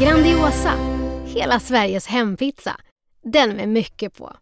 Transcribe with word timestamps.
Grandiosa, 0.00 0.72
hela 1.26 1.60
Sveriges 1.60 2.06
hempizza. 2.06 2.72
Den 3.32 3.50
med 3.56 3.68
mycket 3.68 4.18
på. 4.18 4.32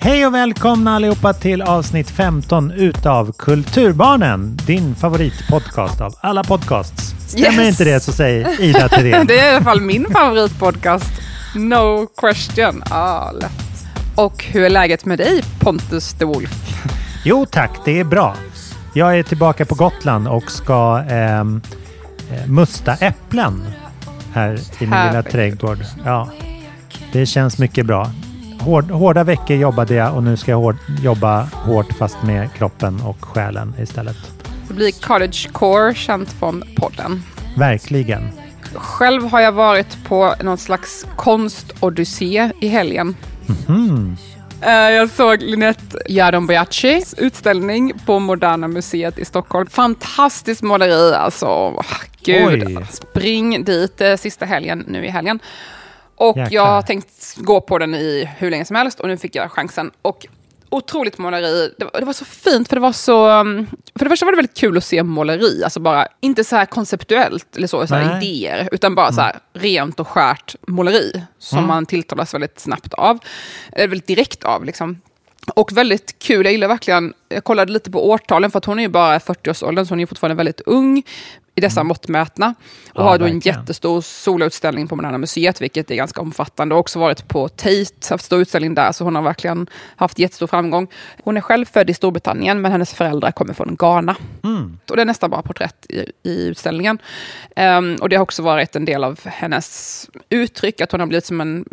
Hej 0.00 0.26
och 0.26 0.34
välkomna 0.34 0.94
allihopa 0.96 1.32
till 1.32 1.62
avsnitt 1.62 2.10
15 2.10 2.70
utav 2.70 3.32
Kulturbarnen. 3.38 4.56
Din 4.66 4.94
favoritpodcast 4.94 6.00
av 6.00 6.14
alla 6.20 6.44
podcasts. 6.44 7.14
Stämmer 7.28 7.62
Yes. 7.64 7.68
inte 7.68 7.84
det 7.84 8.00
så 8.00 8.12
säg 8.12 8.56
Ida 8.60 8.88
Thyrén. 8.96 9.26
Det 9.26 9.38
är 9.38 9.52
i 9.52 9.56
alla 9.56 9.64
fall 9.64 9.80
min 9.80 10.06
favoritpodcast. 10.12 11.10
No 11.56 12.06
question. 12.06 12.82
Ah, 12.90 13.30
lätt. 13.32 13.84
Och 14.16 14.44
hur 14.44 14.62
är 14.64 14.70
läget 14.70 15.04
med 15.04 15.18
dig 15.18 15.42
Pontus 15.60 16.12
de 16.18 16.24
Wolf? 16.24 16.50
Jo 17.24 17.46
tack, 17.50 17.70
det 17.84 18.00
är 18.00 18.04
bra. 18.04 18.34
Jag 18.94 19.18
är 19.18 19.22
tillbaka 19.22 19.64
på 19.64 19.74
Gotland 19.74 20.28
och 20.28 20.50
ska 20.50 20.98
eh, 21.08 21.44
musta 22.46 22.94
äpplen 22.94 23.62
här 24.32 24.54
i 24.54 24.86
min 24.86 25.06
lilla 25.06 25.22
trädgård. 25.22 25.78
Ja, 26.04 26.28
det 27.12 27.26
känns 27.26 27.58
mycket 27.58 27.86
bra. 27.86 28.10
Hård, 28.60 28.90
hårda 28.90 29.24
veckor 29.24 29.56
jobbade 29.56 29.94
jag 29.94 30.14
och 30.14 30.22
nu 30.22 30.36
ska 30.36 30.50
jag 30.50 30.58
hård, 30.58 30.76
jobba 31.02 31.42
hårt 31.42 31.92
fast 31.98 32.22
med 32.22 32.52
kroppen 32.52 33.00
och 33.00 33.24
själen 33.24 33.74
istället. 33.78 34.16
Det 34.68 34.74
blir 34.74 34.92
Cottagecore, 34.92 35.94
känt 35.94 36.32
från 36.32 36.62
podden. 36.76 37.22
Verkligen. 37.56 38.30
Själv 38.74 39.24
har 39.24 39.40
jag 39.40 39.52
varit 39.52 40.04
på 40.04 40.34
någon 40.42 40.58
slags 40.58 41.06
konstodyssé 41.16 42.50
i 42.60 42.68
helgen. 42.68 43.16
Hmm. 43.66 44.16
Eh, 44.62 44.70
Jag 44.70 45.10
såg 45.10 45.42
Linette 45.42 45.98
Jardombiacis 46.08 47.14
utställning 47.18 47.92
på 48.06 48.18
Moderna 48.18 48.68
Museet 48.68 49.18
i 49.18 49.24
Stockholm. 49.24 49.66
Fantastiskt 49.70 50.62
måleri 50.62 51.14
alltså. 51.14 51.82
Gud, 52.24 52.64
Oj. 52.78 52.86
spring 52.90 53.64
dit 53.64 54.00
eh, 54.00 54.16
sista 54.16 54.44
helgen 54.44 54.84
nu 54.88 55.04
i 55.06 55.08
helgen. 55.08 55.38
Och 56.16 56.36
Jäklar. 56.36 56.54
jag 56.54 56.66
har 56.66 56.82
tänkt 56.82 57.36
gå 57.36 57.60
på 57.60 57.78
den 57.78 57.94
i 57.94 58.28
hur 58.38 58.50
länge 58.50 58.64
som 58.64 58.76
helst 58.76 59.00
och 59.00 59.08
nu 59.08 59.16
fick 59.16 59.34
jag 59.36 59.52
chansen. 59.52 59.90
Och 60.02 60.26
otroligt 60.70 61.18
måleri. 61.18 61.74
Det 61.78 61.84
var, 61.84 62.00
det 62.00 62.06
var 62.06 62.12
så 62.12 62.24
fint 62.24 62.68
för 62.68 62.76
det 62.76 62.80
var 62.82 62.92
så... 62.92 63.40
um, 63.40 63.66
För 63.98 64.04
det 64.04 64.08
första 64.08 64.26
var 64.26 64.32
det 64.32 64.36
väldigt 64.36 64.56
kul 64.56 64.76
att 64.76 64.84
se 64.84 65.02
måleri, 65.02 65.64
alltså 65.64 65.80
bara 65.80 66.06
inte 66.20 66.44
så 66.44 66.56
här 66.56 66.66
konceptuellt 66.66 67.56
eller 67.56 67.66
så, 67.66 67.86
så 67.86 67.94
här 67.94 68.16
idéer, 68.22 68.68
utan 68.72 68.94
bara 68.94 69.12
så 69.12 69.20
här 69.20 69.38
rent 69.52 70.00
och 70.00 70.08
skärt 70.08 70.56
måleri 70.66 71.22
som 71.38 71.66
man 71.66 71.86
tilltalas 71.86 72.34
väldigt 72.34 72.60
snabbt 72.60 72.94
av. 72.94 73.18
Eller 73.72 73.88
väldigt 73.88 74.06
direkt 74.06 74.44
av 74.44 74.64
liksom. 74.64 75.00
Och 75.54 75.76
väldigt 75.76 76.18
kul, 76.18 76.44
jag 76.44 76.52
gillar 76.52 76.68
verkligen, 76.68 77.14
jag 77.28 77.44
kollade 77.44 77.72
lite 77.72 77.90
på 77.90 78.10
årtalen 78.10 78.50
för 78.50 78.58
att 78.58 78.64
hon 78.64 78.78
är 78.78 78.82
ju 78.82 78.88
bara 78.88 79.16
i 79.16 79.18
40-årsåldern 79.18 79.86
så 79.86 79.92
hon 79.92 80.00
är 80.00 80.06
fortfarande 80.06 80.34
väldigt 80.36 80.60
ung 80.60 81.02
i 81.54 81.60
dessa 81.60 81.84
mått 81.84 82.08
mätna. 82.08 82.54
Och 82.92 83.00
Ja, 83.00 83.02
har 83.02 83.18
då 83.18 83.24
en 83.24 83.34
verkligen. 83.34 83.58
jättestor 83.58 84.00
soloutställning 84.00 84.88
på 84.88 84.96
Moderna 84.96 85.18
Museet, 85.18 85.60
vilket 85.60 85.90
är 85.90 85.94
ganska 85.94 86.20
omfattande. 86.20 86.74
Och 86.74 86.80
också 86.80 86.98
varit 86.98 87.28
på 87.28 87.48
Tate, 87.48 87.84
haft 88.10 88.24
stor 88.24 88.40
utställning 88.40 88.74
där, 88.74 88.92
så 88.92 89.04
hon 89.04 89.14
har 89.14 89.22
verkligen 89.22 89.66
haft 89.96 90.18
jättestor 90.18 90.46
framgång. 90.46 90.88
Hon 91.24 91.36
är 91.36 91.40
själv 91.40 91.64
född 91.64 91.90
i 91.90 91.94
Storbritannien, 91.94 92.60
men 92.60 92.72
hennes 92.72 92.94
föräldrar 92.94 93.30
kommer 93.32 93.54
från 93.54 93.76
Ghana. 93.78 94.16
Och 94.90 94.96
det 94.96 95.02
är 95.02 95.06
nästan 95.06 95.30
bara 95.30 95.42
porträtt 95.42 95.86
i, 95.88 96.12
i 96.30 96.46
utställningen. 96.46 96.98
Ehm, 97.56 97.96
och 98.00 98.08
det 98.08 98.16
har 98.16 98.22
också 98.22 98.42
varit 98.42 98.76
en 98.76 98.84
del 98.84 99.04
av 99.04 99.20
hennes 99.24 100.08
uttryck, 100.30 100.80
att 100.80 100.92
hon 100.92 101.00
har 101.00 101.06
blivit 101.06 101.26
som 101.26 101.40
en, 101.40 101.64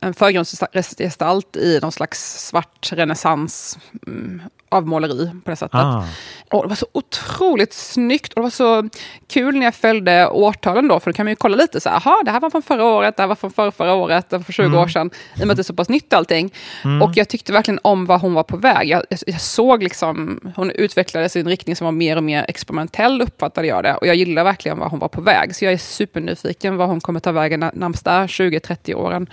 en 0.00 0.14
förgrundsgestalt 0.14 1.56
i 1.56 1.78
någon 1.82 1.92
slags 1.92 2.46
svart 2.48 2.92
renässans 2.92 3.78
mm, 4.06 4.42
av 4.68 4.86
måleri 4.86 5.30
på 5.44 5.50
det 5.50 5.56
sättet. 5.56 5.74
Ah. 5.74 6.04
Och 6.50 6.62
det 6.62 6.68
var 6.68 6.76
så 6.76 6.86
otroligt 6.92 7.72
snyggt 7.72 8.32
och 8.32 8.40
det 8.40 8.42
var 8.42 8.50
så 8.50 8.88
kul 9.28 9.54
när 9.56 9.64
jag 9.64 9.74
följde 9.74 10.28
årtalen 10.28 10.88
då, 10.88 11.00
för 11.00 11.10
då 11.12 11.16
kan 11.16 11.26
man 11.26 11.32
ju 11.32 11.36
kolla 11.36 11.56
lite 11.56 11.80
så 11.80 11.88
här, 11.88 12.02
"Jaha, 12.04 12.22
det 12.24 12.30
här 12.30 12.40
var 12.40 12.50
från 12.50 12.62
förra 12.62 12.84
året, 12.84 13.16
det 13.16 13.22
här 13.22 13.28
var 13.28 13.34
från 13.34 13.50
förra, 13.50 13.70
förra 13.72 13.94
året, 13.94 14.30
det 14.30 14.36
var 14.36 14.44
för 14.44 14.52
20 14.52 14.78
år 14.78 14.88
sedan, 14.88 15.10
i 15.36 15.42
och 15.42 15.46
med 15.46 15.50
att 15.50 15.56
det 15.56 15.60
är 15.60 15.64
så 15.64 15.74
pass 15.74 15.88
nytt 15.88 16.12
allting. 16.12 16.54
Och 17.02 17.10
jag 17.14 17.28
tyckte 17.28 17.52
verkligen 17.52 17.80
om 17.82 18.06
vad 18.06 18.20
hon 18.20 18.34
var 18.34 18.42
på 18.42 18.56
väg. 18.56 18.88
Jag, 18.88 19.02
jag, 19.08 19.18
jag 19.26 19.40
såg 19.40 19.82
liksom, 19.82 20.40
hon 20.56 20.70
utvecklades 20.70 21.36
i 21.36 21.40
en 21.40 21.48
riktning 21.48 21.76
som 21.76 21.84
var 21.84 21.92
mer 21.92 22.16
och 22.16 22.24
mer 22.24 22.44
experimentell, 22.48 23.22
uppfattade 23.22 23.66
jag 23.66 23.84
det. 23.84 23.94
Och 23.94 24.06
jag 24.06 24.16
gillar 24.16 24.44
verkligen 24.44 24.78
vad 24.78 24.90
hon 24.90 24.98
var 24.98 25.08
på 25.08 25.20
väg. 25.20 25.56
Så 25.56 25.64
jag 25.64 25.72
är 25.72 25.78
supernyfiken 25.78 26.76
vad 26.76 26.88
hon 26.88 27.00
kommer 27.00 27.20
ta 27.20 27.32
vägen 27.32 27.60
när- 27.60 27.72
närmsta 27.74 28.26
20-30 28.26 28.94
åren 28.94 29.26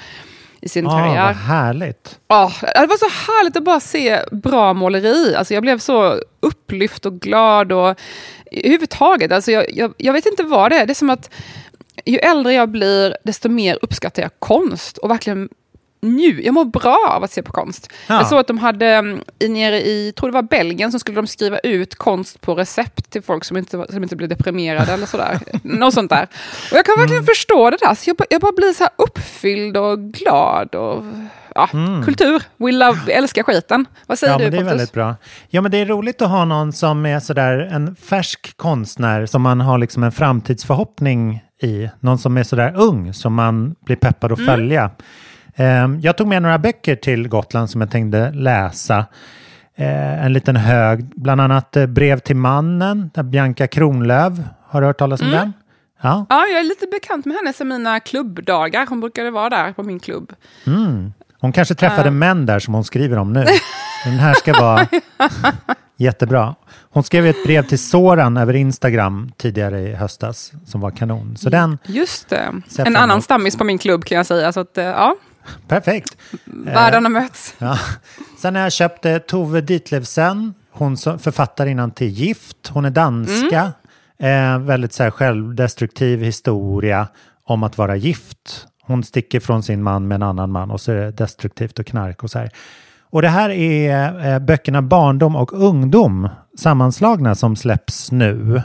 i 0.62 0.70
sin 0.70 0.88
Ah, 0.88 0.90
karriär. 0.90 1.24
vad 1.26 1.36
härligt. 1.36 2.20
Ja, 2.28 2.52
det 2.62 2.88
var 2.88 2.98
så 2.98 3.32
härligt 3.32 3.58
att 3.58 3.64
bara 3.64 3.80
se 3.80 4.20
bra 4.32 4.74
måleri. 4.74 5.36
Alltså 5.36 5.54
jag 5.54 5.64
blev 5.64 5.80
så 5.80 6.20
upplyft 6.40 7.06
och 7.06 7.20
glad. 7.20 7.72
och 7.72 8.00
överhuvudtaget, 8.52 9.32
alltså 9.32 9.52
jag, 9.52 9.66
jag, 9.74 9.94
jag 9.98 10.14
vet 10.14 10.26
inte 10.26 10.44
vad 10.44 10.72
det 10.72 10.76
är. 10.78 10.86
Det 10.86 10.92
är 10.92 10.96
som 10.96 11.10
att 11.10 11.30
ju 12.06 12.18
äldre 12.18 12.54
jag 12.54 12.70
blir, 12.70 13.18
desto 13.24 13.50
mer 13.50 13.80
uppskattar 13.82 14.22
jag 14.22 14.32
konst. 14.40 14.98
Och 14.98 15.10
verkligen 15.10 15.50
nju, 16.02 16.42
jag 16.44 16.54
mår 16.54 16.66
bra 16.66 16.98
av 17.16 17.24
att 17.24 17.32
se 17.32 17.44
på 17.44 17.52
konst. 17.52 17.92
Ja. 18.08 18.16
Jag 18.16 18.28
såg 18.28 18.40
att 18.40 18.48
de 18.48 18.58
hade, 18.58 18.88
mm, 18.88 19.22
i, 19.40 19.50
nere 19.50 19.82
i, 19.82 20.14
tror 20.16 20.30
det 20.30 20.34
var 20.34 20.42
Belgien, 20.42 20.92
så 20.92 21.00
skulle 21.00 21.16
de 21.16 21.28
skriva 21.28 21.60
ut 21.60 21.96
konst 21.96 22.42
på 22.42 22.56
recept 22.56 23.10
till 23.10 23.22
folk 23.24 23.44
som 23.44 23.58
inte, 23.58 23.86
som 23.90 24.04
inte 24.04 24.16
blir 24.16 24.28
deprimerade 24.28 24.92
eller 24.94 25.06
sådär. 25.06 25.40
Något 25.64 25.94
sånt 25.94 26.10
där. 26.10 26.28
Och 26.72 26.78
jag 26.78 26.86
kan 26.86 26.96
verkligen 26.98 27.24
förstå 27.26 27.70
det 27.70 27.78
där. 27.82 27.96
Så 27.96 28.10
jag, 28.10 28.18
bara- 28.18 28.28
jag 28.30 28.42
bara 28.42 28.52
blir 28.52 28.74
så 28.74 28.84
här 28.84 28.94
uppfylld 28.98 29.78
och 29.78 30.00
glad. 30.00 30.76
Och, 30.76 31.04
ja, 31.56 31.70
Kultur, 32.06 32.44
we 32.58 32.72
love, 32.72 33.00
vi 33.06 33.12
älskar 33.14 33.44
skiten. 33.44 33.86
Vad 34.08 34.20
säger 34.20 34.34
Ja, 34.34 34.38
du 34.38 34.44
men 34.44 34.52
det 34.52 34.58
är 34.58 34.60
Pontus? 34.62 34.72
väldigt 34.74 34.94
bra. 34.94 35.16
Ja, 35.50 35.62
men 35.62 35.72
det 35.72 35.78
är 35.78 35.86
roligt 35.86 36.22
att 36.22 36.30
ha 36.30 36.46
någon 36.46 36.74
som 36.74 37.06
är 37.06 37.20
sådär 37.20 37.70
en 37.72 37.96
färsk 37.96 38.58
konstnär 38.58 39.26
som 39.26 39.42
man 39.42 39.62
har 39.62 39.78
liksom 39.78 40.04
en 40.04 40.12
framtidsförhoppning 40.12 41.44
i. 41.62 41.90
Någon 42.00 42.18
som 42.18 42.38
är 42.38 42.44
sådär 42.44 42.74
ung 42.76 43.14
som 43.14 43.34
man 43.34 43.76
blir 43.86 43.96
peppad 43.96 44.32
att 44.32 44.46
följa. 44.46 44.92
Ehm, 45.58 46.00
jag 46.02 46.18
tog 46.18 46.28
med 46.28 46.42
några 46.42 46.58
böcker 46.58 46.96
till 46.96 47.28
Gotland 47.28 47.70
som 47.70 47.82
jag 47.82 47.92
tänkte 47.92 48.32
läsa. 48.32 49.06
Eh, 49.76 50.26
en 50.26 50.34
liten 50.34 50.56
hög, 50.56 51.06
bland 51.16 51.42
annat 51.42 51.76
eh, 51.76 51.86
Brev 51.86 52.20
till 52.20 52.36
mannen, 52.36 53.10
där 53.14 53.24
Bianca 53.24 53.68
Kronlöf. 53.68 54.34
Har 54.68 54.82
du 54.82 54.88
hört 54.88 54.98
talas 54.98 55.22
om 55.22 55.32
den? 55.32 55.54
Ja. 56.02 56.26
Ja, 56.30 56.46
jag 56.48 56.60
är 56.60 56.64
lite 56.64 56.88
bekant 56.92 57.26
med 57.26 57.36
henne 57.38 57.54
sen 57.54 57.68
mina 57.68 58.00
klubbdagar. 58.00 58.86
Hon 58.90 59.00
brukade 59.00 59.32
vara 59.32 59.50
där 59.50 59.74
på 59.74 59.84
min 59.84 60.00
klubb. 60.00 60.34
Hon 61.40 61.52
kanske 61.52 61.76
träffade 61.76 62.12
män 62.12 62.46
där 62.46 62.60
som 62.60 62.74
hon 62.74 62.84
skriver 62.84 63.18
om 63.18 63.34
nu. 63.34 63.46
Den 64.06 64.14
här 64.14 64.34
ska 64.34 64.54
vara 64.54 64.88
jättebra. 65.98 66.56
Hon 66.90 67.04
skrev 67.04 67.26
ett 67.26 67.44
brev 67.44 67.64
till 67.64 67.80
Soran 67.80 68.38
över 68.38 68.54
Instagram 68.54 69.32
tidigare 69.38 69.82
i 69.82 69.94
höstas 69.94 70.52
som 70.66 70.82
var 70.82 70.92
kanon. 70.92 71.38
Så 71.38 71.50
den, 71.50 71.78
Just 71.86 72.30
det. 72.30 72.54
En 72.78 72.96
annan 72.96 73.22
stammis 73.22 73.58
på 73.58 73.64
min 73.64 73.78
klubb 73.78 74.06
kan 74.06 74.18
jag 74.18 74.26
säga. 74.26 74.52
Så 74.52 74.60
att, 74.60 74.78
eh, 74.78 74.86
ja, 74.86 75.16
perfekt. 75.68 76.18
världarna 76.46 77.10
möts. 77.10 77.56
Ja. 77.58 77.80
Sen 78.38 78.56
har 78.56 78.62
jag 78.62 78.72
köpt 78.72 79.06
eh, 79.06 79.18
Tove 79.18 79.62
Ditlevsen, 79.62 80.54
hon 80.72 80.98
som 80.98 81.20
författarinnan 81.20 81.92
till 81.92 82.08
Gift. 82.08 82.68
Hon 82.68 82.86
är 82.86 82.90
danska. 82.90 83.72
Eh, 84.20 84.60
väldigt 84.60 84.94
så 84.94 85.04
här, 85.04 85.12
självdestruktiv 85.12 86.24
historia 86.24 87.08
om 87.44 87.64
att 87.64 87.78
vara 87.78 87.96
gift. 87.96 88.68
Hon 88.82 89.04
sticker 89.04 89.40
från 89.40 89.64
sin 89.64 89.84
man 89.84 90.08
med 90.08 90.16
en 90.16 90.24
annan 90.24 90.52
man 90.52 90.72
och 90.72 90.82
så 90.82 90.92
är 90.92 90.96
det 90.96 91.12
destruktivt 91.12 91.80
och 91.80 91.86
knark 91.86 92.24
och 92.24 92.32
så 92.32 92.40
här. 92.40 92.52
Och 93.10 93.22
det 93.22 93.30
här 93.30 93.50
är 93.50 94.34
eh, 94.34 94.40
böckerna 94.40 94.82
Barndom 94.82 95.36
och 95.36 95.54
ungdom 95.54 96.30
sammanslagna 96.58 97.36
som 97.36 97.56
släpps 97.56 98.12
nu. 98.12 98.62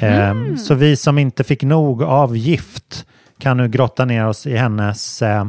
Eh, 0.00 0.54
så 0.56 0.74
vi 0.74 0.96
som 0.96 1.18
inte 1.18 1.44
fick 1.44 1.62
nog 1.62 2.02
av 2.02 2.36
Gift 2.36 3.06
kan 3.38 3.56
nu 3.56 3.68
grotta 3.68 4.04
ner 4.04 4.26
oss 4.26 4.46
i 4.46 4.56
hennes 4.56 5.22
eh, 5.22 5.46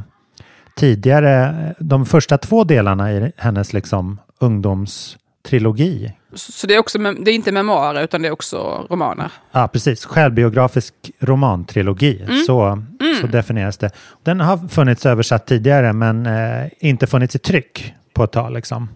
tidigare, 0.79 1.55
de 1.79 2.05
första 2.05 2.37
två 2.37 2.63
delarna 2.63 3.11
i 3.11 3.31
hennes 3.37 3.73
liksom 3.73 4.19
ungdomstrilogi. 4.39 6.13
Så 6.35 6.67
det 6.67 6.75
är, 6.75 6.79
också, 6.79 6.97
det 6.97 7.31
är 7.31 7.35
inte 7.35 7.51
memoarer, 7.51 8.03
utan 8.03 8.21
det 8.21 8.27
är 8.27 8.31
också 8.31 8.87
romaner. 8.89 9.31
Ja, 9.51 9.67
precis. 9.67 10.05
Självbiografisk 10.05 10.93
romantrilogi. 11.19 12.25
Så, 12.47 12.83
så 13.21 13.27
definieras 13.27 13.77
det. 13.77 13.91
Den 14.23 14.39
har 14.39 14.67
funnits 14.67 15.05
översatt 15.05 15.47
tidigare 15.47 15.93
men 15.93 16.25
eh, 16.25 16.67
inte 16.79 17.07
funnits 17.07 17.35
i 17.35 17.39
tryck 17.39 17.93
på 18.13 18.23
ett 18.23 18.31
tag. 18.31 18.53
Liksom. 18.53 18.89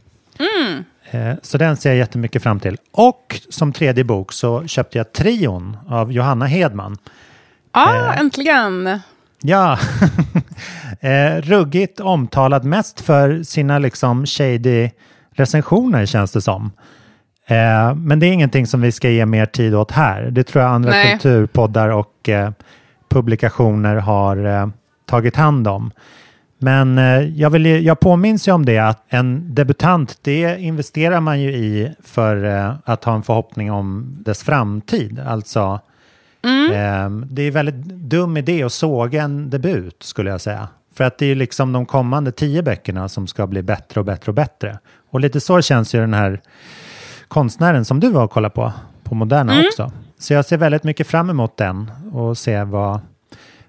Eh, 1.11 1.33
så 1.41 1.57
den 1.57 1.77
ser 1.77 1.89
jag 1.89 1.97
jättemycket 1.97 2.43
fram 2.43 2.59
till. 2.59 2.77
Och 2.91 3.41
som 3.49 3.73
tredje 3.73 4.03
bok 4.03 4.33
så 4.33 4.67
köpte 4.67 4.97
jag 4.97 5.13
Trion 5.13 5.77
av 5.87 6.11
Johanna 6.11 6.45
Hedman. 6.45 6.97
Ah, 7.71 8.13
äntligen! 8.13 8.99
Ja, 9.45 9.77
eh, 10.99 11.41
ruggigt 11.41 11.99
omtalad 11.99 12.63
mest 12.65 13.01
för 13.01 13.43
sina 13.43 13.79
liksom 13.79 14.25
shady 14.25 14.89
recensioner 15.35 16.05
känns 16.05 16.31
det 16.31 16.41
som. 16.41 16.71
Eh, 17.47 17.95
men 17.95 18.19
det 18.19 18.25
är 18.27 18.31
ingenting 18.31 18.67
som 18.67 18.81
vi 18.81 18.91
ska 18.91 19.09
ge 19.09 19.25
mer 19.25 19.45
tid 19.45 19.75
åt 19.75 19.91
här. 19.91 20.21
Det 20.31 20.43
tror 20.43 20.63
jag 20.63 20.71
andra 20.73 20.89
Nej. 20.91 21.11
kulturpoddar 21.11 21.89
och 21.89 22.29
eh, 22.29 22.51
publikationer 23.09 23.95
har 23.95 24.45
eh, 24.45 24.67
tagit 25.05 25.35
hand 25.35 25.67
om. 25.67 25.91
Men 26.59 26.97
eh, 26.97 27.19
jag, 27.21 27.49
vill, 27.49 27.65
ju- 27.65 27.79
jag 27.79 27.99
påminns 27.99 28.47
ju 28.47 28.51
om 28.51 28.65
det 28.65 28.77
att 28.79 29.03
en 29.09 29.55
debutant, 29.55 30.17
det 30.21 30.59
investerar 30.59 31.19
man 31.19 31.41
ju 31.41 31.49
i 31.53 31.93
för 32.03 32.45
eh, 32.45 32.73
att 32.85 33.03
ha 33.03 33.13
en 33.15 33.23
förhoppning 33.23 33.71
om 33.71 34.17
dess 34.25 34.43
framtid. 34.43 35.19
Alltså, 35.27 35.79
eh, 36.45 37.09
det 37.09 37.41
är 37.41 37.51
väldigt 37.51 37.75
dum 37.85 38.37
idé 38.37 38.63
att 38.63 38.73
såga 38.73 39.23
en 39.23 39.49
debut 39.49 40.03
skulle 40.03 40.29
jag 40.29 40.41
säga. 40.41 40.67
För 40.95 41.03
att 41.03 41.17
det 41.17 41.25
är 41.25 41.35
liksom 41.35 41.71
de 41.71 41.85
kommande 41.85 42.31
tio 42.31 42.63
böckerna 42.63 43.09
som 43.09 43.27
ska 43.27 43.47
bli 43.47 43.61
bättre 43.61 43.99
och 43.99 44.05
bättre 44.05 44.31
och 44.31 44.35
bättre. 44.35 44.79
Och 45.09 45.19
lite 45.19 45.39
så 45.39 45.61
känns 45.61 45.95
ju 45.95 45.99
den 45.99 46.13
här 46.13 46.41
konstnären 47.27 47.85
som 47.85 47.99
du 47.99 48.09
var 48.09 48.23
och 48.23 48.31
kollade 48.31 48.55
på, 48.55 48.73
på 49.03 49.15
Moderna 49.15 49.59
också. 49.67 49.91
Så 50.19 50.33
jag 50.33 50.45
ser 50.45 50.57
väldigt 50.57 50.83
mycket 50.83 51.07
fram 51.07 51.29
emot 51.29 51.57
den 51.57 51.91
och 52.11 52.37
se 52.37 52.63
vad, 52.63 52.99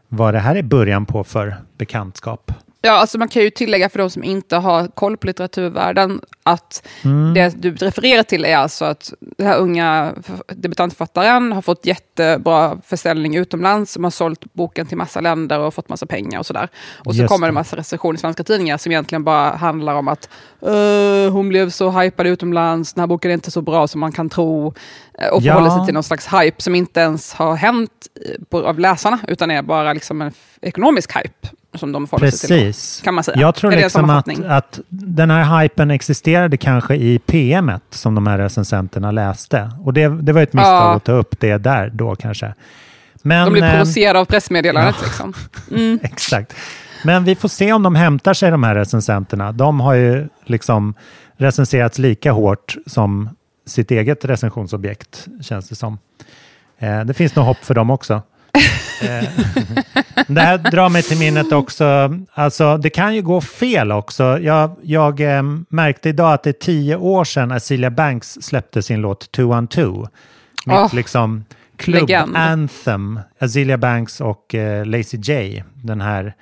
vad 0.08 0.34
det 0.34 0.40
här 0.40 0.56
är 0.56 0.62
början 0.62 1.06
på 1.06 1.24
för 1.24 1.56
bekantskap. 1.78 2.52
Ja, 2.86 2.92
alltså 2.92 3.18
man 3.18 3.28
kan 3.28 3.42
ju 3.42 3.50
tillägga 3.50 3.88
för 3.88 3.98
de 3.98 4.10
som 4.10 4.24
inte 4.24 4.56
har 4.56 4.86
koll 4.88 5.16
på 5.16 5.26
litteraturvärlden 5.26 6.20
att 6.42 6.86
Mm. 7.04 7.34
det 7.34 7.48
du 7.62 7.74
refererar 7.74 8.22
till 8.22 8.44
är 8.44 8.56
alltså 8.56 8.84
att 8.84 9.12
den 9.20 9.46
här 9.46 9.58
unga 9.58 10.14
debutantförfattaren 10.48 11.52
har 11.52 11.62
fått 11.62 11.86
jättebra 11.86 12.78
försäljning 12.86 13.36
utomlands, 13.36 13.92
som 13.92 14.04
har 14.04 14.10
sålt 14.10 14.52
boken 14.52 14.86
till 14.86 14.96
massa 14.96 15.20
länder 15.20 15.58
och 15.58 15.74
fått 15.74 15.88
massa 15.88 16.06
pengar 16.06 16.38
och 16.38 16.46
sådär. 16.46 16.68
Och 17.04 17.14
så 17.14 17.20
Just 17.20 17.28
kommer 17.32 17.46
det 17.46 17.50
det. 17.50 17.54
massa 17.54 17.76
recensioner 17.76 18.14
i 18.14 18.20
svenska 18.20 18.44
tidningar 18.44 18.78
som 18.78 18.92
egentligen 18.92 19.24
bara 19.24 19.50
handlar 19.56 19.94
om 19.94 20.08
att 20.08 20.28
"Eh, 20.62 21.32
hon 21.32 21.48
blev 21.48 21.70
så 21.70 21.90
hypad 21.90 22.26
utomlands, 22.26 22.92
den 22.92 23.00
här 23.00 23.06
boken 23.06 23.30
är 23.30 23.34
inte 23.34 23.50
så 23.50 23.62
bra 23.62 23.88
som 23.88 24.00
man 24.00 24.12
kan 24.12 24.28
tro. 24.30 24.74
Eh, 25.18 25.28
Och 25.28 25.42
Ja. 25.42 25.52
förhåller 25.54 25.70
sig 25.76 25.84
till 25.84 25.94
någon 25.94 26.02
slags 26.02 26.26
hype 26.32 26.62
som 26.62 26.74
inte 26.74 27.00
ens 27.00 27.32
har 27.34 27.54
hänt 27.56 27.90
eh, 28.28 28.42
på, 28.50 28.66
av 28.66 28.78
läsarna, 28.78 29.18
utan 29.28 29.50
är 29.50 29.62
bara 29.62 29.92
liksom 29.92 30.22
en 30.22 30.32
ekonomisk 30.62 31.16
hype 31.16 31.48
som 31.74 31.92
de 31.92 32.06
förhåller 32.06 32.30
sig 32.30 32.48
till. 32.48 32.66
Precis. 32.66 33.00
Kan 33.04 33.14
man 33.14 33.24
säga. 33.24 33.40
Jag 33.40 33.54
tror 33.54 33.72
Är 33.72 33.76
liksom 33.76 34.10
att, 34.10 34.44
att 34.44 34.80
den 34.88 35.30
här 35.30 35.62
hypen 35.62 35.90
existerade 35.90 36.56
kanske 36.56 36.94
i 36.94 37.18
PMet 37.18 37.82
som 37.90 38.14
de 38.14 38.26
här 38.26 38.38
recensenterna 38.38 39.10
läste. 39.10 39.70
Och 39.84 39.92
det, 39.92 40.08
det 40.22 40.32
var 40.32 40.42
ett 40.42 40.52
misstag 40.52 40.72
Ja. 40.72 40.94
att 40.94 41.04
ta 41.04 41.12
upp 41.12 41.40
det 41.40 41.56
där 41.58 41.90
då 41.94 42.16
kanske. 42.16 42.54
Men, 43.22 43.44
De 43.44 43.52
blir 43.52 43.62
eh, 43.64 43.70
provocerade 43.70 44.18
av 44.18 44.24
pressmeddelandet. 44.24 44.96
Liksom. 45.02 45.34
Mm. 45.70 45.98
Exakt. 46.02 46.54
Men 47.04 47.24
vi 47.24 47.34
får 47.34 47.48
se 47.48 47.72
om 47.72 47.82
de 47.82 47.94
hämtar 47.94 48.34
sig 48.34 48.50
de 48.50 48.62
här 48.62 48.74
recensenterna. 48.74 49.52
De 49.52 49.80
har 49.80 49.94
ju 49.94 50.28
liksom 50.44 50.94
recenserats 51.36 51.98
lika 51.98 52.32
hårt 52.32 52.76
som 52.86 53.28
sitt 53.66 53.90
eget 53.90 54.24
recensionsobjekt, 54.24 55.26
känns 55.42 55.68
det 55.68 55.74
som. 55.74 55.98
Eh, 56.78 57.04
det 57.04 57.14
finns 57.14 57.36
nog 57.36 57.44
hopp 57.44 57.64
för 57.64 57.74
dem 57.74 57.90
också. 57.90 58.22
Eh, 59.02 59.28
det 60.26 60.40
här 60.40 60.58
drar 60.58 60.88
mig 60.88 61.02
till 61.02 61.18
minnet 61.18 61.52
också, 61.52 62.18
alltså 62.32 62.76
det 62.76 62.90
kan 62.90 63.14
ju 63.14 63.22
gå 63.22 63.40
fel 63.40 63.92
också. 63.92 64.38
Jag, 64.38 64.76
jag 64.82 65.36
eh, 65.36 65.42
märkte 65.68 66.08
idag 66.08 66.32
att 66.32 66.42
det 66.42 66.50
är 66.50 66.52
tio 66.52 66.96
år 66.96 67.24
sedan 67.24 67.52
Azealia 67.52 67.90
Banks 67.90 68.38
släppte 68.40 68.82
sin 68.82 69.00
låt 69.00 69.32
Two 69.32 69.42
on 69.42 69.68
Two. 69.68 70.06
Mitt 70.66 70.76
Åh, 70.76 70.94
liksom 70.94 71.44
klubb-anthem. 71.76 73.20
Azealia 73.38 73.78
Banks 73.78 74.20
och 74.20 74.54
eh, 74.54 74.86
Lazy 74.86 75.16
J. 75.16 75.64
Den 75.74 76.00
här, 76.00 76.34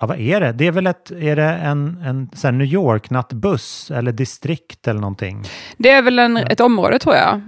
ja 0.00 0.06
vad 0.06 0.20
är 0.20 0.40
det? 0.40 0.52
Det 0.52 0.66
är 0.66 0.72
väl 0.72 0.86
ett, 0.86 1.10
är 1.10 1.36
det 1.36 1.44
en, 1.44 2.02
en 2.04 2.30
så 2.34 2.50
New 2.50 2.66
York-nattbuss 2.66 3.90
eller 3.90 4.12
distrikt 4.12 4.88
eller 4.88 5.00
någonting? 5.00 5.44
Det 5.76 5.90
är 5.90 6.02
väl 6.02 6.18
en, 6.18 6.36
ett 6.36 6.60
område 6.60 6.98
tror 6.98 7.14
jag. 7.14 7.40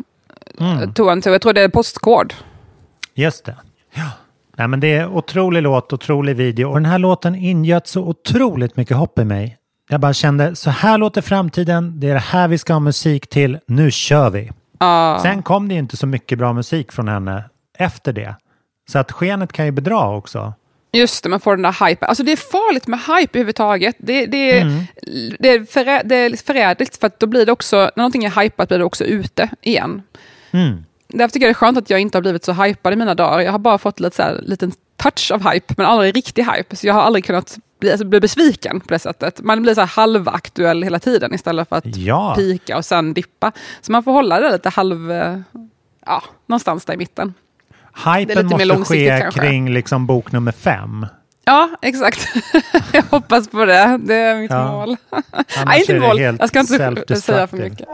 Mm. 0.61 0.95
Two 0.95 1.09
and 1.09 1.23
two. 1.23 1.31
Jag 1.31 1.43
tror 1.43 1.53
det 1.53 1.63
är 1.63 1.69
postkod. 1.69 2.35
Just 3.15 3.45
det. 3.45 3.57
Ja. 3.95 4.11
Nej, 4.63 4.69
men 4.69 4.81
det 4.81 4.95
är 4.95 5.07
otrolig 5.07 5.63
låt, 5.63 5.93
otrolig 5.93 6.37
video 6.37 6.69
och 6.69 6.75
den 6.75 6.87
här 6.87 6.99
låten 6.99 7.35
ingöt 7.35 7.87
så 7.87 8.01
otroligt 8.03 8.77
mycket 8.77 8.97
hopp 8.97 9.19
i 9.19 9.25
mig. 9.25 9.59
Jag 9.89 10.01
bara 10.01 10.13
kände, 10.13 10.57
så 10.57 10.71
här 10.71 10.99
låter 10.99 11.23
framtiden, 11.23 12.01
det 12.01 12.09
är 12.09 12.15
det 12.15 12.21
här 12.21 12.49
vi 12.49 12.59
ska 12.59 12.73
ha 12.73 12.81
musik 12.81 13.27
till, 13.27 13.59
nu 13.67 13.91
kör 13.91 14.31
vi. 14.31 14.51
Ja. 14.79 15.19
Sen 15.23 15.43
kom 15.43 15.69
det 15.69 15.75
ju 15.75 15.81
inte 15.81 15.97
så 15.97 16.07
mycket 16.07 16.39
bra 16.39 16.53
musik 16.53 16.93
från 16.93 17.09
henne 17.09 17.45
efter 17.79 18.13
det. 18.13 18.37
Så 18.91 18.99
att 18.99 19.13
skenet 19.13 19.53
kan 19.53 19.65
ju 19.65 19.71
bedra 19.71 20.17
också. 20.17 20.53
Just 20.93 21.23
det, 21.23 21.29
man 21.29 21.41
får 21.41 21.57
den 21.57 21.63
där 21.63 21.89
hypen. 21.89 22.09
Alltså 22.09 22.25
det 22.25 22.33
är 22.33 22.37
farligt 22.37 22.87
med 22.87 22.99
hype 23.01 23.39
överhuvudtaget. 23.39 23.97
Det, 23.99 24.27
det, 24.27 24.59
är, 24.59 24.63
Mm. 24.63 24.85
det, 25.39 25.49
är 25.49 25.65
förä, 25.65 26.03
det 26.05 26.17
är 26.17 26.37
förrädligt 26.47 26.97
för 26.97 27.07
att 27.07 27.21
då 27.21 27.27
blir 27.27 27.47
det 27.47 27.53
också, 27.53 27.77
när 27.77 27.93
någonting 27.97 28.25
är 28.25 28.43
hypat 28.43 28.69
blir 28.69 28.79
det 28.79 28.85
också 28.85 29.05
ute 29.05 29.49
igen. 29.63 30.03
Mm. 30.51 30.85
Därför 31.13 31.33
tycker 31.33 31.47
jag 31.47 31.49
det 31.49 31.53
är 31.53 31.55
skönt 31.55 31.79
att 31.79 31.91
jag 31.91 32.01
inte 32.01 32.19
har 32.19 32.23
blivit 32.23 32.45
så 32.45 32.53
hypad 32.53 32.93
i 32.93 32.97
mina 32.97 33.15
dagar. 33.15 33.41
Jag 33.41 33.53
har 33.53 33.59
bara 33.59 33.79
fått 33.79 34.01
lite 34.01 34.17
så 34.17 34.23
här, 34.23 34.41
liten 34.43 34.73
touch 34.97 35.31
av 35.35 35.51
hype, 35.53 35.75
men 35.77 35.87
aldrig 35.87 36.17
riktig 36.17 36.43
hype. 36.45 36.77
Så 36.77 36.87
jag 36.87 36.95
har 36.95 37.03
aldrig 37.03 37.25
kunnat 37.25 37.59
bli, 37.81 37.91
alltså, 37.91 38.07
bli 38.07 38.21
besviken 38.21 38.81
på 38.81 38.87
det 38.89 38.99
sättet. 38.99 39.41
Man 39.41 39.63
blir 39.63 39.75
så 39.75 39.81
här 39.81 39.89
halvaktuell 39.89 40.83
hela 40.83 40.99
tiden 40.99 41.35
istället 41.35 41.69
för 41.69 41.77
att 41.77 41.97
Ja. 41.97 42.35
pika 42.37 42.77
och 42.77 42.85
sen 42.85 43.15
dippa. 43.15 43.53
Så 43.81 43.93
man 43.93 44.03
får 44.03 44.13
hålla 44.13 44.41
det 44.41 44.53
lite 44.53 44.69
halv... 44.69 45.13
eh, 45.13 45.39
Ja, 46.07 46.23
någonstans 46.47 46.85
där 46.85 46.95
i 46.95 46.97
mitten. 46.97 47.35
Hypen 48.17 48.47
måste 48.47 48.85
ske 48.85 49.19
kanske. 49.21 49.41
kring 49.41 49.71
liksom 49.71 50.07
bok 50.07 50.33
nummer 50.33 50.53
fem. 50.53 51.07
Ja, 51.45 51.71
exakt. 51.83 52.29
jag 52.93 53.03
hoppas 53.11 53.49
på 53.49 53.65
det. 53.65 54.01
Det 54.05 54.15
är 54.15 54.37
mitt 54.41 54.51
Ja. 54.51 54.71
mål. 54.73 54.97
Nej, 55.67 55.81
inte 55.81 56.01
mål. 56.01 56.21
Jag 56.21 56.49
ska 56.49 56.61
inte 56.61 57.21
säga 57.21 57.47
för 57.47 57.57
mycket. 57.57 57.89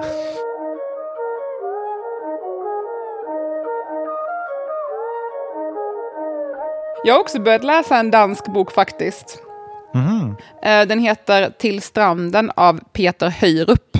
Jag 7.04 7.14
har 7.14 7.20
också 7.20 7.40
börjat 7.40 7.64
läsa 7.64 7.96
en 7.96 8.10
dansk 8.10 8.46
bok 8.46 8.72
faktiskt. 8.72 9.42
Eh, 10.62 10.86
Den 10.86 10.98
heter 10.98 11.50
Till 11.58 11.82
stranden 11.82 12.50
av 12.56 12.80
Peter 12.92 13.28
Höjrup. 13.30 13.98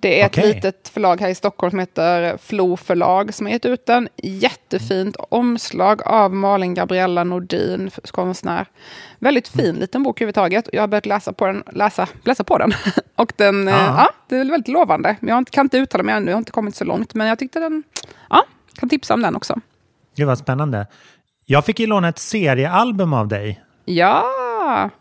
Det 0.00 0.20
är 0.22 0.26
ett 0.26 0.38
Okej. 0.38 0.54
litet 0.54 0.88
förlag 0.88 1.20
här 1.20 1.28
i 1.28 1.34
Stockholm 1.34 1.70
som 1.70 1.78
heter 1.78 2.36
Flo 2.42 2.76
förlag 2.76 3.34
som 3.34 3.46
har 3.46 3.52
gett 3.52 3.66
ut 3.66 3.86
den. 3.86 4.08
Jättefint 4.16 5.16
omslag 5.30 6.02
av 6.04 6.34
Malin 6.34 6.74
Gabriella 6.74 7.24
Nordin, 7.24 7.90
konstnär. 8.10 8.66
Väldigt 9.18 9.48
fin 9.48 9.74
liten 9.76 10.02
bok 10.02 10.20
överhuvudtaget. 10.20 10.68
Jag 10.72 10.82
har 10.82 10.88
börjat 10.88 11.06
läsa 11.06 11.32
på 11.32 11.46
den. 11.46 11.62
Läsa, 11.72 12.08
läsa 12.24 12.44
på 12.44 12.58
den. 12.58 12.72
Och 13.16 13.32
den, 13.36 13.68
eh, 13.68 13.74
Ja. 13.74 14.08
det 14.28 14.36
är 14.36 14.44
väldigt 14.44 14.68
lovande. 14.68 15.16
Men 15.20 15.34
jag 15.34 15.46
kan 15.50 15.66
inte 15.66 15.78
uttala 15.78 16.04
mig 16.04 16.14
ännu, 16.14 16.30
jag 16.30 16.36
har 16.36 16.38
inte 16.38 16.52
kommit 16.52 16.76
så 16.76 16.84
långt. 16.84 17.14
Men 17.14 17.26
jag 17.26 17.38
tyckte 17.38 17.60
den, 17.60 17.82
ja, 18.30 18.44
kan 18.74 18.88
tipsa 18.88 19.14
om 19.14 19.22
den 19.22 19.36
också. 19.36 19.60
Gud 20.16 20.26
vad 20.26 20.38
spännande. 20.38 20.86
Jag 21.50 21.64
fick 21.64 21.80
ju 21.80 21.86
låna 21.86 22.08
ett 22.08 22.18
seriealbum 22.18 23.12
av 23.12 23.28
dig. 23.28 23.60
Ja, 23.84 24.24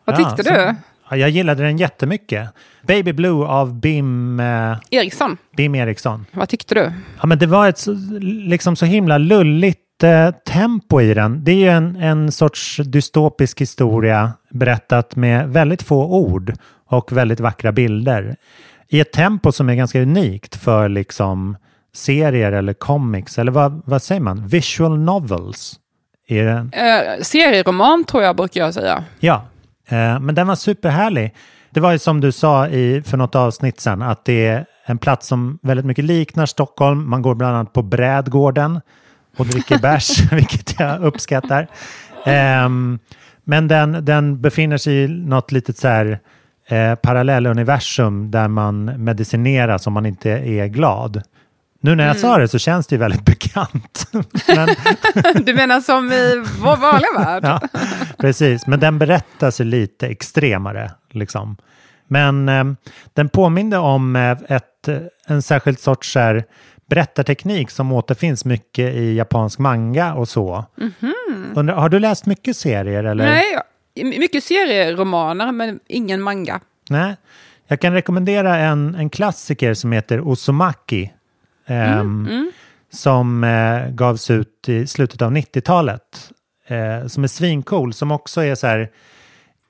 vad 0.06 0.20
Ja, 0.20 0.25
tyckte 0.30 0.44
som- 0.44 0.54
du? 0.54 0.75
Ja, 1.10 1.18
jag 1.18 1.30
gillade 1.30 1.63
den 1.63 1.77
jättemycket. 1.77 2.50
Baby 2.88 3.13
Blue 3.13 3.46
av 3.48 3.74
Bim, 3.80 4.39
eh, 4.39 4.77
Eriksson, 4.92 5.38
Bim 5.58 5.75
Eriksson. 5.75 6.25
vad 6.32 6.50
tyckte 6.50 6.75
du? 6.75 6.92
Ja, 7.22 7.27
men 7.27 7.39
det 7.39 7.46
var 7.46 7.68
ett 7.70 7.77
så, 7.77 7.94
liksom 8.22 8.75
så 8.75 8.86
himla 8.86 9.18
lulligt 9.18 10.04
eh, 10.04 10.32
tempo 10.32 11.01
i 11.01 11.13
den. 11.13 11.44
Det 11.44 11.51
är 11.51 11.56
ju 11.56 11.68
en, 11.70 11.96
en 11.96 12.32
sorts 12.32 12.77
dystopisk 12.77 13.62
historia 13.62 14.32
berättat 14.50 15.16
med 15.16 15.50
väldigt 15.50 15.82
få 15.84 16.06
ord 16.06 16.54
och 16.89 17.12
väldigt 17.12 17.39
vackra 17.39 17.72
bilder. 17.72 18.36
I 18.88 19.00
ett 19.00 19.12
tempo 19.13 19.51
som 19.51 19.70
är 19.70 19.75
ganska 19.75 20.01
unikt 20.01 20.56
för 20.56 20.89
liksom 20.89 21.58
serier 21.96 22.51
eller 22.51 22.74
comics, 22.74 23.39
eller 23.39 23.51
vad, 23.51 23.82
vad 23.86 24.01
säger 24.01 24.22
man? 24.22 24.48
Visual 24.48 25.00
novels. 25.00 25.80
Är 26.27 26.46
den? 26.46 26.72
Eh, 26.74 27.22
serieroman 27.22 28.03
tror 28.03 28.24
jag 28.24 28.36
brukar 28.36 28.62
jag 28.62 28.74
säga. 28.74 29.03
Ja, 29.19 29.46
eh, 29.88 30.19
men 30.19 30.36
den 30.36 30.48
var 30.48 30.55
superhärlig. 30.55 31.36
Det 31.69 31.79
var 31.79 31.91
ju 31.91 32.00
som 32.00 32.22
du 32.22 32.31
sa 32.31 32.67
i, 32.67 33.01
för 33.05 33.17
något 33.17 33.36
avsnitt 33.36 33.79
sedan, 33.79 34.01
att 34.01 34.25
det 34.25 34.48
är 34.48 34.65
en 34.86 34.98
plats 34.98 35.27
som 35.27 35.60
väldigt 35.62 35.86
mycket 35.86 36.05
liknar 36.05 36.46
Stockholm. 36.46 37.10
Man 37.10 37.22
går 37.22 37.36
bland 37.36 37.55
annat 37.55 37.74
på 37.74 37.81
Brädgården 37.81 38.81
och 39.38 39.46
dricker 39.46 39.77
bärs, 39.77 40.19
vilket 40.31 40.79
jag 40.79 41.01
uppskattar. 41.03 41.67
Ehm, 42.25 43.00
men 43.43 43.67
den, 43.67 44.05
den 44.05 44.41
befinner 44.41 44.77
sig 44.77 45.03
i 45.03 45.07
något 45.07 45.51
litet 45.51 45.77
så 45.77 45.88
här 45.88 46.19
eh, 46.67 46.96
parallelluniversum 46.96 48.31
där 48.31 48.48
man 48.48 48.86
medicineras 48.86 49.88
om 49.88 49.93
man 49.93 50.05
inte 50.05 50.29
är 50.31 50.67
glad. 50.67 51.22
Nu 51.88 51.96
när 51.96 52.08
jag 52.08 52.17
sa 52.17 52.38
det 52.38 52.48
så 52.48 52.60
känns 52.60 52.88
det 52.88 52.96
ju 52.96 53.00
väldigt 53.00 53.25
bekant. 53.25 54.08
Men, 54.48 54.70
Du 55.46 55.53
menar 55.53 55.82
som 55.82 56.12
i 56.12 56.44
vår 56.62 56.77
vanliga 56.77 57.12
värld? 57.17 57.44
ja, 57.44 57.62
precis, 58.17 58.67
men 58.67 58.79
den 58.79 59.00
berättas 59.00 59.62
ju 59.62 59.65
lite 59.65 60.08
extremare. 60.08 60.91
Liksom. 61.12 61.58
Men 62.08 62.50
eh, 62.50 62.63
den 63.13 63.29
påminner 63.29 63.79
om 63.79 64.15
eh, 64.15 64.32
ett, 64.32 64.88
eh, 64.88 64.98
en 65.27 65.41
särskild 65.41 65.79
sorts 65.79 66.15
här, 66.15 66.44
berättarteknik 66.89 67.70
som 67.72 67.91
återfinns 67.91 68.46
mycket 68.46 68.96
i 68.96 69.15
japansk 69.15 69.60
manga 69.60 70.13
och 70.13 70.29
så. 70.29 70.65
Undrar, 71.56 71.75
har 71.75 71.89
du 71.89 72.00
läst 72.00 72.25
mycket 72.25 72.58
serier? 72.58 73.03
Eller? 73.03 73.25
Nej, 73.25 73.58
mycket 74.03 74.44
serieromaner 74.44 75.51
men 75.51 75.79
ingen 75.88 76.22
manga. 76.22 76.60
Nej. 76.89 77.15
Jag 77.67 77.79
kan 77.79 77.94
rekommendera 77.94 78.58
en, 78.58 78.96
en 78.96 79.10
klassiker 79.10 79.74
som 79.74 79.91
heter 79.91 80.27
Osomaki. 80.27 81.12
Ehm, 81.68 82.52
Som 82.90 83.44
eh, 83.44 83.90
gavs 83.90 84.32
ut 84.32 84.70
i 84.70 84.88
slutet 84.88 85.22
av 85.22 85.32
90-talet. 85.32 86.32
Eh, 86.68 87.08
som 87.08 87.24
är 87.24 87.28
svincool, 87.28 87.94
som 87.94 88.12
också 88.12 88.42
är 88.42 88.56
så 88.56 88.68
här, 88.68 88.90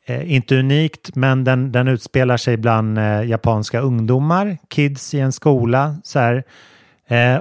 eh, 0.05 0.33
inte 0.33 0.55
unikt, 0.55 1.15
men 1.15 1.43
den, 1.43 1.71
den 1.71 1.87
utspelar 1.87 2.37
sig 2.37 2.57
bland 2.57 2.97
eh, 2.97 3.23
japanska 3.23 3.79
ungdomar, 3.79 4.57
kids 4.69 5.13
i 5.13 5.19
en 5.19 5.31
skola. 5.31 5.95
Så 6.03 6.19
här. 6.19 6.43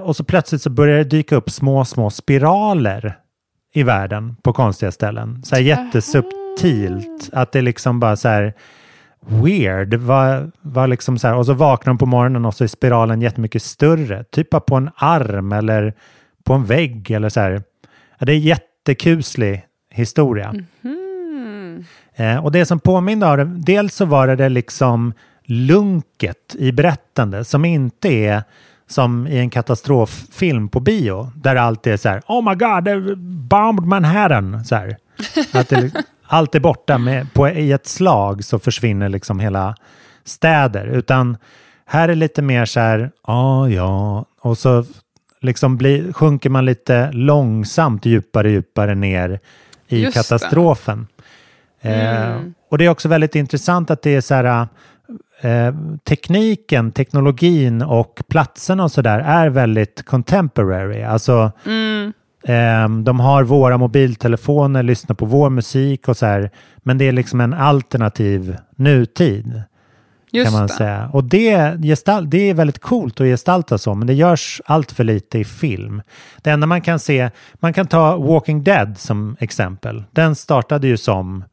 Och 0.03 0.17
så 0.17 0.25
plötsligt 0.25 0.63
så 0.63 0.71
börjar 0.71 0.99
det 0.99 1.05
dyka 1.05 1.37
upp 1.37 1.51
små, 1.51 1.85
små 1.85 2.11
spiraler 2.11 3.19
i 3.73 3.83
världen 3.83 4.37
på 4.43 4.53
konstiga 4.53 4.93
ställen. 4.93 5.43
Så 5.45 5.55
här 5.55 5.63
jättesubtilt. 5.63 7.31
Att 7.33 7.53
det 7.53 7.63
liksom 7.63 8.01
bara 8.01 8.17
så 8.17 8.29
här 8.29 8.55
weird. 9.27 9.95
Var, 9.95 10.51
var 10.61 10.87
liksom 10.87 11.19
så 11.19 11.29
här, 11.29 11.35
och 11.35 11.47
så 11.47 11.53
vaknar 11.53 11.91
de 11.91 11.99
på 11.99 12.07
morgonen 12.07 12.45
och 12.45 12.55
så 12.55 12.65
är 12.65 12.69
spiralen 12.69 13.23
jättemycket 13.23 13.63
större. 13.63 14.25
Typ 14.25 14.67
på 14.67 14.77
en 14.77 14.91
arm 14.97 15.53
eller 15.53 15.95
på 16.45 16.53
en 16.53 16.65
vägg 16.65 17.11
eller 17.11 17.29
så 17.29 17.41
här. 17.41 17.63
Ja, 18.19 18.27
det 18.27 18.33
är 18.33 18.39
jättekuslig 18.39 19.65
historia. 19.91 20.55
Eh, 22.15 22.45
och 22.45 22.53
det 22.53 22.67
som 22.67 22.81
påminner 22.81 23.39
om 23.39 23.39
det, 23.39 23.73
dels 23.73 23.95
så 23.95 24.05
var 24.05 24.27
det 24.27 24.37
det 24.37 24.49
liksom 24.49 25.13
lunket 25.45 26.57
i 26.59 26.73
berättande 26.73 27.45
som 27.45 27.65
inte 27.65 28.09
är 28.09 28.43
som 28.89 29.27
i 29.27 29.39
en 29.39 29.51
katastroffilm 29.51 30.69
på 30.69 30.81
bio 30.81 31.33
där 31.35 31.57
allt 31.57 31.87
är 31.87 31.97
så 31.97 32.09
här 32.09 32.23
Oh 32.29 32.51
my 32.51 32.55
god, 32.55 33.19
bombed 33.19 33.85
Manhattan. 33.85 34.65
Så 34.65 34.75
här. 34.75 34.97
Att 35.53 35.69
det, 35.69 36.05
allt 36.29 36.55
är 36.55 36.61
borta 36.61 36.99
med, 36.99 37.33
på, 37.35 37.49
i 37.49 37.73
ett 37.73 37.87
slag 37.87 38.45
så 38.45 38.59
försvinner 38.59 39.09
liksom 39.09 39.41
hela 39.41 39.75
städer. 40.25 40.87
Utan 40.87 41.37
här 41.87 42.09
är 42.09 42.15
lite 42.15 42.43
mer 42.43 42.65
så 42.65 42.81
här, 42.81 43.11
ja, 43.27 43.69
ja, 43.69 44.25
och 44.41 44.59
så 44.59 44.85
liksom 45.41 45.77
blir, 45.77 46.13
sjunker 46.13 46.51
man 46.51 46.65
lite 46.65 47.13
långsamt 47.13 48.07
djupare, 48.07 48.51
djupare 48.51 48.95
ner 48.95 49.41
i 49.89 50.03
Just 50.03 50.15
katastrofen. 50.15 51.07
Eh, 51.81 52.41
och 52.69 52.79
det 52.79 52.85
är 52.85 52.89
också 52.89 53.09
väldigt 53.09 53.35
intressant 53.35 53.91
att 53.91 54.03
det 54.03 54.15
är 54.15 54.21
så 54.21 54.35
här, 54.35 54.69
eh, 55.41 55.75
tekniken, 56.05 56.93
teknologin 56.93 57.83
och 57.83 58.23
platserna 58.29 58.85
och 58.85 58.93
så 58.93 59.03
där 59.03 59.19
är 59.19 59.49
väldigt 59.49 60.05
contemporary. 60.05 61.03
Alltså, 61.03 61.53
eh, 61.65 62.11
de 63.05 63.21
har 63.21 63.45
våra 63.45 63.79
mobiltelefoner, 63.79 64.83
lyssnar 64.83 65.17
på 65.17 65.27
vår 65.27 65.51
musik 65.51 66.09
och 66.09 66.17
så 66.17 66.27
här, 66.27 66.51
men 66.77 66.99
det 66.99 67.09
är 67.09 67.13
liksom 67.13 67.41
en 67.41 67.55
alternativ 67.55 68.57
nutid. 68.77 69.63
Just 70.31 70.51
kan 70.51 70.59
man 70.59 70.67
det. 70.67 70.73
säga. 70.73 71.11
Och 71.13 71.25
det, 71.25 71.79
gestalt, 71.83 72.31
det 72.31 72.51
är 72.51 72.55
väldigt 72.55 72.79
coolt 72.79 73.21
att 73.21 73.27
gestalta 73.27 73.79
så, 73.79 73.95
men 73.95 74.07
det 74.07 74.15
görs 74.15 74.61
allt 74.65 74.93
för 74.93 75.05
lite 75.05 75.39
i 75.39 75.45
film. 75.45 76.03
Det 76.43 76.51
enda 76.51 76.67
man 76.67 76.81
kan 76.81 76.99
se, 76.99 77.31
man 77.55 77.73
kan 77.73 77.87
ta 77.87 78.17
Walking 78.17 78.65
Dead 78.65 78.99
som 78.99 79.37
exempel. 79.41 80.05
Den 80.11 80.35
startade 80.35 80.87
ju 80.87 80.97
som 80.97 81.45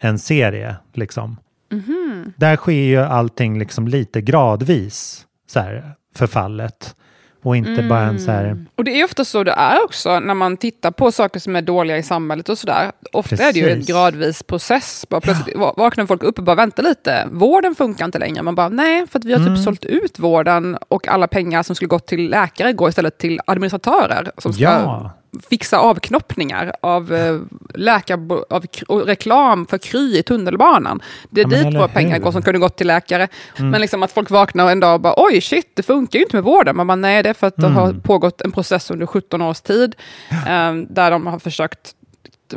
en 0.00 0.18
serie, 0.18 0.76
liksom. 0.94 1.36
Mhm. 1.72 2.32
Där 2.36 2.56
sker 2.56 2.72
ju 2.72 2.98
allting 2.98 3.58
liksom 3.58 3.88
lite 3.88 4.20
gradvis, 4.20 5.26
så 5.46 5.60
här, 5.60 5.92
förfallet. 6.14 6.94
Och 7.42 7.56
inte 7.56 7.82
bara 7.82 8.00
en 8.02 8.20
så 8.20 8.30
här... 8.30 8.64
Och 8.76 8.84
det 8.84 9.00
är 9.00 9.04
ofta 9.04 9.24
så 9.24 9.44
det 9.44 9.52
är 9.52 9.84
också 9.84 10.20
när 10.20 10.34
man 10.34 10.56
tittar 10.56 10.90
på 10.90 11.12
saker 11.12 11.40
som 11.40 11.56
är 11.56 11.62
dåliga 11.62 11.98
i 11.98 12.02
samhället 12.02 12.48
och 12.48 12.58
sådär. 12.58 12.92
Ofta 13.12 13.34
är 13.36 13.52
det 13.52 13.58
ju 13.58 13.68
en 13.70 13.78
Precis. 13.78 13.94
gradvis 13.94 14.42
process. 14.42 15.06
Bara 15.08 15.20
plötsligt 15.20 15.56
va- 15.56 15.74
vaknar 15.76 16.06
folk 16.06 16.22
upp 16.22 16.38
och 16.38 16.44
bara 16.44 16.56
vänta 16.56 16.82
lite, 16.82 17.28
vården 17.32 17.74
funkar 17.74 18.04
inte 18.04 18.18
längre. 18.18 18.42
Man 18.42 18.54
bara 18.54 18.68
nej, 18.68 19.06
för 19.06 19.18
att 19.18 19.24
vi 19.24 19.32
har 19.32 19.38
typ 19.38 19.46
Mm. 19.48 19.62
sålt 19.62 19.84
ut 19.84 20.18
vården 20.18 20.76
och 20.88 21.08
alla 21.08 21.26
pengar 21.28 21.62
som 21.62 21.76
skulle 21.76 21.88
gått 21.88 22.06
till 22.06 22.30
läkare 22.30 22.72
går 22.72 22.88
istället 22.88 23.18
till 23.18 23.40
administratörer 23.46 24.30
som 24.38 24.52
ska 24.52 24.62
Ja. 24.62 25.10
Fixa 25.50 25.78
avknoppningar 25.78 26.72
av 26.82 27.12
eh, 27.14 27.40
läkar, 27.74 28.18
av 28.50 28.64
reklam 29.06 29.66
för 29.66 29.78
Kry 29.78 30.18
i 30.18 30.22
tunnelbanan. 30.22 31.02
Det 31.30 31.40
är 31.40 31.44
Ja, 31.44 31.48
dit 31.64 31.76
våra 31.78 31.88
pengar 31.88 32.08
hur? 32.10 32.16
Mm. 32.16 32.22
går 32.24 32.32
som 32.32 32.42
kunde 32.42 32.58
gått 32.58 32.76
till 32.76 32.86
läkare. 32.86 33.28
Men 33.56 33.80
liksom 33.80 34.02
att 34.02 34.12
folk 34.12 34.30
vaknar 34.30 34.70
en 34.70 34.80
dag 34.80 34.94
och 34.94 35.00
bara 35.00 35.14
oj 35.16 35.40
shit, 35.40 35.70
det 35.76 35.82
funkar 35.82 36.18
ju 36.18 36.24
inte 36.24 36.36
med 36.36 36.44
vården. 36.44 36.76
Man 36.76 36.86
bara 36.86 36.96
nej, 36.96 37.22
det 37.22 37.28
är 37.28 37.34
för 37.34 37.46
att 37.46 37.56
det 37.56 37.66
Mm. 37.66 37.76
har 37.76 37.92
pågått 37.92 38.40
en 38.40 38.52
process 38.52 38.90
under 38.90 39.06
17 39.06 39.42
års 39.42 39.60
tid 39.60 39.94
eh, 40.30 40.74
där 40.88 41.10
de 41.10 41.26
har 41.26 41.38
försökt 41.38 41.92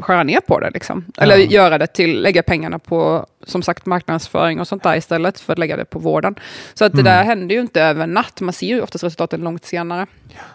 skära 0.01 0.23
ner 0.23 0.39
på 0.39 0.59
det. 0.59 0.69
Liksom. 0.69 1.05
Eller 1.17 1.37
Ja. 1.37 1.43
göra 1.45 1.77
det 1.77 1.87
till, 1.87 2.21
lägga 2.21 2.43
pengarna 2.43 2.79
på 2.79 3.25
som 3.47 3.61
sagt 3.63 3.85
marknadsföring 3.85 4.59
och 4.59 4.67
sånt 4.67 4.83
där 4.83 4.95
istället 4.95 5.39
för 5.39 5.53
att 5.53 5.59
lägga 5.59 5.77
det 5.77 5.85
på 5.85 5.99
vården. 5.99 6.35
Så 6.73 6.85
att 6.85 6.91
det 6.91 7.01
Mm. 7.01 7.13
där 7.13 7.23
händer 7.23 7.55
ju 7.55 7.61
inte 7.61 7.81
över 7.81 8.03
en 8.03 8.13
natt. 8.13 8.41
Man 8.41 8.53
ser 8.53 8.67
ju 8.67 8.81
oftast 8.81 9.03
resultaten 9.03 9.41
långt 9.41 9.65
senare. 9.65 10.05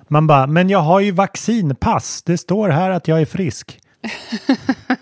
Man 0.08 0.26
bara, 0.26 0.46
men 0.46 0.68
jag 0.70 0.78
har 0.78 1.00
ju 1.00 1.10
vaccinpass. 1.12 2.22
Det 2.22 2.38
står 2.38 2.68
här 2.68 2.90
att 2.90 3.08
jag 3.08 3.20
är 3.20 3.26
frisk. 3.26 3.78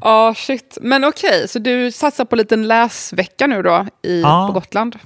Ja, 0.00 0.34
shit. 0.36 0.78
Men 0.80 1.04
okej, 1.04 1.48
så 1.48 1.58
du 1.58 1.90
satsar 1.92 2.24
på 2.24 2.34
en 2.34 2.38
liten 2.38 2.66
läsvecka 2.68 3.46
nu 3.46 3.62
då 3.62 3.86
i, 4.02 4.20
Ja. 4.22 4.44
på 4.46 4.52
Gotland? 4.52 4.96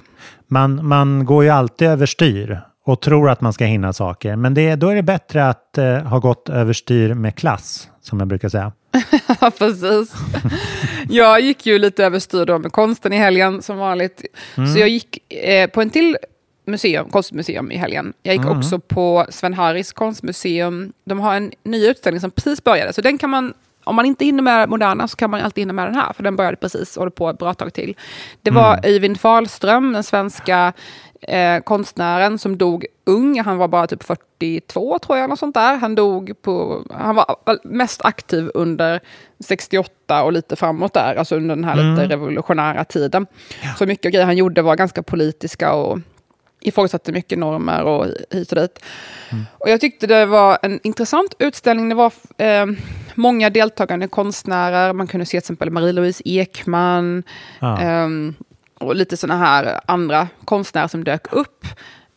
Man, 0.47 0.87
man 0.87 1.25
går 1.25 1.43
ju 1.43 1.49
alltid 1.49 1.87
överstyr 1.87 2.61
och 2.83 3.01
tror 3.01 3.29
att 3.29 3.41
man 3.41 3.53
ska 3.53 3.65
hinna 3.65 3.93
saker. 3.93 4.35
Men 4.35 4.53
det, 4.53 4.75
då 4.75 4.89
är 4.89 4.95
det 4.95 5.03
bättre 5.03 5.49
att 5.49 5.77
eh, 5.77 5.97
ha 5.97 6.19
gått 6.19 6.49
överstyr 6.49 7.13
med 7.13 7.35
klass, 7.35 7.89
som 8.01 8.19
jag 8.19 8.27
brukar 8.27 8.49
säga. 8.49 8.71
Ja, 9.41 9.51
precis. 9.57 10.13
jag 11.09 11.41
gick 11.41 11.65
ju 11.65 11.79
lite 11.79 12.05
överstyr 12.05 12.45
då 12.45 12.59
med 12.59 12.71
konsten 12.71 13.13
i 13.13 13.17
helgen 13.17 13.61
som 13.61 13.77
vanligt. 13.77 14.25
Så 14.73 14.79
jag 14.79 14.89
gick 14.89 15.33
eh, 15.33 15.69
på 15.69 15.81
en 15.81 15.89
till 15.89 16.17
museum, 16.65 17.09
konstmuseum 17.09 17.71
i 17.71 17.77
helgen. 17.77 18.13
Jag 18.23 18.35
gick 18.35 18.45
också 18.45 18.79
på 18.79 19.25
Sven 19.29 19.53
Harris 19.53 19.93
konstmuseum. 19.93 20.93
De 21.05 21.19
har 21.19 21.35
en 21.35 21.51
ny 21.63 21.87
utställning 21.87 22.21
som 22.21 22.31
precis 22.31 22.63
började. 22.63 22.93
Så 22.93 23.01
den 23.01 23.17
kan 23.17 23.29
man, 23.29 23.53
om 23.83 23.95
man 23.95 24.05
inte 24.05 24.25
hinner 24.25 24.43
med 24.43 24.69
Moderna 24.69 25.07
så 25.07 25.17
kan 25.17 25.29
man 25.29 25.41
alltid 25.41 25.61
hinna 25.61 25.73
med 25.73 25.87
den 25.87 25.95
här. 25.95 26.13
För 26.13 26.23
den 26.23 26.35
började 26.35 26.57
precis 26.57 26.97
och 26.97 27.01
håller 27.01 27.11
på 27.11 27.29
ett 27.29 27.37
bra 27.37 27.53
tag 27.53 27.73
till. 27.73 27.95
Det 28.41 28.51
var 28.51 28.79
Eivind 28.83 29.19
Fahlström, 29.19 29.93
den 29.93 30.03
svenska 30.03 30.73
eh, 31.21 31.59
konstnären 31.59 32.37
som 32.37 32.57
dog 32.57 32.85
ung. 33.05 33.39
Han 33.39 33.57
var 33.57 33.67
bara 33.67 33.87
typ 33.87 34.03
42 34.03 34.99
tror 34.99 35.17
jag, 35.17 35.29
något 35.29 35.39
sånt 35.39 35.55
där. 35.55 35.77
Han 35.77 35.95
dog 35.95 36.41
på, 36.41 36.83
han 36.91 37.15
var 37.15 37.35
mest 37.63 38.05
aktiv 38.05 38.51
under 38.53 38.99
68 39.39 40.23
och 40.23 40.33
lite 40.33 40.55
framåt 40.55 40.93
där, 40.93 41.15
alltså 41.15 41.35
under 41.35 41.55
den 41.55 41.65
här 41.65 41.75
lite 41.75 42.07
revolutionära 42.07 42.83
tiden. 42.83 43.27
Så 43.77 43.85
mycket 43.85 44.11
grejer 44.13 44.25
han 44.25 44.37
gjorde 44.37 44.61
var 44.61 44.75
ganska 44.75 45.03
politiska 45.03 45.73
och 45.73 45.99
ifrågasatte 46.61 47.11
mycket 47.11 47.39
normer 47.39 47.83
och 47.83 48.05
hit 48.31 48.51
och 48.51 48.61
dit. 48.61 48.79
Och 49.57 49.69
jag 49.69 49.81
tyckte 49.81 50.07
det 50.07 50.25
var 50.25 50.57
en 50.61 50.79
intressant 50.83 51.35
utställning. 51.39 51.89
Det 51.89 51.95
var 51.95 52.13
eh, 52.37 52.65
många 53.15 53.49
deltagande 53.49 54.07
konstnärer. 54.07 54.93
Man 54.93 55.07
kunde 55.07 55.25
se 55.25 55.29
till 55.29 55.37
exempel 55.37 55.69
Marie-Louise 55.69 56.21
Ekman. 56.25 57.23
Ja. 57.59 57.81
Ehm, 57.81 58.35
och 58.81 58.95
lite 58.95 59.17
sådana 59.17 59.45
här 59.45 59.79
andra 59.85 60.27
konstnärer 60.45 60.87
som 60.87 61.03
dök 61.03 61.33
upp. 61.33 61.65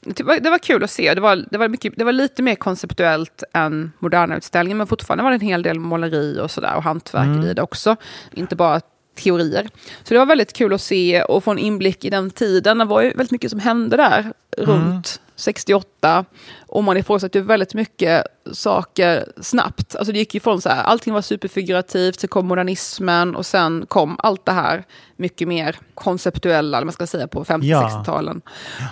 Det 0.01 0.23
var, 0.23 0.41
det 0.41 0.51
var 0.51 0.59
kul 0.59 0.85
att 0.85 0.91
se. 0.91 1.15
Det 1.15 1.21
var, 1.21 1.45
det, 1.51 1.59
var 1.59 1.69
mycket, 1.69 1.93
det 1.97 2.05
var 2.05 2.13
lite 2.13 2.43
mer 2.43 2.55
konceptuellt 2.55 3.43
än 3.53 3.93
moderna 3.99 4.37
utställningen, 4.37 4.79
men 4.79 4.87
fortfarande 4.87 5.25
var 5.25 5.31
det 5.31 5.37
en 5.37 5.41
hel 5.41 5.63
del 5.63 5.81
måleri 5.81 6.41
och 6.41 6.51
sådär 6.51 6.75
och 6.77 6.83
hantverk 6.83 7.45
i 7.45 7.55
det 7.55 7.63
också. 7.63 7.97
Inte 8.33 8.57
bara 8.57 8.81
teorier. 9.15 9.69
Så 10.03 10.15
det 10.15 10.19
var 10.19 10.27
väldigt 10.27 10.53
kul 10.53 10.73
att 10.73 10.81
se 10.81 11.23
och 11.23 11.45
få 11.45 11.51
en 11.51 11.59
inblick 11.59 12.05
i 12.05 12.11
den 12.11 12.31
tiden. 12.31 12.79
Det 12.79 12.85
var 12.85 13.03
ju 13.03 13.09
väldigt 13.09 13.31
mycket 13.31 13.51
som 13.51 13.61
hände 13.61 13.97
där 13.97 14.33
runt 14.57 15.21
68. 15.37 16.25
Och 16.67 16.85
man 16.85 16.97
ifrågasatte 16.97 17.41
väldigt 17.41 17.75
mycket 17.75 18.25
saker 18.53 19.33
snabbt. 19.41 19.97
Alltså 19.97 20.13
det 20.13 20.19
gick 20.19 20.35
ju 20.35 20.41
från 20.41 20.61
så 20.61 20.69
här, 20.69 20.83
allting 20.83 21.15
var 21.15 21.23
superfigurativt, 21.23 22.21
så 22.21 22.29
kom 22.29 22.47
modernismen 22.47 23.37
och 23.37 23.47
sen 23.47 23.87
kom 23.89 24.17
allt 24.19 24.45
det 24.47 24.53
här 24.53 24.85
mycket 25.17 25.49
mer 25.49 25.77
konceptuella, 25.95 26.77
eller 26.79 26.85
man 26.85 26.93
ska 26.93 27.07
säga, 27.07 27.27
på 27.29 27.45
50-60-talen. 27.45 28.41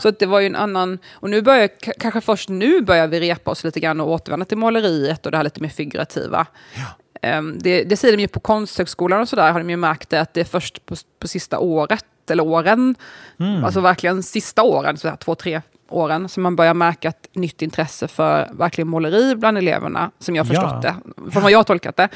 Så 0.01 0.09
att 0.09 0.19
det 0.19 0.27
var 0.27 0.41
ju 0.41 0.47
en 0.47 0.57
annan, 0.57 0.99
och 1.13 1.31
nu 1.31 1.43
börjar, 1.43 1.69
kanske 2.01 2.21
först 2.21 2.49
nu 2.49 2.81
börjar 2.81 3.07
vi 3.09 3.21
repa 3.21 3.51
oss 3.51 3.65
lite 3.65 3.81
grann 3.81 4.01
och 4.01 4.09
återvända 4.11 4.45
till 4.47 4.59
måleriet 4.59 5.27
och 5.27 5.33
det 5.33 5.37
här 5.39 5.45
lite 5.45 5.63
mer 5.63 5.69
figurativa. 5.69 6.47
Ehm, 7.23 7.59
Det, 7.59 7.85
det 7.85 7.97
säger 7.97 8.17
de 8.17 8.23
ju 8.23 8.29
på 8.29 8.41
Konsthögskolan 8.41 9.21
och 9.21 9.29
sådär, 9.29 9.53
har 9.53 9.59
de 9.61 9.71
ju 9.71 9.77
märkt 9.77 10.11
det, 10.11 10.21
att 10.21 10.35
det 10.35 10.41
är 10.41 10.45
först 10.45 10.87
på, 10.87 10.97
på 11.19 11.29
sista 11.29 11.59
året, 11.59 12.05
eller 12.31 12.43
åren, 12.47 12.95
alltså 13.65 13.81
verkligen 13.81 14.23
sista 14.23 14.63
åren, 14.63 14.97
så 14.97 15.09
här 15.09 15.17
två, 15.17 15.35
tre 15.35 15.61
åren 15.93 16.29
som 16.29 16.43
man 16.43 16.57
börjar 16.57 16.75
märka 16.75 17.09
ett 17.09 17.29
nytt 17.33 17.63
intresse 17.63 18.09
för 18.09 18.49
verkligen 18.53 18.89
måleri 18.89 19.37
bland 19.37 19.59
eleverna, 19.59 20.11
som 20.19 20.37
jag 20.37 20.47
förstått 20.47 20.81
Ja. 20.83 20.95
det, 21.17 21.31
från 21.31 21.43
vad 21.43 21.53
jag 21.53 21.67
tolkat 21.67 21.97
det. 21.97 22.09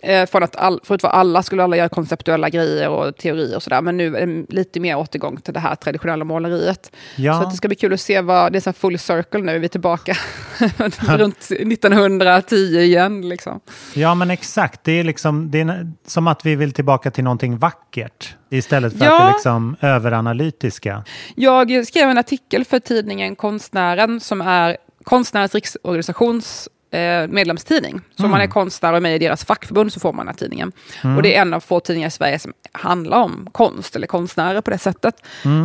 Eh, 0.00 0.26
från 0.26 0.42
att 0.42 0.56
all, 0.56 0.80
förut 0.84 1.02
var 1.02 1.10
alla, 1.10 1.42
skulle 1.42 1.64
alla 1.64 1.76
göra 1.76 1.88
konceptuella 1.88 2.48
grejer 2.48 2.88
och 2.88 3.16
teorier 3.16 3.56
och 3.56 3.62
sådär, 3.62 3.80
men 3.80 3.96
nu 3.96 4.16
är 4.16 4.26
det 4.26 4.54
lite 4.54 4.80
mer 4.80 4.96
återgång 4.96 5.40
till 5.40 5.54
det 5.54 5.60
här 5.60 5.74
traditionella 5.74 6.24
måleriet. 6.24 6.92
Ja. 7.16 7.42
Så 7.42 7.50
det 7.50 7.56
ska 7.56 7.68
bli 7.68 7.76
kul 7.76 7.92
att 7.92 8.00
se 8.00 8.20
vad, 8.20 8.52
det 8.52 8.58
är 8.58 8.60
så 8.60 8.72
full 8.72 8.98
circle 8.98 9.40
nu, 9.40 9.58
vi 9.58 9.64
är 9.64 9.68
tillbaka 9.68 10.16
runt 11.18 11.38
1910 11.50 12.54
igen. 12.78 13.28
Liksom. 13.28 13.60
Ja, 13.94 14.14
men 14.14 14.30
exakt. 14.30 14.84
Det 14.84 14.92
är, 14.92 15.04
liksom, 15.04 15.50
det 15.50 15.60
är 15.60 15.92
som 16.06 16.26
att 16.28 16.46
vi 16.46 16.54
vill 16.56 16.72
tillbaka 16.72 17.10
till 17.10 17.24
någonting 17.24 17.58
vackert 17.58 18.34
istället 18.50 18.98
för 18.98 19.04
Ja. 19.04 19.22
att 19.22 19.28
det 19.28 19.32
liksom 19.36 19.76
överanalytiska. 19.80 21.04
Jag 21.34 21.86
skrev 21.86 22.08
en 22.10 22.18
artikel 22.18 22.64
för 22.64 22.78
tidningen 22.78 23.36
Konstnären 23.36 24.20
som 24.20 24.40
är 24.40 24.76
Konstnärens 25.04 25.54
riksorganisations 25.54 26.68
eh, 26.90 27.28
medlemstidning. 27.28 28.00
Så 28.16 28.24
om 28.24 28.30
man 28.30 28.40
är 28.40 28.46
konstnär 28.46 28.90
och 28.90 28.96
är 28.96 29.00
med 29.00 29.16
i 29.16 29.18
deras 29.18 29.44
fackförbund 29.44 29.92
så 29.92 30.00
får 30.00 30.12
man 30.12 30.26
den 30.26 30.34
här 30.34 30.38
tidningen. 30.38 30.72
Och 31.16 31.22
det 31.22 31.36
är 31.36 31.42
en 31.42 31.54
av 31.54 31.60
få 31.60 31.80
tidningar 31.80 32.08
i 32.08 32.10
Sverige 32.10 32.38
som 32.38 32.52
handlar 32.72 33.18
om 33.22 33.48
konst 33.52 33.96
eller 33.96 34.06
konstnärer 34.06 34.60
på 34.60 34.70
det 34.70 34.78
sättet. 34.78 35.14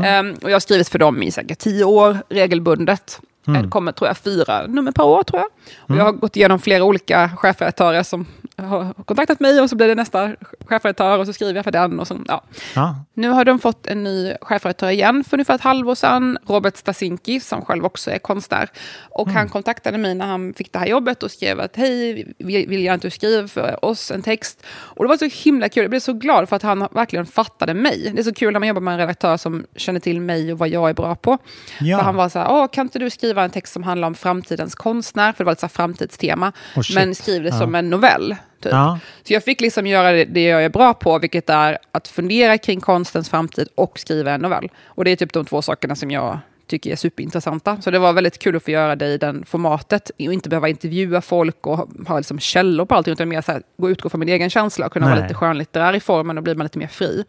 Ehm, 0.05 0.34
och 0.41 0.50
jag 0.50 0.55
har 0.55 0.60
skrivit 0.60 0.89
för 0.89 1.00
dem 1.00 1.24
i 1.24 1.31
säkert 1.31 1.60
tio 1.60 1.84
år 1.84 2.17
regelbundet. 2.29 3.19
Det 3.53 3.70
kommer, 3.70 3.91
tror 3.91 4.08
jag, 4.08 4.18
fyra 4.18 4.68
nummer 4.68 4.91
per 4.91 5.03
år, 5.03 5.24
tror 5.24 5.39
jag. 5.39 5.50
Och 5.79 5.96
jag 5.96 6.03
har 6.03 6.12
gått 6.12 6.36
igenom 6.36 6.60
flera 6.60 6.84
olika 6.84 7.29
chefredaktörer 7.38 8.03
som 8.03 8.25
har 8.62 8.94
kontaktat 8.94 9.39
mig 9.39 9.62
och 9.62 9.70
så 9.70 9.75
blir 9.75 9.88
det 9.88 9.96
nästa 9.96 10.32
chefredaktör 10.66 11.18
och 11.18 11.25
så 11.25 11.34
skriver 11.34 11.56
jag 11.56 11.63
för 11.63 11.72
den. 11.72 12.00
Och 12.00 12.08
så, 12.08 12.20
ja. 12.28 12.44
Ja. 12.75 12.96
Nu 13.13 13.30
har 13.30 13.46
de 13.46 13.60
fått 13.60 13.88
en 13.88 14.04
ny 14.04 14.34
chefredaktör 14.42 14.89
igen 14.89 15.24
för 15.24 15.38
ungefär 15.38 15.56
ett 15.56 15.62
halvår 15.62 15.96
sedan. 15.96 16.38
Robert 16.48 16.78
Stasinski, 16.78 17.39
som 17.39 17.66
själv 17.66 17.86
också 17.86 18.12
är 18.12 18.20
konstnär. 18.20 18.70
Och 19.10 19.30
han 19.30 19.50
kontaktade 19.50 19.98
mig 19.98 20.16
när 20.16 20.25
han 20.25 20.54
fick 20.54 20.74
det 20.74 20.80
här 20.80 20.88
jobbet 20.88 21.24
och 21.24 21.32
skrev 21.32 21.60
att 21.60 21.75
hej, 21.75 22.34
vill 22.38 22.84
jag 22.84 22.94
inte 22.94 23.12
skriva 23.12 23.48
för 23.48 23.86
oss 23.86 24.12
en 24.12 24.22
text? 24.22 24.63
Och 24.68 25.04
det 25.04 25.10
var 25.10 25.18
så 25.18 25.44
himla 25.44 25.70
kul. 25.70 25.84
Jag 25.84 25.89
blev 25.89 26.00
så 26.00 26.13
glad 26.13 26.50
för 26.50 26.56
att 26.56 26.63
han 26.63 26.88
verkligen 26.92 27.25
fattade 27.25 27.74
mig. 27.74 28.12
Det 28.13 28.20
är 28.20 28.24
så 28.24 28.34
kul 28.34 28.54
när 28.54 28.60
man 28.60 28.68
jobbar 28.68 28.82
med 28.82 28.94
en 28.94 29.00
redaktör 29.00 29.38
som 29.38 29.66
känner 29.75 30.00
till 30.00 30.22
mig 30.22 30.51
och 30.51 30.60
vad 30.60 30.70
jag 30.70 30.89
är 30.89 30.94
bra 30.94 31.16
på. 31.16 31.38
Ja. 31.80 31.98
För 31.98 32.06
han 32.06 32.16
var 32.16 32.30
så 32.30 32.39
här, 32.39 32.68
kan 32.68 32.86
inte 32.86 33.00
du 33.00 33.10
skriva 33.10 33.44
en 33.44 33.50
text 33.50 33.74
som 33.74 33.84
handlar 33.84 34.08
om 34.08 34.16
framtidens 34.16 34.75
konstnär? 34.75 35.32
För 35.32 35.44
det 35.44 35.46
var 35.46 35.54
ett 35.54 35.60
så 35.60 35.68
framtidstema. 35.68 36.51
Oh, 36.75 36.84
men 36.96 37.16
skriv 37.16 37.44
det 37.44 37.51
som 37.51 37.75
en 37.75 37.89
novell. 37.89 38.36
Typ. 38.62 38.72
Ja. 38.72 39.00
Så 39.24 39.34
jag 39.34 39.44
fick 39.44 39.62
liksom 39.62 39.88
göra 39.88 40.25
det, 40.25 40.44
jag 40.44 40.66
är 40.66 40.70
bra 40.70 40.94
på, 40.94 41.20
vilket 41.20 41.50
är 41.50 41.78
att 41.92 42.08
fundera 42.08 42.58
kring 42.58 42.82
konstens 42.82 43.30
framtid 43.30 43.68
och 43.75 44.00
skriva 44.00 44.32
en 44.32 44.42
novell. 44.42 44.70
Och 44.86 45.06
det 45.06 45.12
är 45.12 45.16
typ 45.16 45.34
de 45.34 45.46
två 45.46 45.62
sakerna 45.62 45.96
som 45.96 46.12
jag 46.12 46.39
tycker 46.68 46.92
är 46.92 46.96
superintressanta. 46.96 47.82
Så 47.82 47.92
det 47.92 48.00
var 48.00 48.13
väldigt 48.13 48.39
kul 48.39 48.56
att 48.56 48.63
få 48.63 48.72
göra 48.72 48.96
det 48.96 49.06
i 49.06 49.18
den 49.18 49.46
formatet. 49.46 50.10
Och 50.10 50.20
inte 50.20 50.50
behöva 50.50 50.70
intervjua 50.70 51.22
folk 51.22 51.68
och 51.68 51.89
ha- 52.08 52.18
liksom 52.18 52.39
källor 52.39 52.86
på 52.86 52.96
allting, 52.96 53.12
utan 53.13 53.30
mer 53.30 53.42
så 53.42 53.51
här, 53.51 53.62
gå 53.78 53.89
utgå 53.89 54.10
från 54.10 54.20
min 54.20 54.30
egen 54.30 54.50
känsla 54.50 54.86
och 54.86 54.94
kunna 54.94 55.06
vara 55.06 55.16
Nej. 55.16 55.24
lite 55.24 55.34
skönlitterär 55.34 55.94
i 55.96 56.00
formen, 56.00 56.38
och 56.38 56.44
blir 56.44 56.56
man 56.56 56.66
lite 56.66 56.78
mer 56.78 56.88
fri. 56.88 57.24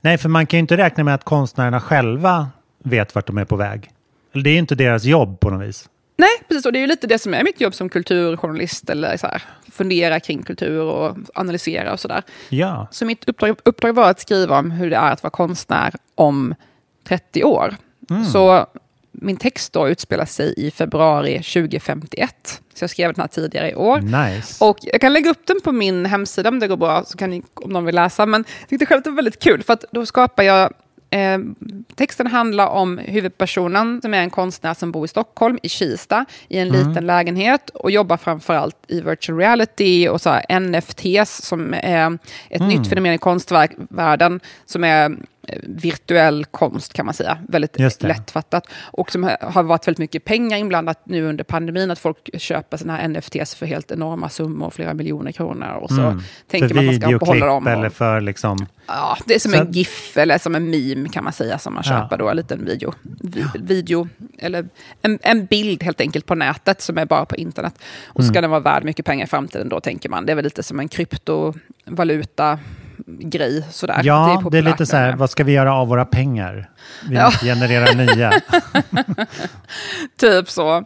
Nej, 0.00 0.18
för 0.18 0.28
man 0.28 0.46
kan 0.46 0.58
ju 0.58 0.60
inte 0.60 0.76
räkna 0.76 1.04
med 1.04 1.14
att 1.14 1.24
konstnärerna 1.24 1.80
själva 1.80 2.48
vet 2.84 3.14
vart 3.14 3.26
de 3.26 3.38
är 3.38 3.44
på 3.44 3.56
väg. 3.56 3.90
Det 4.32 4.50
är 4.50 4.52
ju 4.52 4.58
inte 4.58 4.74
deras 4.74 5.04
jobb 5.04 5.40
på 5.40 5.50
något 5.50 5.68
vis. 5.68 5.88
Nej, 6.16 6.28
precis. 6.48 6.66
Och 6.66 6.72
det 6.72 6.78
är 6.78 6.80
ju 6.80 6.86
lite 6.86 7.06
det 7.06 7.18
som 7.18 7.34
är 7.34 7.44
mitt 7.44 7.60
jobb 7.60 7.74
som 7.74 7.88
kulturjournalist, 7.88 8.90
eller 8.90 9.16
så 9.16 9.26
här, 9.26 9.42
fundera 9.72 10.20
kring 10.20 10.42
kultur 10.42 10.80
och 10.80 11.16
analysera 11.34 11.92
och 11.92 12.00
sådär. 12.00 12.22
Ja, 12.48 12.88
Så 12.90 13.04
mitt 13.04 13.28
uppdrag, 13.28 13.56
uppdrag 13.64 13.92
var 13.92 14.10
att 14.10 14.20
skriva 14.20 14.58
om 14.58 14.70
hur 14.70 14.90
det 14.90 14.96
är 14.96 15.12
att 15.12 15.22
vara 15.22 15.30
konstnär 15.30 15.94
om 16.14 16.54
30 17.08 17.44
år. 17.44 17.74
Så 18.32 18.66
min 19.12 19.36
text 19.36 19.72
då 19.72 19.88
utspelar 19.88 20.24
sig 20.24 20.54
i 20.56 20.70
februari 20.70 21.42
2051. 21.42 22.60
Så 22.74 22.82
jag 22.82 22.90
skrev 22.90 23.12
den 23.14 23.20
här 23.20 23.28
tidigare 23.28 23.70
i 23.70 23.74
år. 23.74 24.00
nice. 24.00 24.64
Och 24.64 24.78
jag 24.82 25.00
kan 25.00 25.12
lägga 25.12 25.30
upp 25.30 25.46
den 25.46 25.60
på 25.60 25.72
min 25.72 26.06
hemsida 26.06 26.48
om 26.48 26.58
det 26.58 26.68
går 26.68 26.76
bra, 26.76 27.04
så 27.04 27.18
kan 27.18 27.30
ni, 27.30 27.42
om 27.54 27.70
någon 27.70 27.84
vill 27.84 27.94
läsa. 27.94 28.26
Men 28.26 28.44
jag 28.60 28.68
tyckte 28.68 28.86
själv 28.86 28.98
att 28.98 29.04
det 29.04 29.10
var 29.10 29.16
väldigt 29.16 29.42
kul, 29.42 29.62
för 29.62 29.72
att 29.72 29.84
då 29.92 30.06
skapar 30.06 30.42
jag... 30.42 30.72
Eh, 31.10 31.38
texten 31.94 32.26
handlar 32.26 32.66
om 32.66 32.98
huvudpersonen, 32.98 34.02
som 34.02 34.14
är 34.14 34.18
en 34.18 34.30
konstnär 34.30 34.74
som 34.74 34.92
bor 34.92 35.04
i 35.04 35.08
Stockholm, 35.08 35.58
i 35.62 35.68
Kista, 35.68 36.24
i 36.48 36.58
en 36.58 36.68
liten 36.68 37.06
lägenhet 37.06 37.70
och 37.70 37.90
jobbar 37.90 38.16
framförallt 38.16 38.76
i 38.88 39.00
virtual 39.00 39.38
reality 39.38 40.08
och 40.08 40.20
så 40.20 40.40
NFTs, 40.60 41.42
som 41.42 41.74
är 41.74 42.18
ett 42.50 42.62
nytt 42.62 42.88
fenomen 42.88 43.12
i 43.12 43.18
konstvärlden, 43.18 44.40
som 44.64 44.84
är 44.84 45.16
virtuell 45.62 46.44
konst 46.44 46.92
kan 46.92 47.06
man 47.06 47.14
säga. 47.14 47.38
Väldigt 47.48 48.02
lättfattat. 48.02 48.66
Och 48.82 49.12
som 49.12 49.22
har- 49.40 49.62
varit 49.62 49.86
väldigt 49.88 49.98
mycket 49.98 50.24
pengar 50.24 50.58
inblandat 50.58 51.00
nu 51.06 51.22
under 51.28 51.44
pandemin. 51.44 51.90
Att 51.90 51.98
folk 51.98 52.40
köper 52.40 52.76
såna 52.76 52.96
här 52.96 53.08
NFTs 53.08 53.54
för 53.54 53.66
helt 53.66 53.90
enorma 53.90 54.28
summor, 54.28 54.70
flera 54.70 54.94
miljoner 54.94 55.32
kronor. 55.32 55.68
Och 55.82 55.90
så 55.90 56.20
tänker 56.50 56.68
för 56.68 56.74
man 56.74 56.84
att 56.88 57.00
man 57.02 57.10
ska 57.10 57.18
behålla 57.18 57.46
dem. 57.46 57.66
eller 57.66 57.86
Och, 57.86 57.92
för 57.92 58.20
liksom... 58.20 58.66
ja, 58.86 59.16
det 59.26 59.34
är 59.34 59.38
som 59.38 59.52
Så- 59.52 59.58
en 59.60 59.72
GIF 59.72 60.16
eller 60.16 60.38
som 60.38 60.54
en 60.54 60.70
meme 60.70 61.08
kan 61.08 61.24
man 61.24 61.32
säga 61.32 61.58
som 61.58 61.74
man 61.74 61.82
Ja. 61.86 61.90
köper 62.00 62.18
då. 62.18 62.28
En 62.28 62.36
liten 62.36 62.64
video. 62.64 62.92
Vi, 63.02 63.44
video 63.54 64.08
eller 64.38 64.68
en, 65.02 65.18
en 65.22 65.46
bild 65.46 65.82
helt 65.82 66.00
enkelt 66.00 66.26
på 66.26 66.34
nätet 66.34 66.80
som 66.80 66.98
är 66.98 67.04
bara 67.04 67.24
på 67.26 67.36
internet. 67.36 67.74
Och 68.06 68.20
Mm. 68.20 68.32
ska 68.32 68.40
den 68.40 68.50
vara 68.50 68.60
värd 68.60 68.84
mycket 68.84 69.06
pengar 69.06 69.24
i 69.24 69.28
framtiden 69.28 69.68
då 69.68 69.80
tänker 69.80 70.08
man. 70.08 70.26
Det 70.26 70.32
är 70.32 70.36
väl 70.36 70.44
lite 70.44 70.62
som 70.62 70.80
en 70.80 70.88
kryptovaluta 70.88 72.58
grej 73.06 73.64
sådär. 73.70 73.94
det 73.94 74.00
är 74.00 74.04
Ja, 74.06 74.42
det 74.50 74.58
är, 74.58 74.62
lite 74.62 74.86
så 74.86 74.96
här, 74.96 75.16
vad 75.16 75.30
ska 75.30 75.44
vi 75.44 75.52
göra 75.52 75.74
av 75.74 75.88
våra 75.88 76.04
pengar? 76.04 76.70
Vi 77.08 77.16
Ja. 77.16 77.30
genererar 77.30 77.94
nya. 77.94 78.32
Typ 80.16 80.50
så. 80.50 80.84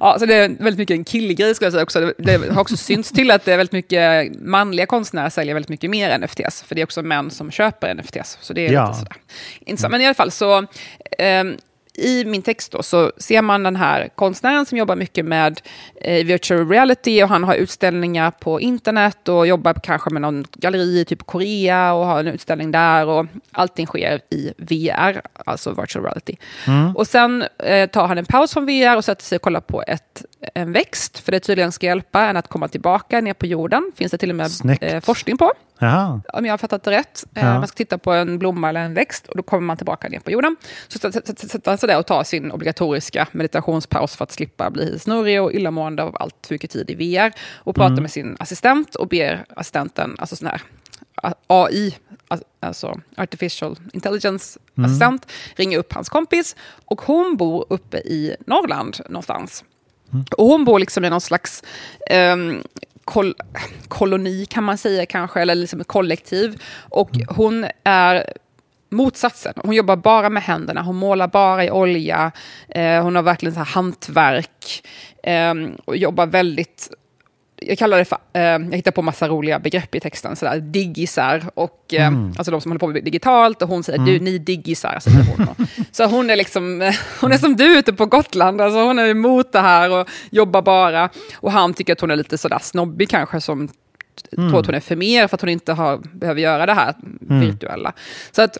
Ja, 0.00 0.16
så 0.18 0.26
det 0.26 0.34
är 0.34 0.48
väldigt 0.48 0.78
mycket 0.78 0.94
en 0.94 1.04
killgrej 1.04 1.54
skulle 1.54 1.66
jag 1.66 1.72
säga 1.72 1.82
också. 1.82 2.12
Det, 2.18 2.50
har 2.52 2.60
också 2.60 2.76
synts 2.76 3.12
till 3.12 3.30
att 3.30 3.44
det 3.44 3.52
är 3.52 3.56
väldigt 3.56 3.72
mycket 3.72 4.34
manliga 4.40 4.86
konstnärer 4.86 5.30
säljer 5.30 5.54
väldigt 5.54 5.68
mycket 5.70 5.90
mer 5.90 6.18
NFTs. 6.18 6.62
För 6.62 6.74
det 6.74 6.80
är 6.80 6.84
också 6.84 7.02
män 7.02 7.30
som 7.30 7.50
köper 7.50 7.94
NFTs. 7.94 8.38
Så 8.40 8.52
det 8.52 8.66
är 8.66 8.72
Ja. 8.72 8.86
lite 8.86 8.98
sådär. 8.98 9.16
Intressant. 9.60 9.92
Men 9.92 10.00
i 10.00 10.06
alla 10.06 10.14
fall 10.14 10.30
så... 10.30 10.66
ehm, 11.18 11.56
i 11.94 12.24
min 12.24 12.42
text 12.42 12.72
då, 12.72 12.82
så 12.82 13.12
ser 13.18 13.42
man 13.42 13.62
den 13.62 13.76
här 13.76 14.08
konstnären 14.14 14.66
som 14.66 14.78
jobbar 14.78 14.96
mycket 14.96 15.24
med 15.24 15.60
eh, 16.00 16.24
virtual 16.26 16.68
reality 16.68 17.22
och 17.22 17.28
han 17.28 17.44
har 17.44 17.54
utställningar 17.54 18.30
på 18.30 18.60
internet 18.60 19.28
och 19.28 19.46
jobbar 19.46 19.74
kanske 19.74 20.10
med 20.10 20.22
någon 20.22 20.44
galleri 20.52 21.04
typ 21.04 21.26
Korea 21.26 21.92
och 21.92 22.06
har 22.06 22.20
en 22.20 22.26
utställning 22.26 22.70
där 22.70 23.06
och 23.06 23.26
allting 23.52 23.86
sker 23.86 24.20
i 24.30 24.52
VR, 24.56 25.20
alltså 25.46 25.70
virtual 25.70 26.04
reality. 26.04 26.36
Och 26.94 27.06
sen 27.06 27.44
eh, 27.58 27.90
tar 27.90 28.06
han 28.06 28.18
en 28.18 28.24
paus 28.24 28.52
från 28.52 28.66
VR 28.66 28.96
och 28.96 29.04
sätter 29.04 29.24
sig 29.24 29.36
och 29.36 29.42
kollar 29.42 29.60
på 29.60 29.82
ett, 29.86 30.24
en 30.54 30.72
växt, 30.72 31.18
för 31.18 31.32
det 31.32 31.40
tydligen 31.40 31.72
ska 31.72 31.86
hjälpa 31.86 32.20
en 32.26 32.36
att 32.36 32.48
komma 32.48 32.68
tillbaka 32.68 33.20
ner 33.20 33.34
på 33.34 33.46
jorden. 33.46 33.92
Finns 33.96 34.12
det 34.12 34.18
till 34.18 34.30
och 34.30 34.36
med 34.36 34.50
eh, 34.80 35.00
forskning 35.00 35.36
på 35.38 35.52
Jaha. 35.82 36.20
om 36.32 36.46
jag 36.46 36.52
har 36.52 36.58
fattat 36.58 36.82
det 36.82 36.90
rätt. 36.90 37.24
Eh, 37.34 37.44
Ja. 37.44 37.58
Man 37.58 37.68
ska 37.68 37.76
titta 37.76 37.98
på 37.98 38.12
en 38.12 38.38
blomma 38.38 38.68
eller 38.68 38.80
en 38.80 38.94
växt 38.94 39.26
och 39.26 39.36
då 39.36 39.42
kommer 39.42 39.66
man 39.66 39.76
tillbaka 39.76 40.08
ner 40.08 40.18
på 40.20 40.30
jorden. 40.30 40.56
Så 40.88 40.98
sätter 40.98 41.70
han 41.70 41.78
sig 41.78 41.86
där 41.88 41.98
och 41.98 42.06
tar 42.06 42.24
sin 42.24 42.52
obligatoriska 42.52 43.26
meditationspaus 43.32 44.16
för 44.16 44.24
att 44.24 44.32
slippa 44.32 44.70
bli 44.70 44.98
snurrig 44.98 45.42
och 45.42 45.52
illamående 45.52 45.89
av 45.98 46.16
allt 46.20 46.46
för 46.46 46.54
mycket 46.54 46.70
tid 46.70 46.90
i 46.90 46.94
VR. 46.94 47.32
Och 47.54 47.74
pratar 47.74 47.90
Mm. 47.92 48.02
med 48.02 48.10
sin 48.10 48.36
assistent 48.40 48.94
och 48.94 49.08
ber 49.08 49.44
assistenten, 49.56 50.16
alltså 50.18 50.36
sån 50.36 50.46
här 50.48 50.62
AI, 51.46 51.96
al- 52.28 52.42
alltså 52.60 53.00
artificial 53.16 53.78
intelligence 53.92 54.58
Mm. 54.78 54.90
assistent, 54.90 55.26
ringa 55.56 55.78
upp 55.78 55.92
hans 55.92 56.08
kompis. 56.08 56.56
Och 56.84 57.00
hon 57.00 57.36
bor 57.36 57.66
uppe 57.68 57.98
i 57.98 58.36
Norrland 58.46 58.96
någonstans. 59.08 59.64
Mm. 60.12 60.24
Och 60.36 60.46
hon 60.46 60.64
bor 60.64 60.78
liksom 60.78 61.04
i 61.04 61.10
någon 61.10 61.20
slags 61.20 61.62
ehm, 62.10 62.62
kol 63.04 63.34
koloni 63.88 64.46
kan 64.46 64.64
man 64.64 64.78
säga 64.78 65.06
kanske, 65.06 65.40
eller 65.40 65.54
liksom 65.54 65.80
ett 65.80 65.86
kollektiv. 65.88 66.62
Och 66.72 67.14
Mm. 67.16 67.26
hon 67.30 67.66
är 67.84 68.32
motsatsen. 68.90 69.52
Hon 69.56 69.74
jobbar 69.74 69.96
bara 69.96 70.30
med 70.30 70.42
händerna, 70.42 70.82
hon 70.82 70.96
målar 70.96 71.28
bara 71.28 71.64
i 71.64 71.70
olja, 71.70 72.32
eh, 72.68 73.02
hon 73.02 73.16
har 73.16 73.22
verkligen 73.22 73.54
så 73.54 73.60
här 73.60 73.66
hantverk 73.66 74.82
eh, 75.22 75.54
och 75.84 75.96
jobbar 75.96 76.26
väldigt 76.26 76.90
jag 77.62 77.78
kallar 77.78 77.98
det 77.98 78.04
för, 78.04 78.18
eh, 78.32 78.42
jag 78.42 78.76
hittar 78.76 78.90
på 78.90 79.02
massa 79.02 79.28
roliga 79.28 79.58
begrepp 79.58 79.94
i 79.94 80.00
texten, 80.00 80.36
sådär 80.36 80.60
diggisar, 80.60 81.44
och, 81.54 81.94
eh, 81.94 82.12
alltså 82.36 82.50
de 82.50 82.60
som 82.60 82.70
håller 82.70 82.78
på 82.78 82.86
med 82.86 83.04
digitalt, 83.04 83.62
och 83.62 83.68
hon 83.68 83.82
säger 83.82 83.98
du, 83.98 84.20
ni 84.20 84.38
diggisar, 84.38 84.98
säger 85.00 85.22
hon. 85.22 85.46
då. 85.46 85.64
Så 85.92 86.06
hon 86.06 86.30
är 86.30 86.36
liksom, 86.36 86.92
hon 87.20 87.32
är 87.32 87.38
som 87.38 87.56
du 87.56 87.78
ute 87.78 87.92
på 87.92 88.06
Gotland, 88.06 88.60
alltså 88.60 88.82
hon 88.82 88.98
är 88.98 89.08
emot 89.08 89.52
det 89.52 89.60
här 89.60 90.00
och 90.00 90.08
jobbar 90.30 90.62
bara. 90.62 91.08
Och 91.34 91.52
han 91.52 91.74
tycker 91.74 91.92
att 91.92 92.00
hon 92.00 92.10
är 92.10 92.16
lite 92.16 92.38
sådär 92.38 92.58
snobbig 92.62 93.10
kanske, 93.10 93.40
som 93.40 93.68
tror 94.30 94.60
att 94.60 94.66
hon 94.66 94.74
är 94.74 94.80
för 94.80 94.96
mer 94.96 95.26
för 95.28 95.34
att 95.34 95.40
hon 95.40 95.50
inte 95.50 95.72
har, 95.72 95.98
behöver 96.12 96.40
göra 96.40 96.66
det 96.66 96.74
här 96.74 96.94
virtuella. 97.20 97.92
Så 98.32 98.42
att 98.42 98.58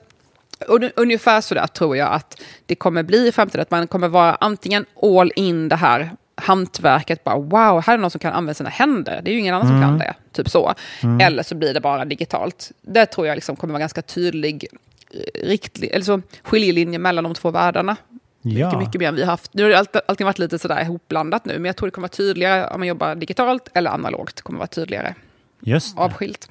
ungefär 0.96 1.40
så 1.40 1.54
där 1.54 1.66
tror 1.66 1.96
jag 1.96 2.12
att 2.12 2.40
det 2.66 2.74
kommer 2.74 3.02
bli 3.02 3.28
i 3.28 3.32
framtiden, 3.32 3.62
att 3.62 3.70
man 3.70 3.86
kommer 3.86 4.08
vara 4.08 4.34
antingen 4.34 4.86
all 5.02 5.32
in 5.36 5.68
det 5.68 5.76
här 5.76 6.10
hantverket, 6.34 7.24
bara 7.24 7.36
wow, 7.36 7.82
här 7.82 7.94
är 7.94 7.98
någon 7.98 8.10
som 8.10 8.18
kan 8.18 8.32
använda 8.32 8.54
sina 8.54 8.70
händer, 8.70 9.20
det 9.24 9.30
är 9.30 9.32
ju 9.32 9.38
ingen 9.40 9.54
annan 9.54 9.68
som 9.68 9.80
kan 9.82 9.98
det, 9.98 10.14
typ 10.32 10.48
så. 10.50 10.74
Eller 11.20 11.42
så 11.42 11.54
blir 11.54 11.74
det 11.74 11.80
bara 11.80 12.04
digitalt. 12.04 12.70
Det 12.82 13.06
tror 13.06 13.26
jag 13.26 13.34
liksom 13.34 13.56
kommer 13.56 13.72
vara 13.72 13.80
ganska 13.80 14.02
tydlig 14.02 14.66
eh, 15.10 15.46
riktli- 15.48 15.90
eller 15.92 16.04
så 16.04 16.22
skiljelinje 16.42 16.98
mellan 16.98 17.24
de 17.24 17.34
två 17.34 17.50
världarna. 17.50 17.96
Ja. 18.42 18.66
Mycket, 18.66 18.78
mycket 18.78 19.00
mer 19.00 19.08
än 19.08 19.14
vi 19.14 19.22
har 19.22 19.30
haft. 19.30 19.54
Nu 19.54 19.62
har 19.62 19.70
det 19.70 19.78
alltid, 19.78 20.00
alltid 20.08 20.24
varit 20.24 20.38
lite 20.38 20.58
sådär 20.58 20.82
ihopblandat 20.82 21.44
nu, 21.44 21.52
men 21.54 21.64
jag 21.64 21.76
tror 21.76 21.86
det 21.86 21.90
kommer 21.90 22.08
vara 22.08 22.16
tydligare 22.16 22.66
om 22.74 22.80
man 22.80 22.88
jobbar 22.88 23.14
digitalt 23.14 23.68
eller 23.74 23.90
analogt. 23.90 24.36
Det 24.36 24.42
kommer 24.42 24.58
vara 24.58 24.66
tydligare 24.66 25.14
Just 25.60 25.96
det. 25.96 26.02
avskilt. 26.02 26.48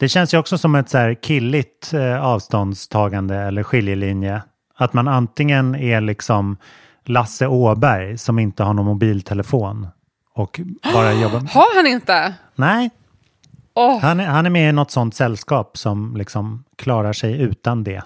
Det 0.00 0.08
känns 0.08 0.34
ju 0.34 0.38
också 0.38 0.58
som 0.58 0.74
ett 0.74 0.88
så 0.90 0.98
här 0.98 1.14
killigt 1.14 1.92
eh, 1.94 2.24
avståndstagande 2.26 3.36
eller 3.36 3.62
skiljelinje. 3.62 4.42
Att 4.76 4.92
man 4.92 5.08
antingen 5.08 5.74
är 5.74 6.00
liksom 6.00 6.56
Lasse 7.04 7.46
Åberg 7.46 8.18
som 8.18 8.38
inte 8.38 8.62
har 8.62 8.74
någon 8.74 8.86
mobiltelefon 8.86 9.86
och 10.34 10.60
bara 10.94 11.12
jobbar... 11.12 11.40
Har 11.54 11.76
han 11.76 11.86
inte? 11.86 12.34
Nej, 12.54 12.90
Åh, 13.74 13.98
han 14.00 14.20
är, 14.20 14.26
han 14.26 14.46
är 14.46 14.50
med 14.50 14.68
i 14.68 14.72
något 14.72 14.90
sånt 14.90 15.14
sällskap 15.14 15.76
som 15.78 16.16
liksom 16.16 16.64
klarar 16.76 17.12
sig 17.12 17.40
utan 17.40 17.84
det. 17.84 18.02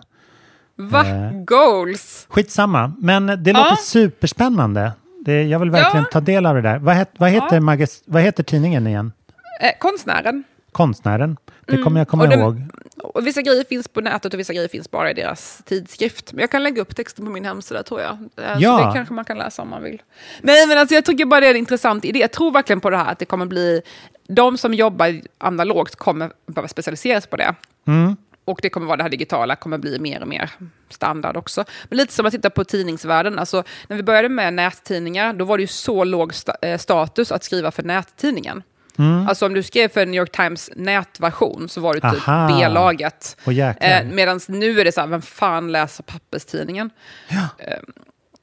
va? 0.77 1.07
Eh. 1.07 1.33
Goals? 1.33 2.27
Skitsamma, 2.31 2.93
men 2.99 3.27
det 3.27 3.53
låter 3.53 3.77
superspännande. 3.77 4.93
Det, 5.25 5.43
jag 5.43 5.59
vill 5.59 5.71
verkligen 5.71 6.05
Ja. 6.05 6.11
ta 6.13 6.21
del 6.21 6.47
av 6.47 6.55
det 6.55 6.61
där. 6.63 6.79
Vad, 6.79 6.95
het, 6.95 7.11
vad, 7.19 7.31
heter, 7.31 7.55
Ja. 7.57 7.61
magas, 7.61 8.03
vad 8.07 8.23
heter 8.23 8.43
tidningen 8.43 8.87
igen? 8.87 9.13
Eh, 9.61 9.71
konstnären. 9.81 10.45
Konstnären? 10.73 11.37
Det 11.67 11.83
kommer 11.83 12.01
jag 12.01 12.09
komma 12.09 12.25
Mm. 12.25 12.41
Och 12.41 12.45
ihåg. 12.45 12.63
Och 13.03 13.27
vissa 13.27 13.43
grejer 13.43 13.65
finns 13.65 13.89
på 13.89 14.01
nätet 14.01 14.35
och 14.35 14.41
vissa 14.41 14.53
grejer 14.53 14.69
finns 14.69 14.91
bara 14.91 15.11
i 15.11 15.15
deras 15.15 15.63
tidskrift. 15.65 16.33
Men 16.33 16.41
jag 16.41 16.51
kan 16.51 16.63
lägga 16.63 16.83
upp 16.83 16.97
texten 16.97 17.25
på 17.25 17.31
min 17.31 17.45
hemsida 17.45 17.83
tror 17.83 18.01
jag. 18.01 18.13
Eh, 18.13 18.57
Ja. 18.59 18.79
Så 18.79 18.87
det 18.87 18.93
kanske 18.95 19.15
man 19.15 19.25
kan 19.25 19.39
läsa 19.39 19.63
om 19.63 19.69
man 19.71 19.83
vill. 19.83 20.03
Nej 20.41 20.67
men 20.67 20.79
alltså 20.79 20.95
jag 20.95 21.05
tycker 21.05 21.25
bara 21.25 21.41
det 21.41 21.47
är 21.47 21.51
en 21.51 21.57
intressant 21.57 22.05
idé. 22.05 22.19
Jag 22.19 22.33
tror 22.33 22.51
verkligen 22.51 22.81
på 22.81 22.91
det 22.91 22.97
här 22.97 23.13
att 23.13 23.19
det 23.19 23.25
kommer 23.25 23.47
bli... 23.47 23.83
De 24.29 24.59
som 24.59 24.75
jobbar 24.75 25.21
analogt 25.39 25.97
kommer 25.97 26.33
behöva 26.47 26.69
specialisera 26.69 27.21
sig 27.21 27.31
på 27.31 27.37
det. 27.37 27.55
Mm. 27.87 28.17
Och 28.45 28.59
det 28.63 28.69
kommer 28.71 28.87
vara 28.87 28.97
det 28.97 29.03
här 29.03 29.11
digitala, 29.11 29.57
kommer 29.57 29.79
bli 29.79 29.99
mer 29.99 30.23
och 30.23 30.29
mer 30.29 30.51
standard 30.89 31.37
också. 31.37 31.65
Men 31.89 31.97
lite 31.99 32.13
som 32.13 32.27
att 32.27 32.33
titta 32.33 32.51
på 32.51 32.65
tidningsvärlden. 32.65 33.39
Alltså, 33.39 33.65
när 33.89 33.97
vi 33.97 34.03
började 34.03 34.29
med 34.29 34.55
nättidningar, 34.55 35.33
då 35.33 35.45
var 35.45 35.59
det 35.59 35.63
ju 35.63 35.67
så 35.67 36.05
låg 36.05 36.35
sta 36.35 36.55
eh, 36.63 36.79
status 36.79 37.33
att 37.33 37.45
skriva 37.45 37.71
för 37.71 37.83
nättidningen. 37.83 38.63
Mm. 38.99 39.29
Alltså 39.29 39.47
om 39.47 39.55
du 39.55 39.63
skrev 39.63 39.89
för 39.89 40.07
New 40.07 40.15
York 40.21 40.33
Times 40.33 40.71
nätversion 40.77 41.69
så 41.69 41.81
var 41.81 41.95
du 41.95 42.01
typ. 42.01 42.27
B-laget. 42.49 43.37
Eh, 43.81 44.05
Medan 44.05 44.41
nu 44.49 44.81
är 44.81 44.85
det 44.85 44.93
så 44.93 45.01
här, 45.01 45.09
vem 45.09 45.23
fan 45.23 45.73
läser 45.73 46.03
papperstidningen? 46.05 46.91
Eh, 47.59 47.79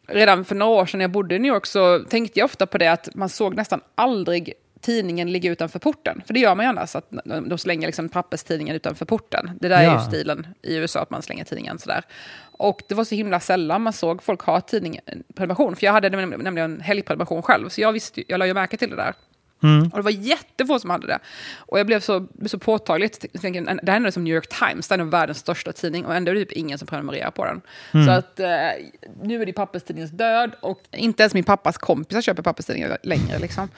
redan 0.07 0.45
för 0.45 0.55
några 0.55 0.71
år 0.81 0.85
sedan 0.85 0.97
när 0.97 1.03
jag 1.03 1.12
bodde 1.12 1.35
i 1.35 1.39
New 1.39 1.53
York 1.53 1.65
så 1.65 1.99
tänkte 1.99 2.39
jag 2.39 2.45
ofta 2.45 2.65
på 2.67 2.77
det 2.77 2.88
att 2.88 3.09
man 3.15 3.29
såg 3.29 3.55
nästan 3.55 3.81
aldrig 3.95 4.53
tidningen 4.81 5.31
ligga 5.31 5.51
utanför 5.51 5.79
porten. 5.79 6.21
För 6.25 6.33
det 6.33 6.39
gör 6.39 6.55
man 6.55 6.65
ju 6.65 6.69
annars, 6.69 6.95
att 6.95 7.05
de 7.45 7.57
slänger 7.57 7.88
liksom 7.88 8.09
papperstidningen 8.09 8.75
utanför 8.75 9.05
porten. 9.05 9.51
Det 9.62 9.67
där 9.67 9.77
är 9.79 9.83
Ja. 9.83 9.93
ju 10.03 10.07
stilen 10.07 10.47
i 10.62 10.75
USA, 10.75 10.99
att 11.01 11.09
man 11.09 11.21
slänger 11.21 11.43
tidningen 11.43 11.79
sådär. 11.79 12.03
Och 12.51 12.81
det 12.89 12.95
var 12.95 13.03
så 13.03 13.15
himla 13.15 13.39
sällan 13.39 13.81
man 13.81 13.93
såg 13.93 14.23
folk 14.23 14.41
ha 14.41 14.62
tidning, 14.62 14.99
prenumeration. 15.35 15.75
För 15.75 15.85
jag 15.85 15.93
hade 15.93 16.09
nämligen 16.09 16.43
nämligen 16.43 16.81
helgprenumeration 16.81 17.41
själv, 17.41 17.69
så 17.69 17.81
jag, 17.81 17.91
visste, 17.91 18.23
jag 18.27 18.38
la 18.38 18.45
ju 18.47 18.53
märke 18.53 18.77
till 18.77 18.89
det 18.89 18.95
där. 18.95 19.13
Och 19.91 19.98
det 19.98 20.02
var 20.02 20.12
jättefå 20.12 20.80
som 20.80 20.89
hade 20.89 21.08
det. 21.08 21.19
Och 21.58 21.80
jag 21.80 21.88
blev 21.88 22.00
så, 22.00 22.28
så 22.45 22.60
påtagligt. 22.60 23.26
Jag 23.32 23.54
Det 23.84 23.91
här 23.91 24.06
är 24.06 24.12
som 24.12 24.24
New 24.24 24.34
York 24.34 24.48
Times, 24.48 24.88
det 24.88 24.95
är 24.95 24.98
nog 24.98 25.12
världens 25.12 25.38
största 25.38 25.72
tidning 25.72 26.06
och 26.06 26.15
ändå 26.15 26.32
är 26.32 26.36
det 26.36 26.45
typ 26.45 26.52
ingen 26.52 26.78
som 26.78 26.88
prenumererar 26.88 27.32
på 27.32 27.45
den. 27.45 27.62
Så 28.06 28.12
att 28.12 28.39
eh, 28.39 28.48
nu 29.22 29.41
är 29.41 29.45
det 29.45 29.54
papperstidningens 29.54 30.12
död 30.12 30.56
och 30.60 30.82
inte 30.91 31.24
ens 31.24 31.34
min 31.34 31.43
pappas 31.43 31.78
kompisar 31.78 32.22
köper 32.22 32.43
papperstidningar 32.43 32.98
längre. 33.04 33.39
Liksom. 33.39 33.69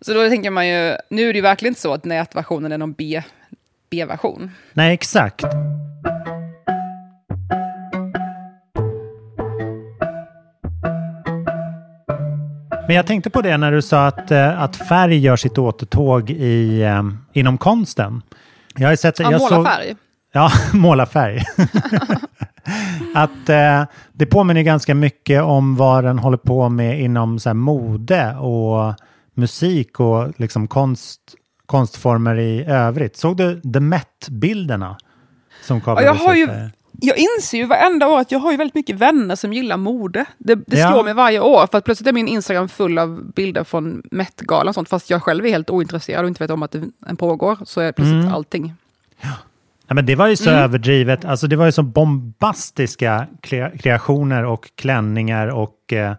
Så 0.00 0.14
då 0.14 0.28
tänker 0.28 0.50
man 0.50 0.68
ju, 0.68 0.96
nu 1.08 1.28
är 1.28 1.32
det 1.32 1.36
ju 1.38 1.40
verkligen 1.40 1.70
inte 1.70 1.80
så 1.80 1.94
att 1.94 2.04
nätversionen 2.04 2.72
är 2.72 2.78
någon 2.78 2.92
B, 2.92 3.22
B-version. 3.90 4.50
Nej, 4.72 4.94
exakt. 4.94 5.44
Men 12.90 12.96
jag 12.96 13.06
tänkte 13.06 13.30
på 13.30 13.42
det 13.42 13.56
när 13.56 13.72
du 13.72 13.82
sa 13.82 14.06
att, 14.06 14.30
eh, 14.30 14.62
att 14.62 14.76
färg 14.76 15.18
gör 15.18 15.36
sitt 15.36 15.58
återtåg 15.58 16.30
i, 16.30 16.82
eh, 16.82 17.02
inom 17.32 17.58
konsten. 17.58 18.22
Jag 18.76 18.88
har 18.88 18.96
sett, 18.96 19.18
Ja, 19.18 19.30
jag 19.30 19.40
måla 19.40 19.56
såg- 19.56 19.66
färg. 19.66 19.96
Ja, 20.32 20.50
måla 20.72 21.06
färg. 21.06 21.44
att 23.14 23.48
eh, 23.48 23.84
det 24.12 24.26
påminner 24.26 24.62
ganska 24.62 24.94
mycket 24.94 25.42
om 25.42 25.76
vad 25.76 26.04
den 26.04 26.18
håller 26.18 26.36
på 26.36 26.68
med 26.68 27.00
inom 27.00 27.38
så 27.38 27.48
här, 27.48 27.54
mode 27.54 28.36
och 28.36 28.94
musik 29.34 30.00
och 30.00 30.40
liksom 30.40 30.68
konst, 30.68 31.20
konstformer 31.66 32.38
i 32.38 32.64
övrigt. 32.64 33.16
Såg 33.16 33.36
du 33.36 33.60
The 33.60 33.80
Met-bilderna? 33.80 34.96
Som 35.62 35.80
Ja, 35.86 36.02
jag, 36.02 36.14
har 36.14 36.34
ju? 36.34 36.48
Jag 37.02 37.16
inser 37.18 37.58
ju 37.58 37.66
varenda 37.66 38.08
år 38.08 38.20
att 38.20 38.32
jag 38.32 38.38
har 38.38 38.50
ju 38.50 38.56
väldigt 38.56 38.74
mycket 38.74 38.96
vänner 38.96 39.36
som 39.36 39.52
gillar 39.52 39.76
mode. 39.76 40.24
Det, 40.38 40.54
det 40.54 40.78
Ja. 40.78 40.92
slår 40.92 41.04
mig 41.04 41.14
varje 41.14 41.40
år, 41.40 41.66
för 41.70 41.78
att 41.78 41.84
plötsligt 41.84 42.08
är 42.08 42.12
min 42.12 42.28
Instagram 42.28 42.68
full 42.68 42.98
av 42.98 43.32
bilder 43.32 43.64
från 43.64 44.02
Met-galan 44.10 44.68
och 44.68 44.74
sånt, 44.74 44.88
fast 44.88 45.10
jag 45.10 45.22
själv 45.22 45.46
är 45.46 45.50
helt 45.50 45.70
ointresserad 45.70 46.22
och 46.24 46.28
inte 46.28 46.44
vet 46.44 46.50
om 46.50 46.62
att 46.62 46.72
den 46.98 47.16
pågår, 47.16 47.58
så 47.64 47.80
är 47.80 47.92
plötsligt 47.92 48.22
Mm. 48.22 48.34
allting. 48.34 48.74
Ja, 49.86 49.94
men 49.94 50.06
det 50.06 50.14
var 50.14 50.26
ju 50.26 50.36
så 50.36 50.50
Mm. 50.50 50.62
överdrivet. 50.62 51.24
Alltså 51.24 51.46
det 51.46 51.56
var 51.56 51.66
ju 51.66 51.72
så 51.72 51.82
bombastiska 51.82 53.26
kre- 53.42 53.78
kreationer 53.78 54.44
och 54.44 54.70
klänningar 54.74 55.48
och 55.48 55.92
eh, 55.92 56.12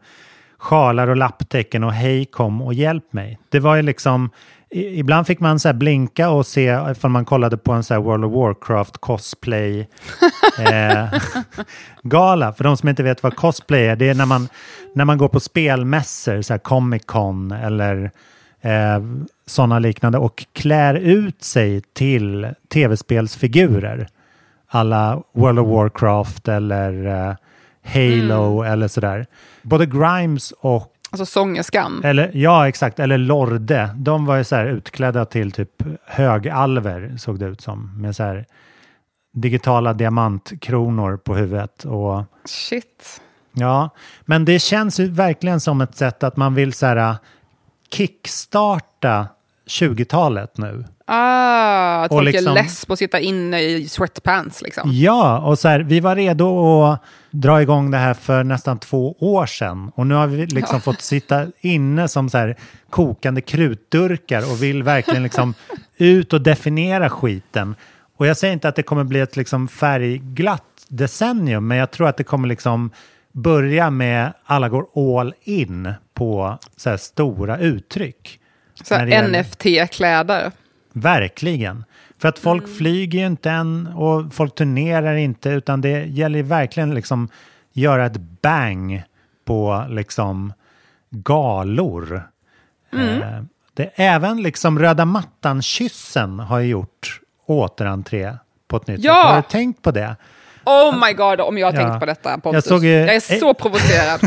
sjalar 0.57 1.07
och 1.07 1.15
lapptäcken 1.17 1.83
och 1.83 1.93
hej 1.93 2.25
kom 2.25 2.61
och 2.61 2.73
hjälp 2.73 3.13
mig. 3.13 3.39
Det 3.49 3.59
var 3.59 3.75
ju 3.75 3.81
liksom, 3.81 4.29
ibland 4.71 5.27
fick 5.27 5.39
man 5.39 5.59
så 5.59 5.73
blinka 5.73 6.29
och 6.29 6.45
se 6.45 6.79
ifall 6.91 7.11
man 7.11 7.25
kollade 7.25 7.57
på 7.57 7.71
en 7.71 7.83
så 7.83 7.93
här 7.93 8.01
World 8.01 8.25
of 8.25 8.33
Warcraft 8.33 8.97
cosplay 8.97 9.79
eh, 10.59 11.05
gala. 12.03 12.53
För 12.53 12.63
de 12.63 12.77
som 12.77 12.89
inte 12.89 13.03
vet 13.03 13.23
vad 13.23 13.35
cosplay 13.35 13.87
är, 13.87 13.95
det 13.95 14.09
är 14.09 14.13
när 14.13 14.25
man, 14.25 14.47
när 14.95 15.05
man 15.05 15.17
går 15.17 15.27
på 15.27 15.39
spelmässor, 15.39 16.41
så 16.41 16.59
Comic 16.59 17.05
Con 17.05 17.51
eller 17.51 18.11
eh, 18.61 18.99
sådana 19.45 19.79
liknande 19.79 20.17
och 20.17 20.45
klär 20.53 20.95
ut 20.95 21.43
sig 21.43 21.81
till 21.93 22.47
tv-spelsfigurer. 22.73 24.07
Alla 24.67 25.21
World 25.33 25.59
of 25.59 25.67
Warcraft 25.67 26.47
eller 26.47 27.05
eh, 27.05 27.35
Halo 27.83 28.63
eller 28.63 28.87
sådär. 28.87 29.25
Både 29.61 29.85
Grimes 29.85 30.51
och 30.51 30.90
Alltså 31.11 31.25
sångerskan. 31.25 32.01
eller, 32.03 32.31
ja, 32.33 32.67
exakt. 32.67 32.99
Eller 32.99 33.17
Lorde. 33.17 33.89
De 33.95 34.25
var 34.25 34.35
ju 34.37 34.43
så 34.43 34.55
här 34.55 34.65
utklädda 34.65 35.25
till 35.25 35.51
typ 35.51 35.83
högalver, 36.05 37.13
såg 37.17 37.39
det 37.39 37.45
ut 37.45 37.61
som. 37.61 38.01
Med 38.01 38.15
så 38.15 38.23
här 38.23 38.45
digitala 39.33 39.93
diamantkronor 39.93 41.17
på 41.17 41.35
huvudet. 41.35 41.85
Och, 41.85 42.23
Shit. 42.45 43.21
ja, 43.53 43.89
men 44.21 44.45
det 44.45 44.59
känns 44.59 44.99
ju 44.99 45.07
verkligen 45.07 45.59
som 45.59 45.81
ett 45.81 45.95
sätt 45.95 46.23
att 46.23 46.37
man 46.37 46.55
vill 46.55 46.73
så 46.73 46.85
här 46.85 46.97
äh, 46.97 47.15
kickstarta 47.91 49.27
20-talet 49.71 50.57
nu. 50.57 50.85
Ah, 51.05 52.01
att 52.03 52.11
Och 52.11 52.17
folk 52.17 52.25
liksom- 52.25 52.57
är 52.57 52.63
less 52.63 52.85
på 52.85 52.93
att 52.93 52.99
sitta 52.99 53.19
inne 53.19 53.61
i 53.61 53.87
sweatpants 53.87 54.61
liksom. 54.61 54.89
Ja, 54.93 55.39
och 55.39 55.59
så 55.59 55.67
här, 55.67 55.79
vi 55.79 55.99
var 55.99 56.15
redo 56.15 56.83
att 56.83 57.01
dra 57.31 57.61
igång 57.61 57.91
det 57.91 57.97
här 57.97 58.13
för 58.13 58.43
nästan 58.43 58.79
två 58.79 59.15
år 59.19 59.45
sedan. 59.45 59.91
Och 59.95 60.07
nu 60.07 60.15
har 60.15 60.27
vi 60.27 60.45
liksom 60.45 60.81
fått 60.81 61.01
sitta 61.01 61.45
inne 61.61 62.07
som 62.07 62.29
så 62.29 62.37
här 62.37 62.55
kokande 62.89 63.41
krutdurkar 63.41 64.51
och 64.51 64.63
vill 64.63 64.83
verkligen 64.83 65.23
liksom 65.23 65.53
ut 65.97 66.33
och 66.33 66.41
definiera 66.41 67.09
skiten. 67.09 67.75
Och 68.17 68.27
jag 68.27 68.37
säger 68.37 68.53
inte 68.53 68.67
att 68.67 68.75
det 68.75 68.83
kommer 68.83 69.03
bli 69.03 69.19
ett 69.19 69.35
liksom 69.35 69.67
färgglatt 69.67 70.63
decennium, 70.87 71.67
men 71.67 71.77
jag 71.77 71.91
tror 71.91 72.07
att 72.07 72.17
det 72.17 72.23
kommer 72.23 72.47
liksom 72.47 72.91
börja 73.31 73.89
med 73.89 74.33
alla 74.45 74.69
går 74.69 74.85
all 75.15 75.33
in 75.43 75.93
på 76.13 76.57
så 76.77 76.89
här 76.89 76.97
stora 76.97 77.57
uttryck. 77.57 78.37
Så 78.83 78.95
NFT-kläder. 78.95 80.51
Verkligen. 80.93 81.83
För 82.19 82.29
att 82.29 82.39
folk 82.39 82.63
Mm. 82.63 82.75
flyger 82.77 83.19
ju 83.19 83.25
inte 83.25 83.49
än 83.51 83.87
och 83.87 84.33
folk 84.33 84.55
turnerar 84.55 85.15
inte 85.15 85.49
utan 85.49 85.81
det 85.81 86.05
gäller 86.05 86.43
verkligen 86.43 86.93
liksom 86.93 87.29
göra 87.73 88.05
ett 88.05 88.17
bang 88.41 89.03
på 89.45 89.85
liksom 89.89 90.53
galor. 91.09 92.23
Mm. 92.93 93.21
Eh, 93.21 93.41
det, 93.73 93.89
även 93.95 94.41
liksom 94.43 94.79
röda 94.79 95.05
mattan-kyssen 95.05 96.39
har 96.39 96.59
gjort 96.59 97.19
återentré 97.45 98.33
på 98.67 98.77
ett 98.77 98.87
nytt 98.87 99.03
Ja! 99.03 99.13
sätt. 99.13 99.29
Har 99.29 99.35
du 99.35 99.41
tänkt 99.41 99.81
på 99.81 99.91
det? 99.91 100.15
Oh 100.65 101.07
my 101.07 101.13
god, 101.13 101.41
om 101.41 101.57
jag 101.57 101.67
har 101.67 101.73
Ja. 101.73 101.79
tänkt 101.87 101.99
på 101.99 102.05
detta 102.05 102.37
Pontus. 102.37 102.53
Jag 102.53 102.63
såg 102.63 102.85
jag 102.85 103.15
är 103.15 103.39
så 103.39 103.53
provocerad. 103.53 104.21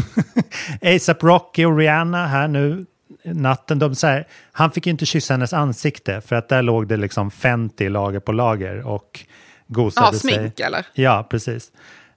ASAP 0.97 1.23
Rocky 1.23 1.65
och 1.65 1.79
Rihanna 1.79 2.27
här 2.27 2.49
nu 2.49 2.87
natten. 3.25 3.79
De 3.79 3.95
så 3.95 4.07
här, 4.07 4.27
han 4.53 4.71
fick 4.71 4.87
ju 4.87 4.91
inte 4.91 5.07
kyssa 5.07 5.35
hennes 5.35 5.53
ansikte 5.53 6.21
för 6.21 6.37
att 6.37 6.49
där 6.49 6.63
låg 6.63 6.89
det 6.89 6.97
liksom 6.97 7.31
Fenty 7.31 7.89
lager 7.89 8.21
på 8.21 8.33
lager 8.33 8.87
och 8.87 9.21
gosade 9.67 10.07
Ja, 10.07 10.13
sig. 10.13 10.21
smink 10.35 10.61
eller? 10.61 10.87
Ja, 10.95 11.27
precis. 11.31 11.73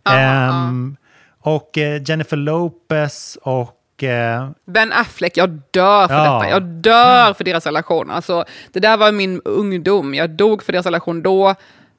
Aha, 0.10 0.17
Ehm, 0.17 0.98
Och 1.41 1.78
eh, 1.78 2.02
Jennifer 2.06 2.38
Lopez 2.38 3.38
och... 3.41 4.04
eh, 4.04 4.50
Ben 4.65 4.93
Affleck, 4.93 5.38
jag 5.38 5.62
dör 5.72 6.08
för 6.08 6.15
Ja. 6.15 6.34
detta. 6.34 6.50
Jag 6.50 6.63
dör 6.63 7.34
för 7.34 7.43
deras 7.43 7.65
relation. 7.65 8.12
Alltså, 8.12 8.46
det 8.74 8.80
där 8.80 8.98
var 8.98 9.12
min 9.12 9.41
ungdom. 9.46 10.13
Jag 10.13 10.30
dog 10.30 10.63
för 10.63 10.72
deras 10.74 10.86
relation 10.86 11.22
då. 11.22 11.56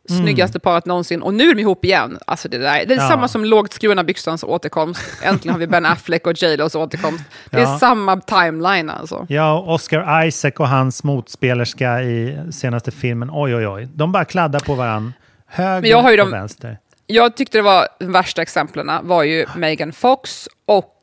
Snyggaste 0.09 0.59
paret 0.61 0.87
någonsin. 0.87 1.23
Och 1.23 1.35
nu 1.35 1.51
är 1.51 1.55
de 1.55 1.61
ihop 1.61 1.85
igen. 1.85 2.19
Alltså 2.27 2.49
det, 2.49 2.59
där, 2.59 2.85
det 2.87 2.95
är 2.95 2.99
Ja. 2.99 3.09
samma 3.09 3.29
som 3.29 3.45
lågt 3.45 3.73
skurna 3.73 4.05
byxans 4.05 4.45
återkomst. 4.45 5.01
Äntligen 5.23 5.53
har 5.53 5.59
vi 5.61 5.67
Ben 5.67 5.87
Affleck 5.87 6.27
och 6.27 6.43
J 6.43 6.57
Los 6.57 6.75
återkomst. 6.75 7.25
Det 7.51 7.57
är 7.57 7.61
Ja. 7.61 7.79
samma 7.79 8.17
timeline 8.21 8.91
alltså. 8.91 9.27
Ja, 9.29 9.59
och 9.59 9.75
Oscar 9.75 10.27
Isaac 10.27 10.53
och 10.59 10.69
hans 10.69 11.05
motspelerska 11.05 12.03
i 12.03 12.39
senaste 12.53 12.91
filmen, 12.91 13.31
oj 13.33 13.55
oj 13.57 13.67
oj. 13.69 13.89
De 13.95 14.13
bara 14.13 14.25
kladdar 14.25 14.61
på 14.61 14.75
varandra, 14.75 15.13
höger 15.47 15.81
Men 15.81 15.91
jag 15.91 16.03
har 16.03 16.11
ju 16.13 16.21
och 16.21 16.27
de- 16.27 16.31
vänster. 16.33 16.79
Jag 17.11 17.37
tyckte 17.37 17.59
det 17.59 17.63
var 17.63 17.87
de 18.01 18.13
värsta 18.13 18.43
exemplen 18.43 18.91
var 19.03 19.23
ju 19.23 19.47
Megan 19.57 19.93
Fox 19.93 20.49
och 20.67 20.95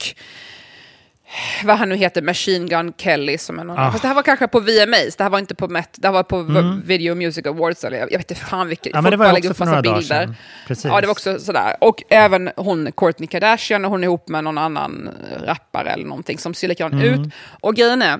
vad 1.63 1.77
han 1.77 1.89
nu 1.89 1.95
heter, 1.95 2.21
Machine 2.21 2.67
Gun 2.67 2.93
Kelly. 2.97 3.37
Som 3.37 3.59
är 3.59 3.63
någon, 3.63 3.77
Ah. 3.79 3.91
Fast 3.91 4.01
det 4.01 4.07
här 4.07 4.15
var 4.15 4.23
kanske 4.23 4.47
på 4.47 4.59
VMAs, 4.59 5.15
det 5.15 5.23
här 5.23 5.29
var 5.29 5.39
inte 5.39 5.55
på 5.55 5.67
Met, 5.67 5.89
det 5.97 6.07
här 6.07 6.13
var 6.13 6.23
på 6.23 6.41
Video 6.85 7.15
Music 7.15 7.45
Awards. 7.47 7.83
Eller 7.83 7.97
jag, 7.97 8.11
jag 8.11 8.17
vet 8.17 8.31
inte 8.31 8.43
fan 8.43 8.67
vilket. 8.67 8.93
Mm. 8.93 9.05
Ja, 9.05 9.11
folk 9.11 9.19
bara 9.19 9.31
lägger 9.31 9.49
upp 9.49 9.59
massa 9.59 9.81
bilder. 9.81 10.35
Ja, 10.83 11.01
det 11.01 11.07
var 11.07 11.11
också 11.11 11.39
sådär. 11.39 11.75
Och 11.81 12.03
även 12.09 12.51
hon, 12.55 12.91
Kourtney 12.91 13.27
Kardashian, 13.27 13.85
och 13.85 13.91
hon 13.91 14.03
är 14.03 14.07
ihop 14.07 14.27
med 14.29 14.43
någon 14.43 14.57
annan 14.57 15.09
rappare 15.43 15.89
eller 15.91 16.05
någonting 16.05 16.37
som 16.37 16.53
ser 16.53 16.67
likadan 16.67 16.99
Mm. 17.01 17.21
ut. 17.23 17.33
Och 17.61 17.75
grejen 17.75 18.01
är, 18.01 18.19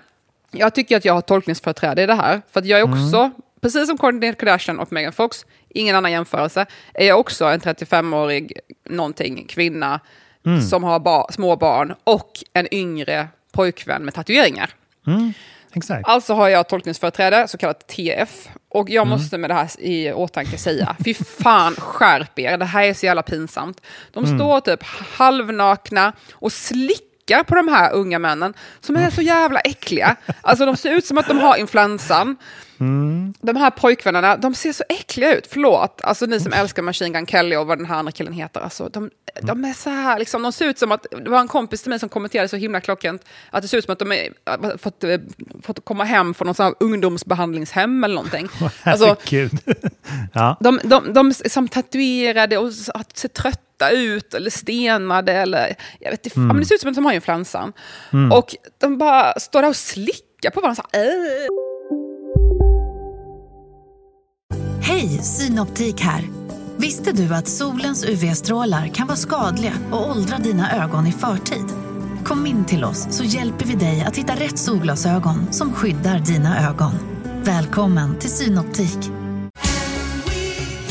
jag 0.51 0.75
tycker 0.75 0.97
att 0.97 1.05
jag 1.05 1.13
har 1.13 1.21
tolkningsföreträde 1.21 2.01
i 2.03 2.05
det 2.05 2.13
här. 2.15 2.41
För 2.51 2.59
att 2.59 2.65
jag 2.65 2.79
är 2.79 2.83
också, 2.83 3.17
Mm. 3.17 3.31
precis 3.61 3.87
som 3.87 3.97
Kourtney 3.97 4.33
Kardashian 4.33 4.79
och 4.79 4.91
Megan 4.91 5.13
Fox, 5.13 5.45
ingen 5.69 5.95
annan 5.95 6.11
jämförelse, 6.11 6.65
är 6.93 7.07
jag 7.07 7.19
också 7.19 7.45
en 7.45 7.59
35-årig 7.59 8.59
någonting 8.89 9.45
kvinna 9.49 9.99
Mm. 10.45 10.61
som 10.61 10.83
har 10.83 10.99
ba- 10.99 11.31
små 11.31 11.55
barn 11.55 11.95
och 12.03 12.31
en 12.53 12.73
yngre 12.73 13.27
pojkvän 13.51 14.05
med 14.05 14.13
tatueringar. 14.13 14.69
Exakt. 15.73 16.07
Alltså 16.09 16.33
har 16.33 16.49
jag 16.49 16.69
tolkningsföreträde, 16.69 17.47
så 17.47 17.57
kallat 17.57 17.87
TF. 17.87 18.47
Och 18.69 18.89
jag 18.89 19.07
Mm. 19.07 19.09
måste 19.19 19.37
med 19.37 19.49
det 19.49 19.53
här 19.53 19.69
i 19.79 20.13
åtanke 20.13 20.57
säga, 20.57 20.95
fy 21.05 21.13
fan 21.13 21.73
skärp 21.75 22.39
er, 22.39 22.57
det 22.57 22.65
här 22.65 22.83
är 22.83 22.93
så 22.93 23.05
jävla 23.05 23.23
pinsamt. 23.23 23.81
De 24.11 24.23
Mm. 24.25 24.37
står 24.37 24.59
typ 24.59 24.83
halvnakna 24.83 26.13
och 26.33 26.51
slickar 26.51 27.14
på 27.25 27.55
de 27.55 27.67
här 27.67 27.93
unga 27.93 28.19
männen 28.19 28.53
som 28.79 28.95
är 28.95 29.09
så 29.09 29.21
jävla 29.21 29.59
äckliga. 29.59 30.15
Alltså 30.41 30.65
de 30.65 30.77
ser 30.77 30.91
ut 30.91 31.05
som 31.05 31.17
att 31.17 31.27
de 31.27 31.37
har 31.39 31.55
influensan. 31.57 32.35
Mm. 32.79 33.33
De 33.41 33.55
här 33.55 33.69
pojkvännerna, 33.71 34.37
de 34.37 34.53
ser 34.55 34.71
så 34.73 34.83
äckliga 34.89 35.35
ut. 35.35 35.47
Förlåt, 35.51 36.01
alltså 36.03 36.25
ni 36.25 36.39
som 36.39 36.53
älskar 36.53 36.81
Machine 36.83 37.13
Gun 37.13 37.25
Kelly 37.27 37.55
och 37.55 37.67
vad 37.67 37.77
den 37.77 37.85
här 37.85 37.95
andra 37.95 38.11
killen 38.11 38.33
heter. 38.33 38.61
Alltså, 38.61 38.89
de, 38.89 39.09
de 39.41 39.65
är 39.65 39.73
så 39.73 39.89
här, 39.89 40.19
liksom, 40.19 40.43
de 40.43 40.51
ser 40.51 40.65
ut 40.65 40.79
som 40.79 40.91
att, 40.91 41.05
det 41.23 41.29
var 41.29 41.39
en 41.39 41.47
kompis 41.47 41.81
till 41.81 41.89
mig 41.89 41.99
som 41.99 42.09
kommenterade 42.09 42.47
så 42.49 42.55
himla 42.55 42.81
klockrent, 42.81 43.21
att 43.51 43.61
det 43.61 43.67
ser 43.67 43.77
ut 43.77 43.85
som 43.85 43.93
att 43.93 43.99
de 43.99 44.11
är, 44.11 44.29
äh, 44.63 44.77
fått, 44.77 45.03
äh, 45.03 45.17
fått 45.63 45.85
komma 45.85 46.03
hem 46.03 46.33
från 46.33 46.45
någon 46.45 46.55
sån 46.55 46.65
här 46.65 46.75
ungdomsbehandlingshem 46.79 48.03
eller 48.03 48.15
någonting. 48.15 48.47
Alltså, 48.83 49.15
ja. 50.33 50.57
de, 50.59 50.79
de, 50.83 51.13
de 51.13 51.27
är 51.27 51.49
som 51.49 51.67
tatuerade 51.67 52.57
och 52.57 52.67
s- 52.67 52.89
att 52.89 53.17
se 53.17 53.27
trötta 53.79 53.91
ut 53.91 54.33
eller 54.33 54.49
stenade 54.49 55.33
eller 55.33 55.75
jag 55.99 56.11
vet 56.11 56.25
inte, 56.25 56.39
Mm. 56.39 56.47
men 56.47 56.57
det 56.59 56.65
ser 56.65 56.75
ut 56.75 56.81
som 56.81 56.89
att 56.89 56.95
de 56.95 57.05
har 57.05 57.13
influensan. 57.13 57.73
Och 58.33 58.55
de 58.81 58.97
bara 58.97 59.39
står 59.39 59.61
där 59.61 59.69
och 59.69 59.75
slickar 59.75 60.49
på 60.53 60.61
varandra. 60.61 60.83
Så 60.91 60.97
här, 60.97 61.05
äh. 61.07 61.47
Hej, 64.81 65.19
Synoptik 65.23 66.01
här. 66.01 66.23
Visste 66.77 67.11
du 67.11 67.33
att 67.35 67.47
solens 67.47 68.05
UV-strålar 68.05 68.87
kan 68.87 69.07
vara 69.07 69.17
skadliga 69.17 69.73
och 69.91 70.09
åldra 70.09 70.37
dina 70.37 70.83
ögon 70.83 71.07
i 71.07 71.11
förtid? 71.11 71.65
Kom 72.25 72.45
in 72.45 72.65
till 72.65 72.83
oss 72.83 73.07
så 73.17 73.23
hjälper 73.23 73.65
vi 73.65 73.75
dig 73.75 74.03
att 74.07 74.17
hitta 74.17 74.33
rätt 74.33 74.57
solglasögon 74.57 75.53
som 75.53 75.73
skyddar 75.73 76.19
dina 76.19 76.69
ögon. 76.69 76.91
Välkommen 77.43 78.19
till 78.19 78.29
Synoptik. 78.29 78.99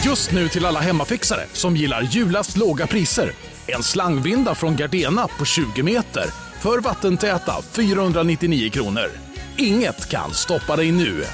Just 0.05 0.33
nu 0.33 0.49
till 0.49 0.67
alla 0.67 0.81
hemmafixare 0.81 1.47
som 1.53 1.77
gillar 1.77 2.03
julast 2.03 2.57
låga 2.57 2.87
priser. 2.87 3.33
En 3.67 3.83
slangvinda 3.83 4.55
från 4.55 4.77
Gardena 4.77 5.29
på 5.29 5.45
20 5.45 5.83
meter 5.83 6.25
för 6.63 6.79
vattentäta 6.79 7.63
499 7.63 8.71
kronor. 8.71 9.11
Inget 9.59 10.09
kan 10.09 10.35
stoppa 10.35 10.77
dig 10.77 10.93
nu. 10.93 11.25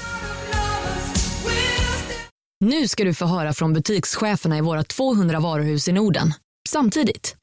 Nu 2.59 2.87
ska 2.87 3.03
du 3.03 3.13
få 3.13 3.25
höra 3.25 3.53
från 3.53 3.73
butikscheferna 3.73 4.57
i 4.57 4.61
våra 4.61 4.83
200 4.83 5.39
varuhus 5.39 5.87
i 5.87 5.91
Norden. 5.91 6.33
Samtidigt. 6.69 7.35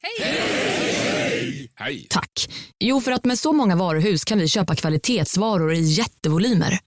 Hej! 1.75 2.07
Tack. 2.09 2.31
Jo, 2.79 3.01
för 3.01 3.11
att 3.11 3.25
med 3.25 3.39
så 3.39 3.53
många 3.53 3.75
varuhus 3.75 4.23
kan 4.23 4.39
vi 4.39 4.47
köpa 4.47 4.75
kvalitetsvaror 4.75 5.73
i 5.73 5.81
jättevolymer. 5.81 6.79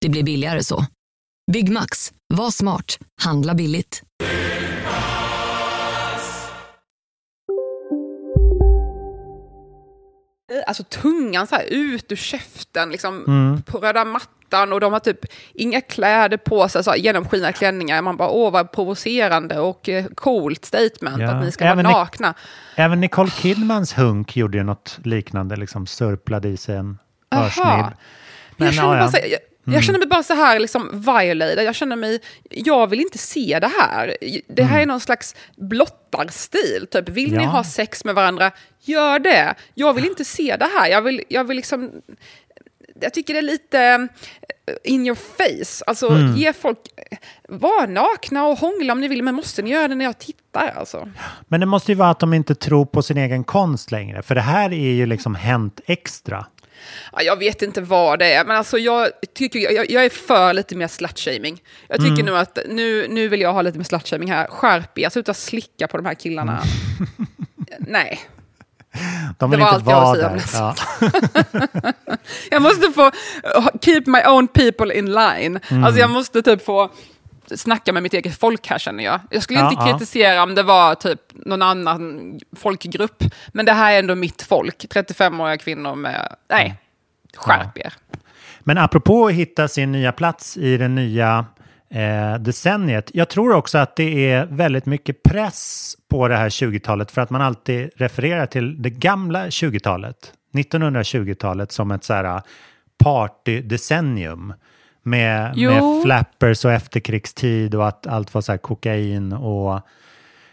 Det 0.00 0.08
blir 0.08 0.22
billigare 0.22 0.64
så. 0.64 0.86
Byggmax. 1.52 2.12
Var 2.34 2.50
smart. 2.50 2.98
Handla 3.22 3.54
billigt. 3.54 4.02
alltså 10.66 10.82
tungan 10.84 11.46
så 11.46 11.54
här 11.54 11.64
ut 11.70 12.12
ur 12.12 12.16
käften, 12.16 12.90
liksom 12.90 13.24
Mm. 13.26 13.62
på 13.62 13.78
röda 13.78 14.04
mattan 14.04 14.72
och 14.72 14.80
de 14.80 14.92
har 14.92 15.00
typ 15.00 15.18
inga 15.54 15.80
kläder 15.80 16.36
på 16.36 16.68
sig, 16.68 16.84
så 16.84 16.90
här, 16.90 16.98
genomskinliga 16.98 17.52
klänningar. 17.52 18.02
Man 18.02 18.16
bara, 18.16 18.28
åh 18.28 18.52
vad 18.52 18.72
provocerande 18.72 19.58
och 19.58 19.88
eh, 19.88 20.04
coolt 20.06 20.64
statement 20.64 21.18
Ja. 21.22 21.30
att 21.30 21.44
ni 21.44 21.52
ska 21.52 21.64
Även 21.64 21.84
vara 21.84 21.98
nakna. 21.98 22.34
Även 22.76 23.00
Nicole 23.00 23.30
Kidmans 23.30 23.98
hunk 23.98 24.36
gjorde 24.36 24.58
ju 24.58 24.64
något 24.64 24.98
liknande, 25.04 25.56
liksom 25.56 25.86
sörplade 25.86 26.48
i 26.48 26.56
sig 26.56 26.76
en 26.76 26.98
Aha. 27.34 27.44
örsnibb. 27.46 27.96
Men, 28.56 28.74
jag, 28.74 28.84
ja, 28.84 29.08
bara 29.10 29.10
Mm. 29.66 29.74
jag 29.74 29.84
känner 29.84 29.98
mig 29.98 30.08
bara 30.08 30.22
så 30.22 30.34
här 30.34 30.58
liksom 30.58 30.90
violated. 30.92 31.64
Jag 31.64 31.74
känner 31.74 31.96
mig, 31.96 32.20
jag 32.50 32.86
vill 32.86 33.00
inte 33.00 33.18
se 33.18 33.58
det 33.60 33.70
här. 33.78 34.16
Det 34.48 34.62
här 34.62 34.80
är 34.82 34.86
någon 34.86 35.00
slags 35.00 35.34
blottarstil. 35.56 36.86
Typ, 36.90 37.08
vill 37.08 37.28
ni 37.30 37.34
Mm. 37.34 37.44
Ja. 37.44 37.50
ha 37.50 37.64
sex 37.64 38.04
med 38.04 38.14
varandra, 38.14 38.50
gör 38.80 39.18
det. 39.18 39.54
Jag 39.74 39.94
vill 39.94 40.04
inte 40.06 40.24
se 40.24 40.56
det 40.56 40.68
här. 40.78 40.88
Jag 40.88 41.02
vill, 41.02 41.22
jag 41.28 41.44
vill 41.44 41.56
liksom... 41.56 41.90
Jag 43.00 43.14
tycker 43.14 43.34
det 43.34 43.40
är 43.40 43.42
lite 43.42 43.80
eh, 44.66 44.74
in 44.84 45.06
your 45.06 45.16
face. 45.36 45.84
Alltså, 45.86 46.08
Mm. 46.08 46.36
ge 46.36 46.52
folk... 46.52 46.78
Var 47.48 47.86
nakna 47.86 48.44
och 48.46 48.58
hångla 48.58 48.92
om 48.92 49.00
ni 49.00 49.08
vill, 49.08 49.22
men 49.22 49.34
måste 49.34 49.62
ni 49.62 49.70
göra 49.70 49.88
det 49.88 49.94
när 49.94 50.04
jag 50.04 50.18
tittar? 50.18 50.74
Alltså. 50.76 51.08
Men 51.48 51.60
det 51.60 51.66
måste 51.66 51.92
ju 51.92 51.96
vara 51.96 52.10
att 52.10 52.20
de 52.20 52.34
inte 52.34 52.54
tror 52.54 52.84
på 52.86 53.02
sin 53.02 53.16
egen 53.16 53.44
konst 53.44 53.90
längre. 53.90 54.22
För 54.22 54.34
det 54.34 54.40
här 54.40 54.72
är 54.72 54.92
ju 54.92 55.06
liksom 55.06 55.34
Hänt 55.34 55.80
Extra. 55.86 56.46
Ja, 57.12 57.22
jag 57.22 57.36
vet 57.38 57.62
inte 57.62 57.80
vad 57.80 58.18
det 58.18 58.32
är, 58.32 58.44
men 58.44 58.56
alltså 58.56 58.78
jag, 58.78 59.08
tycker, 59.34 59.58
jag, 59.72 59.90
jag 59.90 60.04
är 60.04 60.10
för 60.10 60.54
lite 60.54 60.76
mer 60.76 60.88
slutshaming. 60.88 61.62
Jag 61.88 61.96
tycker 62.00 62.12
Mm. 62.12 62.26
nu 62.26 62.36
att 62.36 62.58
nu, 62.68 63.06
nu 63.08 63.28
vill 63.28 63.40
jag 63.40 63.52
ha 63.52 63.62
lite 63.62 63.78
mer 63.78 63.84
slutshaming 63.84 64.30
här. 64.32 64.46
Skärp 64.46 64.98
er, 64.98 65.08
sluta 65.08 65.34
slicka 65.34 65.88
på 65.88 65.96
de 65.96 66.06
här 66.06 66.14
killarna. 66.14 66.62
Nej. 67.78 68.20
De 69.38 69.50
Det 69.50 69.56
vill 69.56 69.64
var 69.64 69.74
inte 69.78 69.94
allt 69.94 70.18
jag 70.20 70.32
att 70.32 70.50
säga 70.50 70.64
om 70.64 70.74
det. 71.52 71.72
Ja. 71.78 71.92
Jag 72.50 72.62
måste 72.62 72.90
få 72.92 73.10
keep 73.80 74.02
my 74.06 74.20
own 74.26 74.48
people 74.48 74.94
in 74.98 75.12
line. 75.12 75.60
Mm. 75.68 75.84
Alltså 75.84 76.00
jag 76.00 76.10
måste 76.10 76.42
typ 76.42 76.64
få 76.64 76.90
snacka 77.56 77.92
med 77.92 78.02
mitt 78.02 78.14
eget 78.14 78.38
folk 78.38 78.66
här 78.66 78.78
känner 78.78 79.04
jag. 79.04 79.20
Jag 79.30 79.42
skulle 79.42 79.58
Ja, 79.58 79.70
inte 79.70 79.84
ja. 79.88 79.92
kritisera 79.92 80.42
om 80.42 80.54
det 80.54 80.62
var 80.62 80.94
typ 80.94 81.20
någon 81.32 81.62
annan 81.62 82.40
folkgrupp. 82.56 83.24
Men 83.48 83.66
det 83.66 83.72
här 83.72 83.92
är 83.92 83.98
ändå 83.98 84.14
mitt 84.14 84.42
folk. 84.42 84.84
35-åriga 84.94 85.56
kvinnor 85.56 85.94
med... 85.94 86.36
Nej, 86.50 86.74
skärp 87.36 87.78
er. 87.78 87.92
Men 88.60 88.78
apropå 88.78 89.26
att 89.26 89.32
hitta 89.32 89.68
sin 89.68 89.92
nya 89.92 90.12
plats 90.12 90.56
i 90.56 90.76
det 90.76 90.88
nya 90.88 91.46
eh, 91.90 92.34
decenniet. 92.34 93.10
Jag 93.14 93.28
tror 93.28 93.54
också 93.54 93.78
att 93.78 93.96
det 93.96 94.30
är 94.30 94.46
väldigt 94.46 94.86
mycket 94.86 95.22
press 95.22 95.94
på 96.10 96.28
det 96.28 96.36
här 96.36 96.48
20-talet 96.48 97.10
för 97.10 97.20
att 97.20 97.30
man 97.30 97.42
alltid 97.42 97.90
refererar 97.96 98.46
till 98.46 98.82
det 98.82 98.90
gamla 98.90 99.46
20-talet. 99.46 100.32
1920-talet 100.54 101.72
som 101.72 101.90
ett 101.90 102.04
så 102.04 102.14
här 102.14 102.42
partydecennium. 103.04 104.54
Med, 105.02 105.52
Jo. 105.56 105.70
med 105.70 106.02
flappers 106.02 106.64
och 106.64 106.72
efterkrigstid 106.72 107.74
och 107.74 107.88
att 107.88 108.06
allt 108.06 108.34
var 108.34 108.40
så 108.40 108.52
här 108.52 108.58
kokain 108.58 109.32
och 109.32 109.80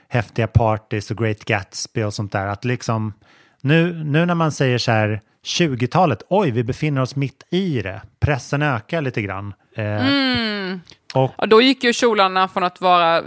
häftiga 0.07 0.47
parties 0.47 1.11
och 1.11 1.17
Great 1.17 1.39
Gatsby 1.45 2.03
och 2.03 2.13
sånt 2.13 2.31
där. 2.31 2.47
Att 2.47 2.65
liksom, 2.65 3.13
nu, 3.61 4.03
nu 4.03 4.25
när 4.25 4.35
man 4.35 4.51
säger 4.51 4.77
så 4.77 4.91
här 4.91 5.21
20-talet, 5.45 6.21
oj, 6.29 6.51
vi 6.51 6.63
befinner 6.63 7.01
oss 7.01 7.15
mitt 7.15 7.43
i 7.49 7.81
det. 7.81 8.01
Pressen 8.19 8.61
ökar 8.61 9.01
lite 9.01 9.21
grann. 9.21 9.53
Eh, 9.75 10.07
Mm. 10.07 10.81
Och, 11.13 11.31
Ja, 11.37 11.45
då 11.45 11.61
gick 11.61 11.83
ju 11.83 11.93
kjolarna 11.93 12.47
från 12.47 12.63
att 12.63 12.81
vara 12.81 13.23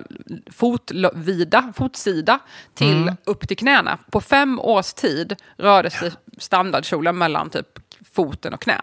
fotvida, 0.53 1.73
fotsida 1.77 2.39
till 2.75 3.03
Mm. 3.03 3.17
upp 3.27 3.49
till 3.49 3.57
knäna. 3.57 3.99
På 4.11 4.21
fem 4.21 4.61
års 4.61 4.93
tid 4.93 5.37
rörde 5.57 5.91
sig 5.91 6.11
standardkjolen 6.39 7.19
mellan 7.19 7.51
typ 7.51 7.67
foten 8.13 8.55
och 8.55 8.61
knät. 8.63 8.81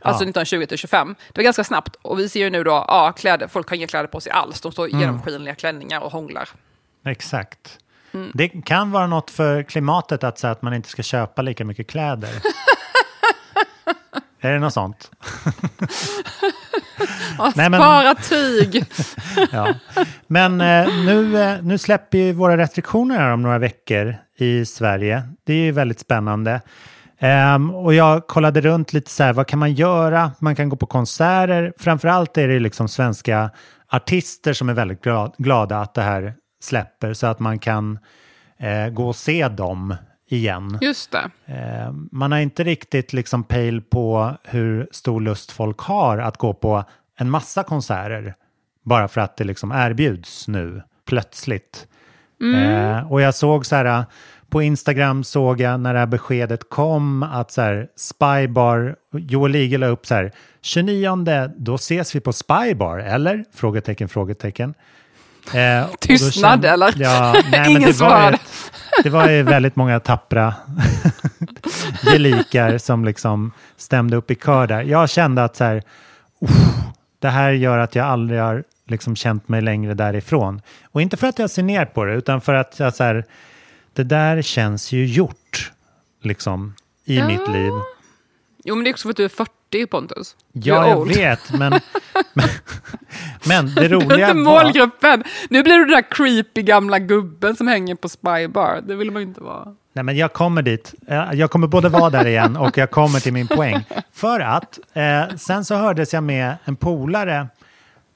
Alltså 0.00 0.24
Ja. 0.24 0.30
1920 0.30 0.66
till 0.66 0.78
25. 0.78 1.14
Det 1.28 1.38
var 1.38 1.44
ganska 1.44 1.64
snabbt. 1.64 1.96
Och 2.02 2.18
vi 2.18 2.28
ser 2.28 2.40
ju 2.40 2.50
nu 2.50 2.64
då, 2.64 2.70
ja, 2.70 3.12
kläder, 3.16 3.48
folk 3.48 3.68
har 3.70 3.76
inga 3.76 3.86
kläder 3.86 4.06
på 4.08 4.20
sig 4.20 4.32
alls. 4.32 4.60
De 4.60 4.72
står 4.72 4.88
i 4.88 4.90
Mm. 4.90 5.00
genomskinliga 5.00 5.54
klänningar 5.54 6.00
och 6.00 6.12
hånglar. 6.12 6.48
exakt. 7.06 7.78
Mm. 8.14 8.30
Det 8.34 8.48
kan 8.48 8.90
vara 8.90 9.06
något 9.06 9.30
för 9.30 9.62
klimatet 9.62 10.24
att 10.24 10.38
säga 10.38 10.50
att 10.50 10.62
man 10.62 10.74
inte 10.74 10.88
ska 10.88 11.02
köpa 11.02 11.42
lika 11.42 11.64
mycket 11.64 11.86
kläder. 11.90 12.30
är 14.40 14.52
det 14.52 14.58
något 14.58 14.72
sånt? 14.74 15.10
Ja, 17.38 17.52
Nej, 17.56 17.70
men- 17.70 17.80
Spara 17.80 18.14
tyg. 18.14 18.84
ja. 19.52 19.74
Men 20.26 20.60
eh, 20.60 20.88
nu, 21.04 21.42
eh, 21.42 21.62
nu 21.62 21.78
släpper 21.78 22.18
ju 22.18 22.32
våra 22.32 22.56
restriktioner 22.56 23.18
här 23.18 23.32
om 23.32 23.42
några 23.42 23.58
veckor 23.58 24.16
i 24.36 24.66
Sverige. 24.66 25.22
Det 25.44 25.52
är 25.52 25.56
ju 25.64 25.72
väldigt 25.72 26.00
spännande. 26.00 26.60
Ehm, 27.22 27.70
och 27.74 27.94
jag 27.94 28.26
kollade 28.26 28.60
runt 28.60 28.92
lite 28.92 29.10
så 29.10 29.22
här, 29.22 29.32
vad 29.32 29.46
kan 29.46 29.58
man 29.58 29.72
göra? 29.72 30.32
Man 30.38 30.56
kan 30.56 30.68
gå 30.68 30.76
på 30.76 30.86
konserter. 30.86 31.72
Framförallt 31.78 32.38
är 32.38 32.48
det 32.48 32.58
liksom 32.58 32.88
svenska 32.88 33.50
artister 33.88 34.52
som 34.52 34.68
är 34.68 34.74
väldigt 34.74 35.04
gla- 35.04 35.32
glada 35.38 35.80
att 35.80 35.94
det 35.94 36.02
här 36.02 36.34
släpper 36.60 37.14
så 37.14 37.26
att 37.26 37.38
man 37.40 37.58
kan 37.58 37.98
eh, 38.58 38.88
gå 38.92 39.08
och 39.08 39.16
se 39.16 39.48
dem 39.48 39.94
igen. 40.28 40.78
Just 40.80 41.12
det. 41.12 41.30
Eh, 41.54 41.92
man 42.12 42.32
har 42.32 42.38
inte 42.38 42.64
riktigt 42.64 43.12
liksom 43.12 43.44
pejl 43.44 43.82
på 43.82 44.34
hur 44.44 44.88
stor 44.92 45.20
lust 45.20 45.52
folk 45.52 45.80
har 45.80 46.18
att 46.18 46.36
gå 46.36 46.54
på 46.54 46.84
en 47.16 47.30
massa 47.30 47.62
konserter 47.62 48.34
bara 48.82 49.08
för 49.08 49.20
att 49.20 49.36
det 49.36 49.44
liksom 49.44 49.72
erbjuds 49.72 50.48
nu 50.48 50.82
plötsligt. 51.06 51.86
Eh, 52.56 53.12
och 53.12 53.20
jag 53.20 53.34
såg 53.34 53.66
så 53.66 53.76
här, 53.76 54.04
på 54.50 54.62
Instagram 54.62 55.24
såg 55.24 55.60
jag 55.60 55.80
när 55.80 55.92
det 55.92 55.98
här 55.98 56.06
beskedet 56.06 56.68
kom 56.68 57.22
att 57.22 57.50
så 57.52 57.62
här, 57.62 57.88
Spybar, 57.96 58.96
Joel 59.12 59.56
Ige 59.56 59.78
la 59.78 59.86
upp 59.86 60.06
så 60.06 60.14
här, 60.14 60.32
29 60.62 61.50
då 61.56 61.74
ses 61.74 62.14
vi 62.14 62.20
på 62.20 62.32
Spybar, 62.32 62.98
eller? 62.98 63.44
Frågetecken, 63.54 64.08
frågetecken. 64.08 64.74
Eh, 65.54 65.86
Tystnad, 66.00 66.64
eller? 66.64 66.92
Ja, 66.96 67.34
nej, 67.52 67.70
Ingen 67.70 67.80
det 67.82 67.86
var, 67.86 67.88
ju, 67.88 67.92
svarade. 67.94 68.38
det 69.02 69.10
var 69.10 69.28
ju 69.28 69.42
väldigt 69.42 69.76
många 69.76 70.00
tappra 70.00 70.54
gelikar 72.02 72.78
som 72.78 73.04
liksom 73.04 73.52
stämde 73.76 74.16
upp 74.16 74.30
i 74.30 74.34
kör 74.34 74.66
där. 74.66 74.82
Jag 74.82 75.10
kände 75.10 75.44
att 75.44 75.56
så 75.56 75.64
här, 75.64 75.82
"Uff, 76.40 76.50
det 77.18 77.28
här 77.28 77.50
gör 77.50 77.78
att 77.78 77.94
jag 77.94 78.06
aldrig 78.06 78.40
har 78.40 78.64
liksom 78.90 79.16
känt 79.16 79.48
mig 79.48 79.60
längre 79.62 79.94
därifrån. 79.94 80.62
Och 80.84 81.02
inte 81.02 81.16
för 81.16 81.26
att 81.26 81.38
jag 81.38 81.50
ser 81.50 81.62
ner 81.62 81.84
på 81.84 82.04
det, 82.04 82.14
utan 82.14 82.40
för 82.40 82.54
att 82.54 82.78
jag 82.78 82.94
så 82.94 83.04
här, 83.04 83.24
det 83.92 84.04
där 84.04 84.42
känns 84.42 84.92
ju 84.92 85.06
gjort 85.06 85.72
liksom 86.22 86.74
i 87.04 87.16
Ja. 87.18 87.26
mitt 87.26 87.48
liv. 87.48 87.72
Jo, 88.64 88.74
men 88.74 88.84
det 88.84 88.90
är 88.90 88.92
också 88.92 89.02
för 89.02 89.10
att 89.10 89.16
du 89.16 89.24
är 89.24 89.28
40 89.28 89.86
Pontus. 89.86 90.36
Ja, 90.52 90.84
är 90.84 90.88
jag 90.88 91.06
vet, 91.08 91.52
men, 91.58 91.72
men, 92.34 92.48
men 93.48 93.66
det 93.74 93.80
Du 93.80 93.84
är 93.84 93.88
roliga 93.88 94.30
inte 94.30 94.42
var... 94.42 94.62
målgruppen. 94.64 95.24
Nu 95.50 95.62
blir 95.62 95.74
du 95.74 95.80
den 95.84 95.90
där 95.90 96.04
creepy 96.10 96.62
gamla 96.62 96.98
gubben 96.98 97.56
som 97.56 97.68
hänger 97.68 97.94
på 97.94 98.08
Spybar. 98.08 98.80
Det 98.86 98.94
vill 98.94 99.10
man 99.10 99.22
ju 99.22 99.28
inte 99.28 99.40
vara. 99.40 99.74
Nej, 99.92 100.04
men 100.04 100.16
jag 100.16 100.32
kommer 100.32 100.62
dit. 100.62 100.94
Eh, 101.08 101.32
Jag 101.32 101.50
kommer 101.50 101.66
både 101.66 101.88
vara 101.88 102.10
där 102.10 102.26
igen 102.26 102.56
och 102.56 102.78
jag 102.78 102.90
kommer 102.90 103.20
till 103.20 103.32
min 103.32 103.48
poäng. 103.48 103.84
För 104.12 104.40
att 104.40 104.78
eh, 104.92 105.36
sen 105.36 105.64
så 105.64 105.74
hördes 105.74 106.12
jag 106.14 106.22
med 106.22 106.56
en 106.64 106.76
polare 106.76 107.48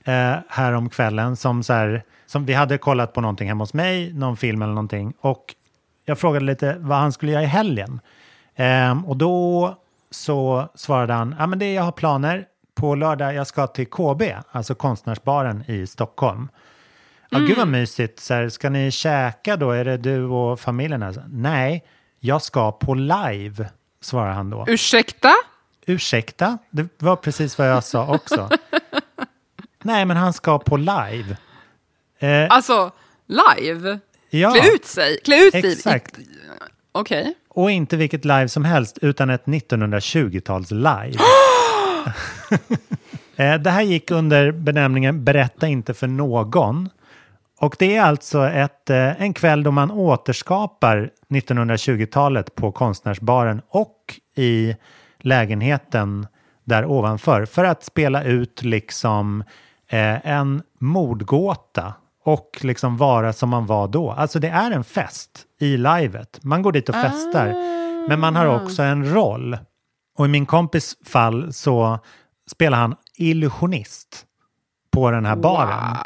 eh, 0.04 0.34
här 0.48 0.72
om 0.72 0.90
kvällen 0.90 1.36
som, 1.36 1.62
så 1.62 1.72
här, 1.72 2.02
som 2.26 2.44
vi 2.46 2.52
hade 2.54 2.78
kollat 2.78 3.12
på 3.12 3.20
någonting 3.20 3.48
hemma 3.48 3.62
hos 3.64 3.74
mig, 3.74 4.12
någon 4.12 4.36
film 4.36 4.62
eller 4.62 4.72
någonting. 4.74 5.12
Och 5.20 5.54
jag 6.04 6.18
frågade 6.18 6.44
lite 6.44 6.76
vad 6.78 6.98
han 6.98 7.12
skulle 7.12 7.32
göra 7.32 7.42
i 7.42 7.46
helgen. 7.46 8.00
Ehm, 8.56 9.04
och 9.04 9.16
då 9.16 9.74
så 10.10 10.68
svarade 10.74 11.12
han, 11.12 11.34
ja 11.38 11.46
men 11.46 11.58
det 11.58 11.72
jag 11.72 11.82
har 11.82 11.92
planer 11.92 12.44
på 12.74 12.94
lördag, 12.94 13.34
jag 13.34 13.46
ska 13.46 13.66
till 13.66 13.86
KB, 13.86 14.22
alltså 14.50 14.74
konstnärsbaren 14.74 15.64
i 15.70 15.86
Stockholm. 15.86 16.48
Ja, 17.30 17.38
Gud 17.38 17.56
vad 17.56 17.68
mysigt. 17.68 18.20
Så 18.20 18.34
här, 18.34 18.48
ska 18.48 18.70
ni 18.70 18.90
käka 18.90 19.56
då? 19.56 19.70
Är 19.70 19.84
det 19.84 19.96
du 19.96 20.24
och 20.24 20.60
familjen? 20.60 21.14
Nej, 21.28 21.84
jag 22.20 22.42
ska 22.42 22.72
på 22.72 22.94
live, 22.94 23.68
svarar 24.00 24.32
han 24.32 24.50
då. 24.50 24.64
Ursäkta? 24.68 25.32
Ursäkta? 25.86 26.58
Det 26.70 26.88
var 26.98 27.16
precis 27.16 27.58
vad 27.58 27.68
jag 27.70 27.84
sa 27.84 28.06
också. 28.14 28.48
Nej, 29.82 30.04
men 30.04 30.16
han 30.16 30.32
ska 30.32 30.58
på 30.58 30.76
live. 30.76 31.36
Eh, 32.18 32.46
Alltså, 32.50 32.90
live? 33.26 33.98
Ja, 34.40 34.50
Klä 34.50 34.74
ut 34.74 34.84
sig? 34.84 35.18
Klä 35.24 35.36
ut 35.36 35.52
sig? 35.52 35.72
exakt. 35.72 36.18
Okej. 36.92 37.34
Och 37.48 37.70
inte 37.70 37.96
vilket 37.96 38.24
live 38.24 38.48
som 38.48 38.64
helst, 38.64 38.98
utan 39.02 39.30
ett 39.30 39.44
1920-tals 39.44 40.70
live. 40.70 41.14
Eh, 43.36 43.54
Det 43.54 43.70
här 43.70 43.82
gick 43.82 44.10
under 44.10 44.52
benämningen 44.52 45.24
Berätta 45.24 45.66
inte 45.66 45.94
för 45.94 46.06
någon. 46.06 46.88
Och 47.60 47.76
det 47.78 47.96
är 47.96 48.02
alltså 48.02 48.46
ett, 48.48 48.90
eh, 48.90 49.22
en 49.22 49.34
kväll 49.34 49.62
då 49.62 49.70
man 49.70 49.90
återskapar 49.90 51.10
1920-talet 51.28 52.54
på 52.54 52.72
Konstnärsbaren 52.72 53.62
och 53.68 54.20
i 54.34 54.76
lägenheten 55.18 56.26
där 56.64 56.84
ovanför 56.84 57.44
för 57.44 57.64
att 57.64 57.84
spela 57.84 58.24
ut 58.24 58.62
liksom 58.62 59.44
eh, 59.88 60.26
en 60.30 60.62
mordgåta 60.78 61.94
och 62.24 62.58
liksom 62.60 62.96
vara 62.96 63.32
som 63.32 63.48
man 63.48 63.66
var 63.66 63.88
då. 63.88 64.10
Alltså 64.10 64.38
det 64.38 64.48
är 64.48 64.70
en 64.70 64.84
fest 64.84 65.44
i 65.58 65.76
livet. 65.76 66.38
Man 66.42 66.62
går 66.62 66.72
dit 66.72 66.88
och 66.88 66.94
festar. 66.94 67.54
Men 68.08 68.20
man 68.20 68.36
har 68.36 68.46
också 68.46 68.82
en 68.82 69.14
roll. 69.14 69.58
Och 70.18 70.24
i 70.24 70.28
min 70.28 70.46
kompis 70.46 70.96
fall 71.04 71.52
så 71.52 71.98
spelar 72.50 72.78
han 72.78 72.96
illusionist 73.16 74.24
på 74.90 75.10
den 75.10 75.26
här 75.26 75.36
baren. 75.36 75.96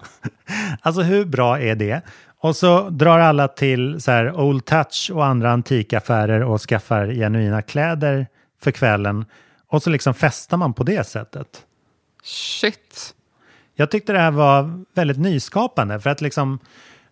alltså 0.80 1.02
hur 1.02 1.24
bra 1.24 1.60
är 1.60 1.74
det? 1.74 2.02
Och 2.40 2.56
så 2.56 2.90
drar 2.90 3.18
alla 3.18 3.48
till 3.48 4.00
så 4.00 4.10
här 4.10 4.40
Old 4.40 4.64
Touch 4.64 5.10
och 5.14 5.26
andra 5.26 5.52
antikaffärer 5.52 6.42
och 6.42 6.60
skaffar 6.60 7.06
genuina 7.06 7.62
kläder 7.62 8.26
för 8.62 8.70
kvällen. 8.70 9.24
Och 9.68 9.82
så 9.82 9.90
liksom 9.90 10.14
festar 10.14 10.56
man 10.56 10.74
på 10.74 10.82
det 10.82 11.06
sättet. 11.06 11.46
Shit. 12.22 13.14
Jag 13.80 13.90
tyckte 13.90 14.12
det 14.12 14.18
här 14.18 14.30
var 14.30 14.84
väldigt 14.94 15.18
nyskapande 15.18 16.00
för 16.00 16.10
att 16.10 16.20
liksom 16.20 16.58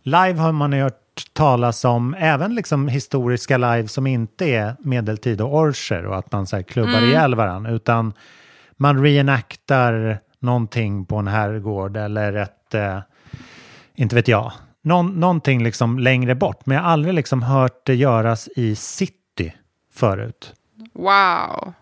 live 0.02 0.34
har 0.34 0.52
man 0.52 0.72
hört 0.72 0.94
talas 1.32 1.84
om 1.84 2.14
även 2.18 2.54
liksom 2.54 2.88
historiska 2.88 3.56
live 3.56 3.88
som 3.88 4.06
inte 4.06 4.44
är 4.44 4.76
medeltid 4.80 5.40
och 5.40 5.54
orcher 5.56 6.06
och 6.06 6.18
att 6.18 6.32
man 6.32 6.46
så 6.46 6.56
här 6.56 6.62
klubbar 6.62 6.98
Mm. 6.98 7.04
ihjäl 7.04 7.34
varandra 7.34 7.70
utan 7.70 8.12
man 8.76 9.02
reenaktar 9.02 10.18
någonting 10.38 11.06
på 11.06 11.16
en 11.16 11.26
herrgård 11.28 11.96
eller 11.96 12.32
ett, 12.32 12.74
eh, 12.74 12.98
inte 13.94 14.14
vet 14.14 14.28
jag, 14.28 14.52
någon, 14.82 15.20
någonting 15.20 15.62
liksom 15.62 15.98
längre 15.98 16.34
bort. 16.34 16.66
Men 16.66 16.76
jag 16.76 16.84
har 16.84 16.90
aldrig 16.90 17.14
liksom 17.14 17.42
hört 17.42 17.86
det 17.86 17.94
göras 17.94 18.48
i 18.56 18.76
city 18.76 19.54
förut. 19.94 20.54
Wow. 20.94 21.72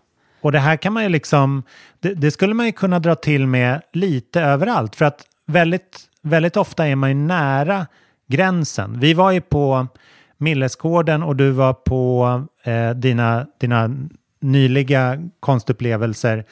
Och 0.47 0.51
det 0.51 0.59
här 0.59 0.77
kan 0.77 0.93
man 0.93 1.03
ju 1.03 1.09
liksom, 1.09 1.63
det, 1.99 2.13
det 2.13 2.31
skulle 2.31 2.53
man 2.53 2.65
ju 2.65 2.71
kunna 2.71 2.99
dra 2.99 3.15
till 3.15 3.47
med 3.47 3.81
lite 3.93 4.41
överallt. 4.41 4.95
För 4.95 5.05
att 5.05 5.25
väldigt, 5.45 5.99
väldigt 6.21 6.57
ofta 6.57 6.87
är 6.87 6.95
man 6.95 7.09
ju 7.09 7.15
nära 7.15 7.87
gränsen. 8.27 8.99
Vi 8.99 9.13
var 9.13 9.31
ju 9.31 9.41
på 9.41 9.87
Millesgården 10.37 11.23
och 11.23 11.35
du 11.35 11.51
var 11.51 11.73
på 11.73 12.43
eh, 12.63 12.89
dina, 12.89 13.47
dina 13.59 13.95
nyliga 14.41 15.17
konstupplevelser. 15.39 16.45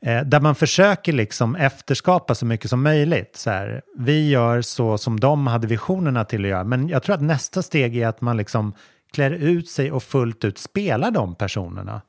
Eh, 0.00 0.20
där 0.20 0.40
man 0.40 0.54
försöker 0.54 1.12
liksom 1.12 1.56
efterskapa 1.56 2.34
så 2.34 2.46
mycket 2.46 2.70
som 2.70 2.82
möjligt. 2.82 3.36
Så 3.36 3.50
här, 3.50 3.82
vi 3.98 4.28
gör 4.28 4.62
så 4.62 4.98
som 4.98 5.20
de 5.20 5.46
hade 5.46 5.66
visionerna 5.66 6.24
till 6.24 6.44
att 6.44 6.50
göra. 6.50 6.64
Men 6.64 6.88
jag 6.88 7.02
tror 7.02 7.14
att 7.14 7.22
nästa 7.22 7.62
steg 7.62 7.96
är 7.96 8.06
att 8.06 8.20
man 8.20 8.36
liksom 8.36 8.74
klär 9.12 9.30
ut 9.30 9.68
sig 9.68 9.92
och 9.92 10.02
fullt 10.02 10.44
ut 10.44 10.58
spelar 10.58 11.10
de 11.10 11.34
personerna. 11.34 12.00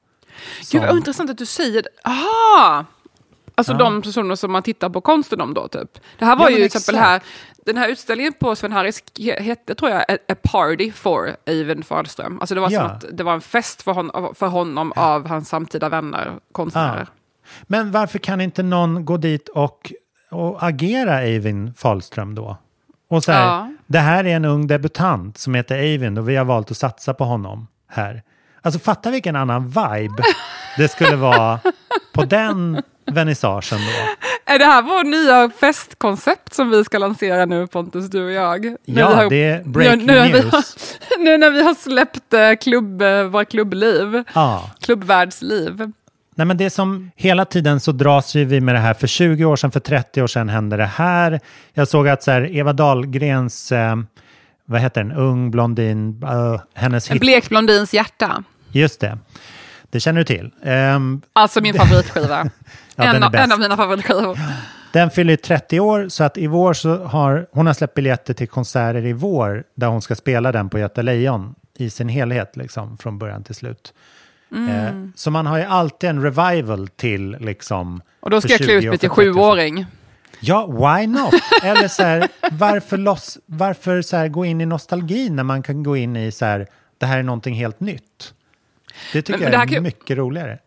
Gud 0.72 0.82
vad 0.82 0.98
intressant 0.98 1.30
att 1.30 1.38
du 1.38 1.46
säger 1.46 1.82
det. 1.82 1.90
Aha! 2.04 2.86
Alltså 3.56 3.74
Ja. 3.74 3.78
de 3.78 4.02
personer 4.02 4.36
som 4.36 4.52
man 4.52 4.64
tittar 4.64 4.90
på 4.90 5.02
konsten 5.02 5.42
om 5.42 5.54
då 5.54 5.68
typ. 5.68 6.00
Det 6.20 6.26
här 6.26 6.36
var 6.36 6.46
Ja, 6.46 6.50
ju 6.50 6.56
till 6.56 6.66
exempel 6.66 6.96
här, 6.96 7.22
den 7.66 7.78
här 7.78 7.90
utställningen 7.90 8.34
på 8.40 8.56
Sven 8.56 8.72
Harris 8.72 9.04
he- 9.16 9.42
hette 9.42 9.76
tror 9.76 9.92
jag 9.92 10.02
A, 10.12 10.36
Party 10.44 10.92
for 10.92 11.36
Eivind 11.46 11.86
Fahlström. 11.86 12.40
Alltså 12.40 12.56
det 12.56 12.62
var 12.62 12.70
Ja. 12.72 12.80
som 12.80 12.88
att 12.98 13.06
det 13.18 13.24
var 13.24 13.34
en 13.34 13.42
fest 13.42 13.82
för, 13.82 13.94
hon, 13.94 14.36
för 14.36 14.48
honom 14.48 14.92
av 14.96 15.28
hans 15.28 15.50
samtida 15.50 15.90
vänner, 15.90 16.34
konstnärer. 16.52 17.08
Men 17.64 17.92
varför 17.92 18.20
kan 18.20 18.42
inte 18.42 18.64
någon 18.64 19.06
gå 19.06 19.18
dit 19.18 19.50
och, 19.50 19.92
och 20.32 20.64
agera 20.64 21.22
Eivind 21.22 21.78
Fahlström 21.78 22.36
då? 22.36 22.58
Och 23.10 23.24
så 23.24 23.32
här, 23.32 23.76
det 23.88 24.00
här 24.00 24.24
är 24.26 24.36
en 24.36 24.46
ung 24.46 24.68
debutant 24.68 25.38
som 25.38 25.56
heter 25.56 25.76
Eivind 25.76 26.20
och 26.20 26.30
vi 26.30 26.36
har 26.36 26.46
valt 26.46 26.72
att 26.72 26.78
satsa 26.78 27.14
på 27.14 27.24
honom 27.24 27.68
här. 27.88 28.24
Alltså 28.66 28.80
fatta 28.80 29.12
vilken 29.12 29.36
annan 29.36 29.66
vibe 29.68 30.24
det 30.78 30.88
skulle 30.88 31.16
vara 31.16 31.60
på 32.14 32.24
den 32.26 32.82
vernissagen 33.12 33.80
då. 33.80 34.54
Är 34.54 34.60
det 34.60 34.66
här 34.66 34.82
vår 34.82 35.04
nya 35.04 35.50
festkoncept 35.60 36.54
som 36.54 36.70
vi 36.70 36.84
ska 36.84 36.98
lansera 36.98 37.46
nu 37.46 37.68
Pontus, 37.68 38.10
du 38.10 38.26
och 38.26 38.32
jag? 38.32 38.76
Ja, 38.86 39.06
har- 39.16 39.30
det 39.30 39.44
är 39.44 39.64
breaking 39.64 40.06
nu, 40.06 40.14
nu, 40.14 40.30
news. 40.34 40.52
har, 40.52 40.64
nu 41.24 41.38
när 41.38 41.52
vi 41.52 41.64
har 41.64 41.74
släppt 41.74 42.34
eh, 42.34 42.52
klubb, 42.62 43.02
eh, 43.02 43.24
våra 43.24 43.46
klubbliv, 43.46 44.24
Ja. 44.34 44.70
klubbvärldsliv. 44.82 45.92
Nej, 46.38 46.46
men 46.48 46.58
det 46.58 46.70
som 46.70 47.12
hela 47.16 47.46
tiden 47.46 47.80
så 47.80 47.92
dras 47.92 48.36
ju 48.36 48.46
vi 48.46 48.62
med 48.62 48.76
det 48.76 48.80
här. 48.80 48.94
För 48.94 49.08
20 49.08 49.46
år 49.46 49.56
sedan, 49.56 49.72
för 49.72 49.80
30 49.80 50.22
år 50.22 50.28
sedan 50.28 50.50
hände 50.50 50.78
det 50.78 50.86
här. 50.86 51.40
Jag 51.74 51.88
såg 51.88 52.08
att 52.08 52.24
så 52.24 52.32
här, 52.32 52.56
Eva 52.56 52.74
Dahlgrens, 52.74 53.72
eh, 53.72 53.96
vad 54.66 54.82
heter 54.82 55.04
den, 55.04 55.12
ung 55.12 55.52
blondin, 55.52 56.24
eh, 56.24 56.62
hennes 56.74 57.10
En 57.10 57.14
hit, 57.14 57.22
blek 57.22 57.50
blondins 57.50 57.94
hjärta. 57.94 58.44
Just 58.80 59.00
det. 59.00 59.18
Det 59.90 60.00
känner 60.00 60.20
du 60.20 60.26
till. 60.26 60.52
Ehm, 60.64 61.22
Alltså 61.34 61.62
min 61.62 61.74
favoritskiva. 61.76 62.50
Ja, 62.98 63.04
en, 63.04 63.24
en 63.24 63.52
av 63.52 63.60
mina 63.60 63.78
favoritskivor. 63.78 64.40
Den 64.92 65.10
fyller 65.12 65.34
ju 65.34 65.38
30 65.38 65.80
år, 65.80 66.10
så 66.10 66.24
att 66.24 66.38
i 66.38 66.48
vår 66.48 66.74
så 66.74 67.04
har 67.04 67.48
hon 67.52 67.68
har 67.68 67.74
släppt 67.74 67.94
biljetter 67.94 68.34
till 68.34 68.48
konserter 68.48 69.06
i 69.06 69.14
vår 69.14 69.64
där 69.76 69.88
hon 69.88 70.02
ska 70.02 70.16
spela 70.16 70.52
den 70.52 70.70
på 70.70 70.80
Göta 70.80 71.02
Lejon 71.02 71.56
i 71.78 71.90
sin 71.90 72.10
helhet, 72.10 72.56
liksom, 72.56 72.98
från 72.98 73.18
början 73.20 73.44
till 73.44 73.56
slut. 73.56 73.94
Mm. 74.52 74.70
Eh, 74.70 75.10
så 75.16 75.32
man 75.32 75.46
har 75.46 75.58
ju 75.58 75.64
alltid 75.64 76.10
en 76.10 76.22
revival 76.22 76.88
till 76.88 77.38
liksom... 77.40 78.02
Och 78.20 78.30
då 78.30 78.42
ska 78.42 78.50
jag 78.52 78.58
klä 78.58 78.68
20 78.68 78.78
ut 78.78 78.90
mig 78.90 78.98
till 78.98 79.10
för 79.10 79.16
30 79.16 79.30
år 79.30 79.34
sedan. 79.34 79.34
sjuåring. 79.44 79.86
Ja, 80.40 80.66
why 80.68 81.08
not? 81.08 81.34
Eller 81.64 81.88
så 81.88 82.04
här, 82.04 82.28
varför, 82.52 82.98
loss, 82.98 83.38
varför 83.46 84.02
så 84.02 84.18
här, 84.18 84.28
gå 84.28 84.46
in 84.46 84.62
i 84.62 84.66
nostalgi 84.66 85.30
när 85.30 85.44
man 85.44 85.64
kan 85.64 85.84
gå 85.84 85.98
in 85.98 86.16
i 86.16 86.32
så 86.32 86.46
här, 86.46 86.68
det 86.98 87.06
här 87.06 87.18
är 87.20 87.24
någonting 87.24 87.56
helt 87.56 87.80
nytt? 87.80 88.34
Det 89.14 89.22
tycker 89.22 89.32
Men- 89.32 89.40
men 89.40 89.44
jag 89.44 89.52
det 89.52 89.58
här 89.58 89.66
är 89.66 89.74
kan 89.74 89.84
mycket 89.84 90.18
roligare. 90.18 90.60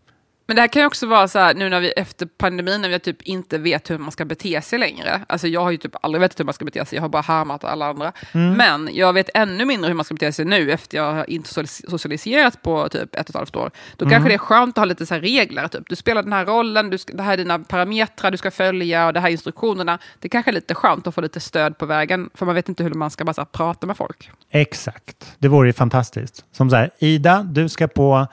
Men 0.51 0.55
det 0.57 0.61
här 0.62 0.68
kan 0.68 0.82
ju 0.82 0.86
också 0.86 1.07
vara 1.07 1.28
så 1.28 1.38
här, 1.38 1.55
nu 1.55 1.68
när 1.68 1.80
vi 1.80 1.90
efter 1.90 2.26
pandemin, 2.26 2.80
när 2.80 2.88
vi 2.88 2.99
typ 2.99 3.22
inte 3.22 3.59
vet 3.59 3.90
hur 3.90 3.99
man 3.99 4.11
ska 4.11 4.24
bete 4.24 4.62
sig 4.62 4.78
längre. 4.78 5.20
Alltså 5.28 5.49
jag 5.49 5.61
har 5.61 5.70
ju 5.70 5.76
typ 5.76 5.92
aldrig 6.01 6.20
vetat 6.20 6.40
hur 6.40 6.44
man 6.44 6.55
ska 6.55 6.64
bete 6.64 6.84
sig, 6.86 6.96
jag 6.96 7.03
har 7.03 7.09
bara 7.09 7.22
härmat 7.22 7.64
alla 7.64 7.86
andra. 7.86 8.12
Mm. 8.32 8.53
Men 8.53 8.88
jag 8.92 9.12
vet 9.12 9.30
ännu 9.34 9.64
mindre 9.64 9.88
hur 9.88 9.94
man 9.94 10.05
ska 10.05 10.14
bete 10.14 10.32
sig 10.32 10.44
nu, 10.44 10.72
efter 10.72 10.96
jag 10.99 11.12
har 11.12 11.30
inte 11.30 11.51
socialis- 11.51 11.90
socialiserat 11.90 12.62
på 12.62 12.88
typ 12.88 13.14
ett 13.14 13.20
och 13.20 13.28
ett 13.30 13.34
halvt 13.36 13.57
år. 13.57 13.70
Då 13.96 14.05
Mm. 14.05 14.12
kanske 14.12 14.28
det 14.30 14.34
är 14.34 14.38
skönt 14.38 14.78
att 14.78 14.82
ha 14.82 14.84
lite 14.84 15.07
så 15.07 15.14
regler, 15.14 15.68
typ 15.68 15.88
du 15.88 15.96
spelar 15.96 16.22
den 16.22 16.32
här 16.32 16.46
rollen, 16.46 16.90
du 16.90 16.99
ska, 16.99 17.12
det 17.16 17.22
här 17.22 17.32
är 17.32 17.36
dina 17.36 17.59
parametrar 17.59 18.30
du 18.30 18.36
ska 18.36 18.51
följa 18.51 19.07
och 19.07 19.12
det 19.12 19.20
här 19.20 19.28
är 19.28 19.32
instruktionerna. 19.32 19.99
Det 20.18 20.28
kanske 20.28 20.51
är 20.51 20.53
lite 20.53 20.74
skönt 20.74 21.07
att 21.07 21.14
få 21.14 21.20
lite 21.20 21.40
stöd 21.40 21.78
på 21.78 21.86
vägen, 21.86 22.30
för 22.34 22.46
man 22.46 22.55
vet 22.55 22.68
inte 22.68 22.84
hur 22.84 22.94
man 22.94 23.11
ska 23.11 23.24
bara 23.24 23.34
här, 23.36 23.44
prata 23.44 23.86
med 23.86 23.96
folk. 23.96 24.30
Exakt, 24.51 25.34
det 25.38 25.49
vore 25.49 25.68
ju 25.68 25.72
fantastiskt. 25.72 26.44
Som 26.53 26.70
så 26.70 26.76
här, 26.76 26.90
Ida, 26.99 27.42
du 27.42 27.68
ska 27.68 27.88
på... 27.88 28.26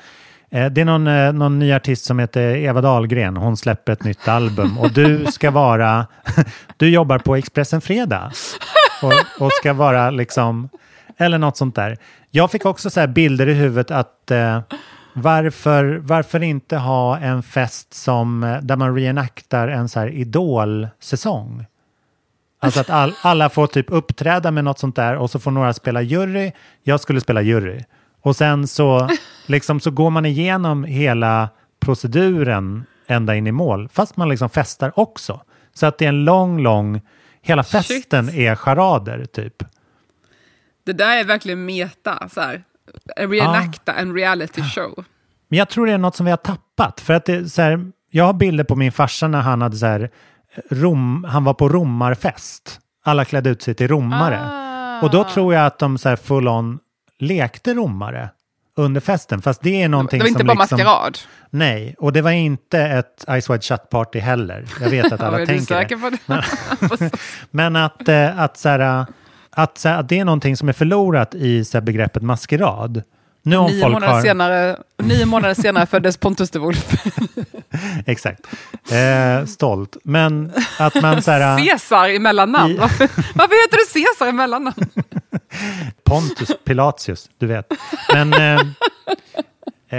Eh, 0.49 0.71
det 0.71 0.81
är 0.81 0.85
någon, 0.85 1.07
eh, 1.07 1.33
någon 1.33 1.59
ny 1.59 1.73
artist 1.73 2.05
som 2.05 2.19
heter 2.19 2.55
Eva 2.55 2.81
Dahlgren. 2.81 3.37
Hon 3.37 3.57
släpper 3.57 3.93
ett 3.93 4.03
nytt 4.03 4.27
album 4.27 4.77
och 4.77 4.91
du 4.91 5.25
ska 5.25 5.51
vara... 5.51 6.07
du 6.77 6.89
jobbar 6.89 7.19
på 7.19 7.35
Expressen 7.35 7.81
Fredag 7.81 8.31
och, 9.01 9.45
och 9.45 9.51
ska 9.51 9.73
vara 9.73 10.09
liksom... 10.09 10.69
Eller 11.17 11.37
något 11.37 11.57
sånt 11.57 11.75
där. 11.75 11.97
Jag 12.31 12.51
fick 12.51 12.65
också 12.65 12.89
så 12.89 12.99
här 12.99 13.07
bilder 13.07 13.49
i 13.49 13.53
huvudet 13.53 13.91
att 13.91 14.31
eh, 14.31 14.61
varför, 15.13 15.99
varför 16.03 16.43
inte 16.43 16.77
ha 16.77 17.17
en 17.17 17.43
fest 17.43 17.93
som, 17.93 18.43
eh, 18.43 18.57
där 18.61 18.75
man 18.75 18.95
reenaktar 18.95 19.67
en 19.67 19.89
så 19.89 19.99
här 19.99 20.07
idolsäsong? 20.07 21.65
Alltså 22.59 22.79
att 22.79 22.89
all, 22.89 23.13
alla 23.21 23.49
får 23.49 23.67
typ 23.67 23.85
uppträda 23.89 24.51
med 24.51 24.63
något 24.63 24.79
sånt 24.79 24.95
där 24.95 25.15
och 25.15 25.29
så 25.29 25.39
får 25.39 25.51
några 25.51 25.73
spela 25.73 26.01
jury. 26.01 26.51
Jag 26.83 26.99
skulle 26.99 27.21
spela 27.21 27.41
jury. 27.41 27.83
Och 28.21 28.35
sen 28.35 28.67
så, 28.67 29.09
liksom, 29.45 29.79
så 29.79 29.91
går 29.91 30.09
man 30.09 30.25
igenom 30.25 30.83
hela 30.83 31.49
proceduren 31.79 32.85
ända 33.07 33.35
in 33.35 33.47
i 33.47 33.51
mål. 33.51 33.89
Fast 33.93 34.17
man 34.17 34.29
liksom 34.29 34.49
festar 34.49 34.99
också. 34.99 35.41
Så 35.73 35.85
att 35.85 35.97
det 35.97 36.05
är 36.05 36.09
en 36.09 36.25
lång, 36.25 36.61
lång... 36.61 37.01
Hela 37.41 37.63
festen 37.63 38.29
är 38.29 38.55
charader 38.55 39.25
typ. 39.25 39.63
Det 40.85 40.93
där 40.93 41.17
är 41.17 41.23
verkligen 41.23 41.65
meta, 41.65 42.29
så 42.29 42.41
här. 42.41 42.63
reenacta 43.17 43.93
en 43.93 44.13
reality 44.13 44.61
show. 44.61 45.05
Men 45.47 45.59
jag 45.59 45.69
tror 45.69 45.85
det 45.85 45.93
är 45.93 45.97
något 45.97 46.15
som 46.15 46.25
vi 46.25 46.31
har 46.31 46.37
tappat. 46.37 47.01
För 47.01 47.13
att 47.13 47.25
det, 47.25 47.49
så 47.49 47.61
här, 47.61 47.91
jag 48.11 48.25
har 48.25 48.33
bilder 48.33 48.63
på 48.63 48.75
min 48.75 48.91
farsa 48.91 49.27
när 49.27 49.41
han 49.41 49.61
hade 49.61 49.77
så 49.77 49.85
här, 49.85 50.09
rom, 50.69 51.25
han 51.29 51.43
var 51.43 51.53
på 51.53 51.69
romarfest. 51.69 52.79
Alla 53.03 53.25
klädde 53.25 53.49
ut 53.49 53.61
sig 53.61 53.73
till 53.73 53.87
romare. 53.87 54.39
Och 55.03 55.11
då 55.11 55.23
tror 55.23 55.53
jag 55.53 55.65
att 55.65 55.79
de 55.79 55.97
så 55.97 56.09
här 56.09 56.15
full 56.15 56.47
on 56.47 56.79
lekte 57.19 57.73
romare 57.73 58.29
under 58.75 59.01
festen. 59.01 59.41
Fast 59.41 59.61
det 59.61 59.81
är 59.81 59.89
någonting 59.89 60.19
Det 60.19 60.23
var 60.23 60.27
inte 60.27 60.39
som 60.39 60.47
bara 60.47 60.53
liksom, 60.53 60.77
maskerad. 60.77 61.17
Nej, 61.49 61.95
och 61.99 62.13
det 62.13 62.21
var 62.21 62.31
inte 62.31 62.79
ett 62.79 63.25
Ice 63.41 63.49
White 63.49 63.61
Shut 63.61 63.89
Party 63.89 64.19
heller. 64.19 64.65
Jag 64.81 64.89
vet 64.89 65.11
att 65.11 65.21
alla 65.21 65.37
tänker 65.37 65.65
säker 65.65 65.95
det. 65.95 66.19
på 66.87 66.95
det? 66.95 67.11
Men 67.51 67.75
att, 67.75 68.09
eh, 68.09 68.39
att, 68.39 68.57
så 68.57 68.69
här, 68.69 69.05
att, 69.49 69.77
så 69.77 69.89
här, 69.89 69.99
att 69.99 70.09
det 70.09 70.19
är 70.19 70.25
någonting 70.25 70.57
som 70.57 70.69
är 70.69 70.73
förlorat 70.73 71.35
i 71.35 71.65
så 71.65 71.77
här, 71.77 71.81
begreppet 71.81 72.23
maskerad. 72.23 73.03
Nu 73.45 73.57
om 73.57 73.71
nio, 73.71 73.81
folk 73.81 73.93
månader 73.93 74.13
har... 74.13 74.21
senare, 74.21 74.77
nio 74.97 75.25
månader 75.25 75.53
senare 75.53 75.85
föddes 75.85 76.17
Pontus 76.17 76.49
de 76.51 76.59
Wolf. 76.59 76.93
Exakt. 78.05 78.41
Eh, 78.91 79.45
stolt. 79.45 79.97
Men 80.03 80.51
att 80.79 81.01
man 81.01 81.21
så 81.21 81.31
här... 81.31 81.57
Caesar 81.67 82.09
i 82.09 82.19
mellannamn. 82.19 82.71
I- 82.73 82.77
Varför, 82.77 83.09
varför 83.35 83.63
heter 83.63 83.77
du 83.77 84.03
Caesar 84.03 84.27
i 84.29 84.31
mellannamn? 84.31 84.75
Pontus 86.03 86.51
Pilatius, 86.63 87.29
du 87.37 87.47
vet. 87.47 87.67
Men, 88.13 88.33
eh, 88.33 88.59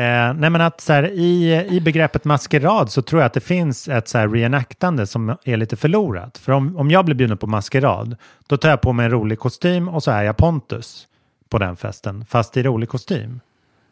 eh, 0.01 0.35
nej 0.35 0.51
men 0.51 0.61
att 0.61 0.81
så 0.81 0.93
här, 0.93 1.03
i, 1.13 1.67
i 1.71 1.81
begreppet 1.81 2.25
maskerad 2.25 2.91
så 2.93 3.03
tror 3.03 3.21
jag 3.21 3.27
att 3.27 3.35
det 3.35 3.41
finns 3.41 3.89
ett 3.89 4.09
så 4.09 4.19
här 4.19 4.29
reenactande 4.29 5.07
som 5.07 5.37
är 5.45 5.57
lite 5.57 5.77
förlorat. 5.77 6.39
För 6.39 6.53
om, 6.53 6.77
om 6.77 6.91
jag 6.91 7.05
blir 7.05 7.15
bjuden 7.15 7.39
på 7.39 7.47
maskerad, 7.47 8.17
då 8.47 8.57
tar 8.57 8.69
jag 8.69 8.81
på 8.81 8.93
mig 8.93 9.05
en 9.05 9.11
rolig 9.13 9.39
kostym 9.39 9.89
och 9.89 10.03
så 10.03 10.11
är 10.11 10.23
jag 10.23 10.37
Pontus 10.37 11.07
på 11.49 11.59
den 11.59 11.77
festen, 11.77 12.25
fast 12.29 12.57
i 12.57 12.63
rolig 12.63 12.89
kostym. 12.89 13.41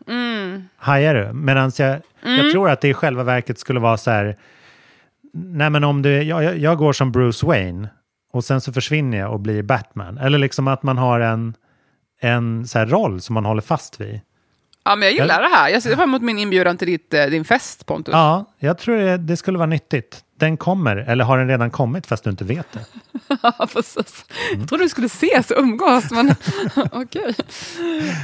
Mm. 0.08 0.68
Hajar 0.76 1.14
du? 1.14 1.32
Medan 1.32 1.72
jag, 1.78 1.88
jag 2.22 2.38
Mm. 2.40 2.52
tror 2.52 2.70
att 2.70 2.80
det 2.80 2.88
i 2.88 2.94
själva 2.94 3.22
verket 3.22 3.58
skulle 3.58 3.80
vara 3.80 3.96
så 3.96 4.10
här, 4.10 4.36
nej 5.32 5.70
men 5.70 5.84
om 5.84 6.02
du, 6.02 6.22
jag, 6.22 6.44
jag, 6.44 6.58
jag 6.58 6.78
går 6.78 6.92
som 6.92 7.12
Bruce 7.12 7.46
Wayne 7.46 7.88
och 8.32 8.44
sen 8.44 8.60
så 8.60 8.72
försvinner 8.72 9.18
jag 9.18 9.32
och 9.32 9.40
blir 9.40 9.62
Batman. 9.62 10.18
Eller 10.18 10.38
liksom 10.38 10.68
att 10.68 10.82
man 10.82 10.98
har 10.98 11.20
en, 11.20 11.54
en 12.20 12.66
så 12.66 12.84
roll 12.84 13.20
som 13.20 13.34
man 13.34 13.44
håller 13.44 13.62
fast 13.62 14.00
vid. 14.00 14.20
Ja, 14.84 14.96
men 14.96 15.08
jag 15.08 15.12
gillar 15.12 15.42
det 15.42 15.48
här. 15.48 15.68
Jag 15.68 15.82
ser 15.82 15.96
fram 15.96 16.08
emot 16.08 16.22
min 16.22 16.38
inbjudan 16.38 16.76
till 16.78 16.88
ditt, 16.88 17.14
eh, 17.14 17.24
din 17.26 17.44
fest, 17.44 17.86
Pontus. 17.86 18.12
Ja, 18.12 18.44
jag 18.58 18.78
tror 18.78 18.96
det, 18.96 19.16
det 19.16 19.36
skulle 19.36 19.58
vara 19.58 19.66
nyttigt. 19.68 20.20
Den 20.38 20.56
kommer, 20.56 20.96
eller 20.96 21.24
har 21.24 21.38
den 21.38 21.48
redan 21.48 21.70
kommit 21.70 22.06
fast 22.06 22.24
du 22.24 22.30
inte 22.30 22.44
vet 22.44 22.72
det? 22.72 22.84
Ja, 23.42 23.68
precis. 23.72 24.24
Jag 24.58 24.68
trodde 24.68 24.84
vi 24.84 24.88
skulle 24.88 25.06
ses 25.06 25.50
och 25.50 25.58
umgås, 25.62 26.10
men 26.10 26.34
okej. 26.92 27.34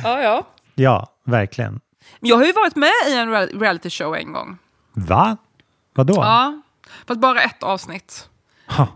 Ja, 0.05 0.23
ja. 0.23 0.47
Ja, 0.75 1.07
verkligen. 1.25 1.81
Jag 2.21 2.37
har 2.37 2.45
ju 2.45 2.53
varit 2.53 2.77
med 2.77 2.91
i 3.09 3.15
en 3.15 3.29
real- 3.35 3.61
reality 3.61 3.91
show 3.91 4.17
en 4.17 4.33
gång. 4.33 4.59
Va? 4.93 5.37
Vadå? 5.95 6.15
Ja, 6.15 6.63
fast 7.07 7.21
bara 7.21 7.43
ett 7.43 7.63
avsnitt. 7.63 8.29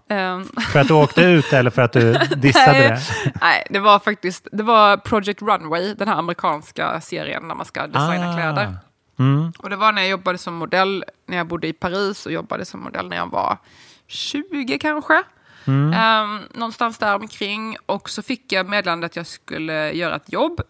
Ehm, 0.09 0.45
för 0.73 0.79
att 0.79 0.89
du 0.89 0.95
åkte 0.95 1.23
ut 1.23 1.53
eller 1.53 1.71
för 1.71 1.83
att 1.83 1.93
du 1.93 2.13
dissade 2.37 2.73
nej, 2.73 2.89
det? 2.89 3.33
Nej, 3.41 3.67
det 3.71 3.79
var 3.79 3.99
faktiskt 3.99 4.49
det 4.53 4.63
var 4.63 4.97
Project 4.97 5.43
Runway, 5.43 5.95
den 5.95 6.09
här 6.09 6.17
amerikanska 6.17 7.01
serien 7.01 7.49
där 7.49 7.55
man 7.55 7.67
ska 7.67 7.87
designa 7.87 8.31
Ah. 8.31 8.35
kläder. 8.37 8.77
Mm. 9.19 9.53
Och 9.59 9.71
det 9.71 9.77
var 9.77 9.93
när 9.93 10.03
jag 10.03 10.11
jobbade 10.11 10.39
som 10.39 10.55
modell, 10.55 11.05
när 11.27 11.37
jag 11.37 11.47
bodde 11.47 11.67
i 11.69 11.73
Paris 11.73 12.27
och 12.27 12.33
jobbade 12.33 12.65
som 12.65 12.81
modell 12.81 13.09
när 13.09 13.17
jag 13.17 13.31
var 13.31 13.59
20 14.07 14.79
kanske. 14.79 15.23
Mm. 15.67 15.93
Ehm, 15.93 16.41
någonstans 16.55 16.99
där 16.99 17.15
omkring. 17.15 17.77
Och 17.87 18.11
så 18.11 18.23
fick 18.23 18.53
jag 18.53 18.69
meddelandet 18.69 19.11
att 19.11 19.17
jag 19.17 19.27
skulle 19.27 19.93
göra 19.93 20.17
ett 20.17 20.33
jobb 20.33 20.61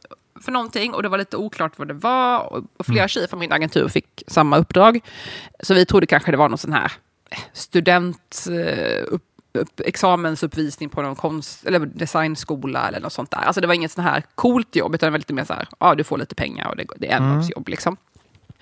för 0.45 0.53
någonting 0.53 0.95
och 0.95 1.03
det 1.03 1.09
var 1.09 1.19
lite 1.19 1.37
oklart 1.37 1.73
vad 1.79 1.89
det 1.89 1.95
var. 1.95 2.53
Och, 2.53 2.63
och 2.77 2.87
flera 2.87 2.99
Mm. 3.01 3.09
tjejer 3.09 3.29
från 3.29 3.41
min 3.41 3.53
agentur 3.53 3.89
fick 3.89 4.23
samma 4.27 4.57
uppdrag. 4.59 5.01
Så 5.63 5.75
vi 5.75 5.87
trodde 5.87 6.07
kanske 6.07 6.31
det 6.31 6.37
var 6.37 6.49
någon 6.49 6.59
sån 6.59 6.73
här 6.73 6.93
student... 7.53 8.47
eh, 8.51 9.05
Upp, 9.09 9.23
upp, 9.59 9.81
examensuppvisning 9.81 10.89
på 10.89 11.03
någon 11.03 11.17
konst, 11.17 11.67
eller 11.67 11.79
designskola 11.79 12.89
eller 12.89 13.01
något 13.01 13.13
sånt 13.13 13.31
där. 13.31 13.39
Alltså 13.39 13.61
det 13.61 13.67
var 13.67 13.75
inget 13.75 13.93
sån 13.93 14.05
här 14.05 14.23
coolt 14.35 14.77
jobb, 14.77 14.95
utan 14.95 15.07
det 15.07 15.11
var 15.11 15.19
lite 15.19 15.33
mer 15.33 15.45
så 15.45 15.53
här, 15.55 15.69
ja 15.81 15.95
du 15.95 16.05
får 16.05 16.19
lite 16.19 16.35
pengar 16.35 16.69
och 16.69 16.77
det, 16.77 16.85
det 16.97 17.11
är 17.11 17.17
endagsjobb 17.17 17.69
liksom. 17.69 17.97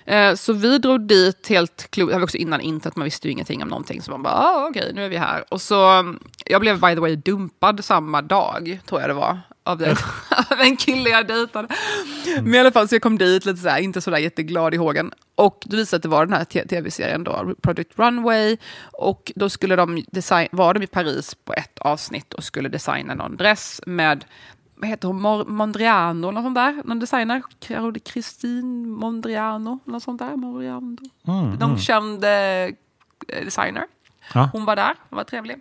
Eh, 0.05 0.35
Så 0.35 0.53
vi 0.53 0.77
drog 0.77 1.01
dit 1.01 1.47
helt 1.47 1.87
klokt, 1.91 2.11
det 2.11 2.17
var 2.17 2.23
också 2.23 2.37
innan 2.37 2.61
internet, 2.61 2.95
man 2.95 3.03
visste 3.05 3.27
ju 3.27 3.31
ingenting 3.31 3.63
om 3.63 3.69
någonting. 3.69 4.01
Så 4.01 4.11
man 4.11 4.23
bara, 4.23 4.33
ah, 4.33 4.67
okej, 4.69 4.91
nu 4.95 5.05
är 5.05 5.09
vi 5.09 5.17
här. 5.17 5.43
Och 5.49 5.61
så, 5.61 5.89
mm, 5.89 6.19
jag 6.45 6.61
blev 6.61 6.79
by 6.81 6.93
the 6.93 6.99
way 7.01 7.15
dumpad 7.15 7.83
samma 7.85 8.21
dag, 8.21 8.79
tror 8.85 9.01
jag 9.01 9.09
det 9.09 9.13
var, 9.13 9.39
av, 9.63 9.77
det, 9.77 9.91
av 10.51 10.59
en 10.59 10.77
kille 10.77 11.09
jag 11.09 11.27
dejtade. 11.27 11.67
Men 12.41 12.55
i 12.55 12.59
alla 12.59 12.71
fall, 12.71 12.87
så 12.87 12.95
jag 12.95 13.01
kom 13.01 13.17
dit 13.17 13.45
lite 13.45 13.61
så 13.61 13.69
här, 13.69 13.79
inte 13.79 14.01
så 14.01 14.11
där 14.11 14.17
jätteglad 14.17 14.73
i 14.73 14.77
hågen. 14.77 15.11
Och 15.35 15.63
det 15.65 15.75
visade 15.75 15.97
att 15.97 16.03
det 16.03 16.09
var 16.09 16.25
den 16.25 16.37
här 16.37 16.65
tv-serien 16.65 17.23
då, 17.23 17.55
Project 17.61 17.99
Runway. 17.99 18.57
Och 18.91 19.31
då 19.35 19.49
skulle 19.49 19.75
de 19.75 20.03
design, 20.11 20.47
var 20.51 20.73
de 20.73 20.83
i 20.83 20.87
Paris 20.87 21.35
på 21.35 21.53
ett 21.53 21.79
avsnitt 21.79 22.33
och 22.33 22.43
skulle 22.43 22.69
designa 22.69 23.13
någon 23.13 23.37
dress 23.37 23.81
med 23.85 24.25
vad 24.75 24.89
heter 24.89 25.07
hon, 25.07 25.45
Mondriano 25.55 26.29
eller 26.29 26.41
sånt 26.41 26.55
där, 26.55 26.81
någon 26.85 26.99
designer, 26.99 27.41
Christine 28.05 28.87
Mondriano, 28.87 29.79
något 29.85 30.03
sånt 30.03 30.19
där, 30.19 30.35
Mondriano. 30.35 30.97
Mm, 31.27 31.49
Någon 31.49 31.63
mm. 31.63 31.77
känd 31.77 32.23
eh, 32.23 32.75
designer. 33.43 33.85
Ja. 34.33 34.49
Hon 34.53 34.65
var 34.65 34.75
där, 34.75 34.95
hon 35.09 35.17
var 35.17 35.23
trevlig. 35.23 35.57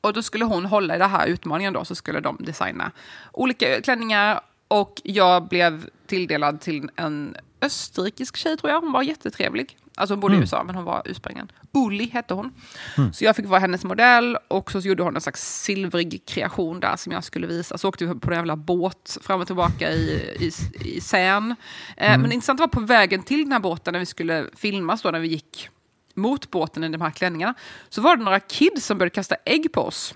Och 0.00 0.12
då 0.12 0.22
skulle 0.22 0.44
hon 0.44 0.66
hålla 0.66 0.96
i 0.96 0.98
den 0.98 1.10
här 1.10 1.26
utmaningen 1.26 1.72
då, 1.72 1.84
så 1.84 1.94
skulle 1.94 2.20
de 2.20 2.36
designa 2.40 2.90
olika 3.32 3.80
klänningar. 3.80 4.40
Och 4.68 5.00
jag 5.04 5.48
blev 5.48 5.86
tilldelad 6.06 6.60
till 6.60 6.90
en 6.96 7.36
österrikisk 7.60 8.36
tjej 8.36 8.56
tror 8.56 8.70
jag, 8.70 8.80
hon 8.80 8.92
var 8.92 9.02
jättetrevlig. 9.02 9.76
Alltså 9.94 10.14
hon 10.14 10.20
bodde 10.20 10.34
i 10.34 10.36
Mm. 10.36 10.42
USA, 10.42 10.62
men 10.64 10.74
hon 10.74 10.84
var 10.84 11.02
ursprungligen. 11.04 11.52
Uli 11.72 12.10
hette 12.10 12.34
hon. 12.34 12.52
Mm. 12.98 13.12
Så 13.12 13.24
jag 13.24 13.36
fick 13.36 13.46
vara 13.46 13.60
hennes 13.60 13.84
modell 13.84 14.36
och 14.48 14.70
så 14.72 14.78
gjorde 14.78 15.02
hon 15.02 15.14
en 15.14 15.20
slags 15.20 15.62
silvrig 15.62 16.22
kreation 16.26 16.80
där 16.80 16.96
som 16.96 17.12
jag 17.12 17.24
skulle 17.24 17.46
visa. 17.46 17.78
Så 17.78 17.88
åkte 17.88 18.06
vi 18.06 18.14
på 18.14 18.30
en 18.30 18.36
jävla 18.36 18.56
båt 18.56 19.18
fram 19.22 19.40
och 19.40 19.46
tillbaka 19.46 19.90
i, 19.90 20.36
i, 20.40 20.50
i 20.88 21.00
Seine. 21.00 21.56
Eh, 21.96 22.08
Mm. 22.08 22.20
Men 22.20 22.30
det 22.30 22.34
intressanta 22.34 22.62
var 22.62 22.68
på 22.68 22.80
vägen 22.80 23.22
till 23.22 23.42
den 23.42 23.52
här 23.52 23.60
båten 23.60 23.92
när 23.92 23.98
vi 24.00 24.06
skulle 24.06 24.46
filmas 24.56 25.02
då, 25.02 25.10
när 25.10 25.20
vi 25.20 25.28
gick 25.28 25.68
mot 26.14 26.50
båten 26.50 26.84
i 26.84 26.88
de 26.88 27.00
här 27.00 27.10
klänningarna, 27.10 27.54
så 27.88 28.00
var 28.00 28.16
det 28.16 28.24
några 28.24 28.40
kids 28.40 28.86
som 28.86 28.98
började 28.98 29.14
kasta 29.14 29.36
ägg 29.44 29.72
på 29.72 29.80
oss. 29.80 30.14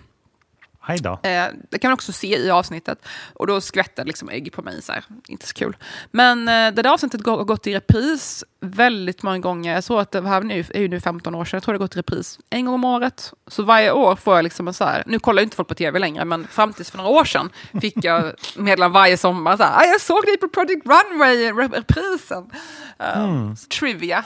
Hej 0.88 0.99
då. 0.99 1.11
Eh, 1.22 1.47
det 1.70 1.78
kan 1.78 1.88
man 1.88 1.92
också 1.94 2.12
se 2.12 2.38
i 2.38 2.51
avsnittet. 2.51 2.99
Och 3.34 3.47
då 3.47 3.61
skvätte 3.61 4.05
liksom 4.05 4.28
ägg 4.28 4.53
på 4.53 4.62
mig. 4.62 4.82
Så 4.82 4.92
här. 4.92 5.05
Inte 5.28 5.47
så 5.47 5.55
kul. 5.55 5.76
Men 6.11 6.49
eh, 6.49 6.55
det 6.74 6.82
där 6.82 6.90
avsnittet 6.92 7.26
har 7.26 7.44
gått 7.44 7.66
i 7.66 7.74
repris 7.74 8.44
väldigt 8.61 9.22
många 9.22 9.38
gånger. 9.38 9.74
Jag 9.74 9.84
tror 9.84 10.01
att 10.01 10.11
det 10.11 10.28
här 10.28 10.40
nu, 10.40 10.64
är 10.74 10.80
ju 10.80 10.88
nu 10.88 11.01
15 11.01 11.34
år 11.34 11.44
sedan. 11.44 11.57
Jag 11.57 11.62
tror 11.62 11.72
det 11.74 11.78
har 11.78 11.84
gått 11.84 11.94
i 11.97 11.99
repris 11.99 12.38
en 12.51 12.64
gång 12.64 12.74
om 12.74 12.84
året. 12.84 13.32
Så 13.47 13.62
varje 13.62 13.92
år 13.92 14.16
får 14.16 14.36
jag 14.36 14.42
liksom 14.42 14.68
en 14.68 14.74
så 14.74 14.84
här. 14.84 15.03
Nu 15.07 15.18
kollar 15.18 15.42
inte 15.42 15.57
folk 15.57 15.68
på 15.68 15.74
tv 15.74 15.99
längre, 15.99 16.24
men 16.24 16.47
fram 16.47 16.72
tills 16.72 16.90
för 16.90 16.97
några 16.99 17.11
år 17.11 17.24
sedan 17.24 17.51
fick 17.80 18.05
jag 18.05 18.24
meddelanden 18.57 18.92
varje 18.92 19.16
sommar. 19.16 19.57
Så 19.57 19.62
här, 19.62 19.76
"Ah, 19.80 19.84
jag 19.84 20.01
såg 20.01 20.24
dig 20.24 20.36
på 20.38 20.49
Project 20.49 20.86
Runway, 20.86 21.53
re- 21.53 21.74
reprisen. 21.74 22.51
Eh, 22.99 23.24
Mm. 23.24 23.57
Trivia. 23.80 24.24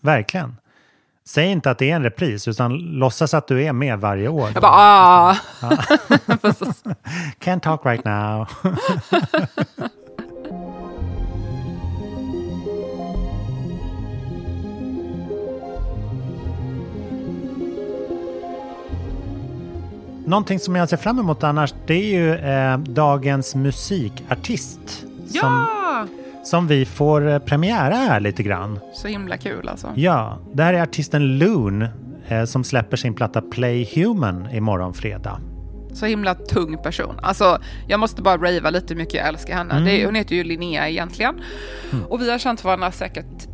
Verkligen. 0.00 0.56
Säg 1.24 1.46
inte 1.46 1.70
att 1.70 1.78
det 1.78 1.90
är 1.90 1.96
en 1.96 2.02
repris, 2.02 2.48
utan 2.48 2.78
låtsas 2.78 3.34
att 3.34 3.48
du 3.48 3.64
är 3.64 3.72
med 3.72 3.98
varje 3.98 4.28
år. 4.28 4.50
Jag 4.54 4.62
bara, 4.62 4.72
ah. 4.72 5.36
Ja. 5.62 5.68
Can't 7.40 7.60
talk 7.60 7.86
right 7.86 8.04
now. 8.04 8.48
Någonting 20.26 20.58
som 20.58 20.76
jag 20.76 20.88
ser 20.88 20.96
fram 20.96 21.18
emot 21.18 21.44
annars, 21.44 21.74
det 21.86 21.94
är 21.94 22.06
ju 22.06 22.34
eh, 22.34 22.78
dagens 22.78 23.54
musikartist. 23.54 25.04
Ja! 25.32 25.40
som 25.40 25.81
vi 26.66 26.84
får 26.84 27.28
eh, 27.28 27.38
premiära 27.38 27.94
här 27.94 28.20
lite 28.20 28.42
grann. 28.42 28.78
Så 28.94 29.08
himla 29.08 29.36
kul 29.36 29.68
alltså. 29.68 29.92
Ja, 29.94 30.38
det 30.54 30.62
här 30.62 30.74
är 30.74 30.82
artisten 30.82 31.38
Loon 31.38 31.86
eh, 32.28 32.44
som 32.44 32.64
släpper 32.64 32.96
sin 32.96 33.14
platta 33.14 33.40
Play 33.40 33.88
Human 33.94 34.50
imorgon 34.50 34.94
fredag. 34.94 35.40
Så 35.92 36.06
himla 36.06 36.34
tung 36.34 36.78
person. 36.82 37.14
Alltså, 37.22 37.58
jag 37.88 38.00
måste 38.00 38.22
bara 38.22 38.36
rava 38.36 38.70
lite 38.70 38.94
hur 38.94 39.00
mycket 39.00 39.14
jag 39.14 39.28
älskar 39.28 39.54
henne. 39.54 39.74
Mm. 39.74 39.84
Det, 39.84 40.06
hon 40.06 40.14
heter 40.14 40.36
ju 40.36 40.44
Linnea 40.44 40.88
egentligen. 40.88 41.34
Och 42.08 42.20
vi 42.20 42.30
har 42.30 42.38
känt 42.38 42.64
varandra 42.64 42.92
säkert 42.92 43.48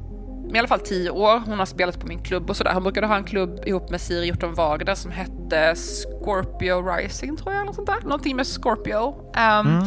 i 0.57 0.59
alla 0.59 0.69
fall 0.69 0.81
tio 0.81 1.11
år. 1.11 1.43
Hon 1.47 1.59
har 1.59 1.67
spelat 1.67 2.01
på 2.01 2.07
min 2.07 2.23
klubb 2.23 2.51
och 2.51 2.57
sådär. 2.57 2.75
Hon 2.75 2.83
brukade 2.83 3.07
ha 3.07 3.17
en 3.17 3.25
klubb 3.25 3.61
ihop 3.67 3.91
med 3.91 4.01
Siri 4.01 4.27
Hjorton 4.27 4.55
Wagner 4.55 4.95
som 4.95 5.11
hette 5.11 5.75
Scorpio 5.77 6.83
Rising 6.97 7.37
tror 7.37 7.53
jag. 7.55 7.63
Eller 7.63 7.73
sånt 7.73 7.87
där. 7.87 8.01
Någonting 8.03 8.37
med 8.37 8.47
Scorpio. 8.47 9.15
Um, 9.61 9.83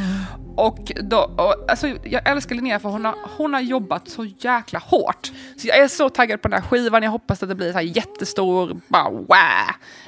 Och, 0.56 0.92
då, 1.02 1.18
och 1.38 1.56
alltså, 1.72 1.88
jag 2.04 2.30
älskar 2.30 2.56
Linnea 2.56 2.80
för 2.80 2.90
hon 2.90 3.06
har, 3.06 3.16
hon 3.38 3.54
har 3.54 3.62
jobbat 3.62 4.10
så 4.10 4.26
jäkla 4.26 4.80
hårt. 4.80 5.32
Så 5.58 5.68
jag 5.68 5.78
är 5.78 5.88
så 5.88 6.10
taggad 6.10 6.42
på 6.42 6.48
den 6.48 6.62
här 6.62 6.70
skivan. 6.70 7.04
Jag 7.04 7.12
hoppas 7.12 7.44
att 7.44 7.50
det 7.50 7.56
blir 7.56 7.72
så 7.72 7.78
här 7.78 7.86
jättestor, 7.86 8.78
bara 8.88 9.10
wow. 9.10 9.28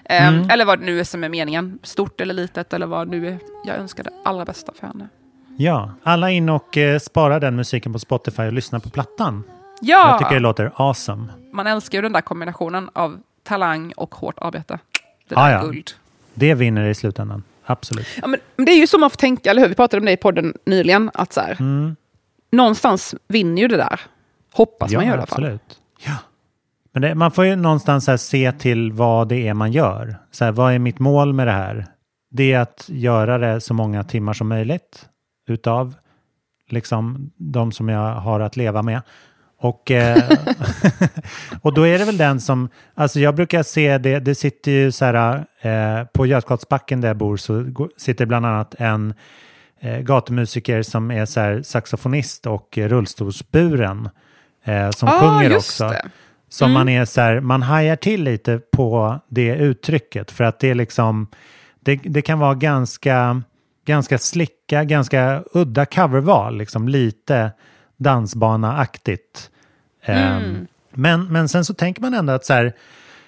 Ehm, 0.05 0.33
Mm. 0.33 0.49
Eller 0.49 0.65
vad 0.65 0.79
det 0.79 0.85
nu 0.85 0.99
är 0.99 1.03
som 1.03 1.23
är 1.23 1.29
meningen. 1.29 1.79
Stort 1.83 2.21
eller 2.21 2.33
litet 2.33 2.73
eller 2.73 2.85
vad 2.85 3.07
nu 3.07 3.27
är. 3.27 3.39
Jag 3.65 3.77
önskar 3.77 4.03
det 4.03 4.11
allra 4.25 4.45
bästa 4.45 4.73
för 4.79 4.87
henne. 4.87 5.07
Ja, 5.57 5.91
alla 6.03 6.29
in 6.31 6.49
och 6.49 6.77
eh, 6.77 6.99
spara 6.99 7.39
den 7.39 7.55
musiken 7.55 7.93
på 7.93 7.99
Spotify 7.99 8.43
och 8.43 8.53
lyssna 8.53 8.79
på 8.79 8.89
plattan. 8.89 9.43
Ja! 9.83 10.09
Jag 10.09 10.19
tycker 10.19 10.33
det 10.33 10.39
låter 10.39 10.71
awesome. 10.75 11.27
Man 11.53 11.67
älskar 11.67 11.97
ju 11.97 12.01
den 12.01 12.13
där 12.13 12.21
kombinationen 12.21 12.89
av 12.93 13.19
talang 13.43 13.91
och 13.97 14.15
hårt 14.15 14.35
arbete. 14.41 14.79
Det 15.29 15.35
Ah, 15.37 15.47
är 15.49 15.53
ja. 15.53 15.61
guld. 15.63 15.91
Det 16.33 16.53
vinner 16.53 16.85
i 16.85 16.95
slutändan. 16.95 17.43
Absolut. 17.65 18.07
Ja, 18.21 18.27
men, 18.27 18.39
men 18.55 18.65
det 18.65 18.71
är 18.71 18.77
ju 18.79 18.87
så 18.87 18.97
man 18.97 19.09
får 19.09 19.17
tänka, 19.17 19.49
eller 19.49 19.61
hur? 19.61 19.69
Vi 19.69 19.75
pratade 19.75 19.99
om 19.99 20.05
det 20.05 20.11
i 20.11 20.17
podden 20.17 20.53
nyligen. 20.65 21.11
Att 21.13 21.33
så 21.33 21.41
här, 21.41 21.57
Mm. 21.59 21.95
Någonstans 22.51 23.15
vinner 23.27 23.61
ju 23.61 23.67
det 23.67 23.77
där. 23.77 23.99
Hoppas 24.53 24.91
ja, 24.91 24.99
man 24.99 25.05
gör 25.07 25.13
i 25.13 25.17
alla 25.17 25.25
fall. 25.25 25.43
absolut. 25.43 25.79
Ja. 26.05 26.15
Men 26.91 27.01
det, 27.01 27.15
man 27.15 27.31
får 27.31 27.45
ju 27.45 27.55
någonstans 27.55 28.07
här 28.07 28.17
se 28.17 28.51
till 28.51 28.91
vad 28.91 29.27
det 29.27 29.47
är 29.47 29.53
man 29.53 29.71
gör. 29.71 30.15
Så 30.31 30.45
här, 30.45 30.51
vad 30.51 30.73
är 30.73 30.79
mitt 30.79 30.99
mål 30.99 31.33
med 31.33 31.47
det 31.47 31.51
här? 31.51 31.85
Det 32.31 32.53
är 32.53 32.59
att 32.59 32.85
göra 32.87 33.37
det 33.37 33.61
så 33.61 33.73
många 33.73 34.03
timmar 34.03 34.33
som 34.33 34.47
möjligt 34.47 35.05
utav 35.47 35.93
liksom 36.69 37.31
de 37.37 37.71
som 37.71 37.89
jag 37.89 38.15
har 38.15 38.39
att 38.39 38.55
leva 38.57 38.81
med. 38.81 39.01
Och, 39.63 39.91
eh, 39.91 40.23
och 41.61 41.73
då 41.73 41.87
är 41.87 41.99
det 41.99 42.05
väl 42.05 42.17
den 42.17 42.39
som, 42.41 42.69
alltså 42.95 43.19
jag 43.19 43.35
brukar 43.35 43.63
se 43.63 43.97
det, 43.97 44.19
det 44.19 44.35
sitter 44.35 44.71
ju 44.71 44.91
så 44.91 45.05
här, 45.05 45.45
eh, 45.61 46.05
på 46.13 46.25
Götgatsbacken 46.25 47.01
där 47.01 47.07
jag 47.09 47.17
bor 47.17 47.37
så 47.37 47.65
sitter 47.97 48.25
bland 48.25 48.45
annat 48.45 48.75
en 48.77 49.13
eh, 49.79 49.99
gatumusiker 49.99 50.81
som 50.81 51.11
är 51.11 51.25
så 51.25 51.39
här 51.39 51.61
saxofonist 51.61 52.45
och 52.45 52.77
rullstolsburen 52.77 54.09
eh, 54.63 54.89
som 54.89 55.09
Ah, 55.09 55.19
sjunger 55.19 55.55
också. 55.57 55.87
det. 55.87 56.05
Som 56.49 56.65
Mm. 56.65 56.73
man 56.73 56.89
är 56.89 57.05
så 57.05 57.21
här, 57.21 57.39
man 57.39 57.61
hajar 57.61 57.95
till 57.95 58.23
lite 58.23 58.59
på 58.71 59.19
det 59.29 59.55
uttrycket 59.55 60.31
för 60.31 60.43
att 60.43 60.59
det 60.59 60.69
är 60.69 60.75
liksom, 60.75 61.27
det, 61.79 61.95
det 62.03 62.21
kan 62.21 62.39
vara 62.39 62.53
ganska, 62.55 63.41
ganska 63.85 64.17
slicka, 64.17 64.83
ganska 64.83 65.43
udda 65.53 65.85
coverval, 65.85 66.57
liksom 66.57 66.87
lite 66.87 67.51
dansbana-aktigt. 67.97 69.49
Mm. 70.03 70.43
Ehm, 70.43 70.67
men, 70.91 71.25
men 71.25 71.49
sen 71.49 71.65
så 71.65 71.73
tänker 71.73 72.01
man 72.01 72.13
ändå 72.13 72.33
att 72.33 72.45
så 72.45 72.53
här, 72.53 72.73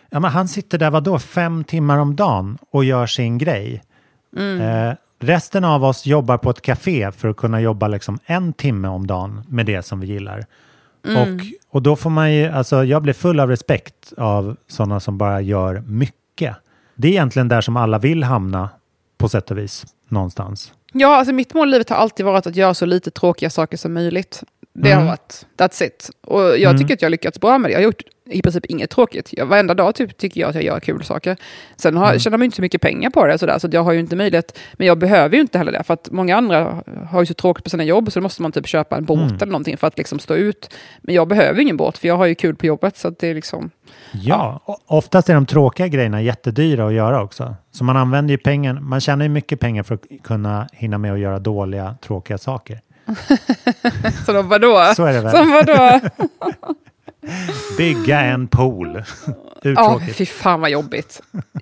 ja, 0.10 0.20
men 0.20 0.32
han 0.32 0.48
sitter 0.48 0.78
där 0.78 0.90
vadå, 0.90 1.20
fem 1.20 1.64
timmar 1.64 1.98
om 1.98 2.16
dagen 2.16 2.58
och 2.72 2.86
gör 2.86 3.08
sin 3.08 3.38
grej. 3.38 3.84
Mm. 4.38 4.62
Eh, 4.62 4.96
resten 5.20 5.64
av 5.64 5.84
oss 5.84 6.06
jobbar 6.06 6.38
på 6.38 6.50
ett 6.50 6.62
café 6.62 7.12
för 7.12 7.28
att 7.28 7.38
kunna 7.38 7.62
jobba 7.62 7.88
liksom 7.88 8.20
en 8.26 8.54
timme 8.54 8.88
om 8.88 9.08
dagen 9.08 9.44
med 9.48 9.66
det 9.66 9.84
som 9.86 10.00
vi 10.00 10.08
gillar. 10.08 10.46
Mm. 11.08 11.36
Och, 11.36 11.42
och 11.70 11.82
då 11.82 11.96
får 11.96 12.10
man 12.10 12.34
ju, 12.34 12.48
alltså 12.48 12.84
jag 12.84 13.02
blir 13.02 13.14
full 13.14 13.40
av 13.40 13.50
respekt 13.50 14.14
av 14.18 14.58
sådana 14.68 15.00
som 15.00 15.18
bara 15.18 15.42
gör 15.42 15.84
mycket. 15.88 16.56
Det 16.96 17.08
är 17.08 17.12
egentligen 17.12 17.48
där 17.48 17.62
som 17.62 17.78
alla 17.78 18.00
vill 18.00 18.24
hamna 18.24 18.70
på 19.18 19.30
sätt 19.30 19.52
och 19.52 19.58
vis, 19.58 19.86
någonstans. 20.08 20.74
Ja, 20.94 21.16
alltså 21.16 21.34
mitt 21.34 21.54
mål 21.54 21.68
i 21.68 21.72
livet 21.72 21.90
har 21.90 21.98
alltid 21.98 22.26
varit 22.26 22.48
att 22.48 22.56
göra 22.56 22.74
så 22.74 22.86
lite 22.86 23.12
tråkiga 23.12 23.50
saker 23.50 23.78
som 23.78 23.94
möjligt. 23.94 24.44
Det 24.78 24.90
har 24.92 24.96
Mm. 25.02 25.08
varit, 25.08 25.46
that's 25.58 25.84
it. 25.84 26.10
Och 26.24 26.42
jag 26.42 26.62
Mm. 26.62 26.78
tycker 26.78 26.94
att 26.94 27.02
jag 27.02 27.08
har 27.08 27.12
lyckats 27.12 27.40
bra 27.40 27.58
med 27.58 27.70
det. 27.70 27.74
Jag 27.74 27.80
har 27.80 27.84
gjort 27.84 28.02
i 28.30 28.42
princip 28.42 28.66
inget 28.66 28.90
tråkigt. 28.90 29.30
Jag, 29.32 29.46
varenda 29.46 29.74
dag 29.74 29.96
typ, 29.96 30.18
tycker 30.18 30.42
jag 30.42 30.50
att 30.50 30.56
jag 30.56 30.64
gör 30.64 30.80
kul 30.80 31.04
saker. 31.04 31.38
Sen 31.78 31.98
har, 31.98 32.08
Mm. 32.08 32.20
tjänar 32.20 32.38
man 32.38 32.44
ju 32.44 32.46
inte 32.46 32.56
så 32.56 32.62
mycket 32.62 32.82
pengar 32.82 33.10
på 33.10 33.26
det, 33.26 33.38
sådär, 33.38 33.60
så 33.60 33.68
jag 33.72 33.84
har 33.84 33.92
ju 33.94 34.00
inte 34.00 34.16
möjlighet. 34.16 34.60
Men 34.74 34.88
jag 34.88 34.98
behöver 34.98 35.36
ju 35.36 35.42
inte 35.42 35.58
heller 35.58 35.72
det, 35.72 35.84
för 35.84 35.94
att 35.94 36.10
många 36.12 36.36
andra 36.38 36.84
har 37.10 37.20
ju 37.20 37.26
så 37.26 37.34
tråkigt 37.34 37.64
på 37.64 37.70
sina 37.70 37.84
jobb, 37.84 38.12
så 38.12 38.20
då 38.20 38.24
måste 38.24 38.42
man 38.42 38.52
typ 38.52 38.68
köpa 38.68 38.98
en 38.98 39.06
båt 39.06 39.20
Mm. 39.20 39.36
eller 39.36 39.46
någonting 39.46 39.78
för 39.78 39.88
att 39.88 39.98
liksom 39.98 40.20
stå 40.20 40.34
ut. 40.36 40.74
Men 41.02 41.16
jag 41.16 41.28
behöver 41.28 41.62
ingen 41.62 41.78
båt, 41.78 41.98
för 41.98 42.08
jag 42.08 42.18
har 42.18 42.26
ju 42.26 42.36
kul 42.36 42.56
på 42.56 42.66
jobbet. 42.66 42.98
Så 42.98 43.10
det 43.10 43.28
är 43.28 43.34
liksom... 43.36 43.70
Ja, 44.12 44.60
o- 44.66 44.78
oftast 44.86 45.30
är 45.30 45.34
de 45.34 45.46
tråkiga 45.46 45.88
grejerna 45.88 46.22
jättedyra 46.22 46.88
att 46.88 46.94
göra 46.94 47.24
också. 47.24 47.56
Så 47.72 47.84
man 47.84 47.98
använder 47.98 48.32
ju 48.32 48.38
pengar, 48.38 48.74
man 48.74 49.02
tjänar 49.02 49.26
ju 49.26 49.30
mycket 49.30 49.60
pengar 49.60 49.84
för 49.84 49.96
att 49.96 50.02
kunna 50.24 50.68
hinna 50.74 50.98
med 50.98 51.14
att 51.14 51.20
göra 51.20 51.40
dåliga, 51.40 51.96
tråkiga 52.02 52.38
saker. 52.38 52.80
Så 54.26 54.34
då, 54.34 54.42
vadå? 54.42 54.92
Så 54.96 55.06
är 55.06 55.14
det 55.14 55.22
väl. 55.22 55.32
Som 55.32 55.52
vadå? 55.52 56.00
Bygga 57.78 58.20
en 58.22 58.48
pool. 58.48 59.04
Ja, 59.26 59.34
Urtråkigt. 59.72 60.16
fy 60.18 60.26
fan 60.26 60.62
vad 60.62 60.70
jobbigt. 60.70 61.22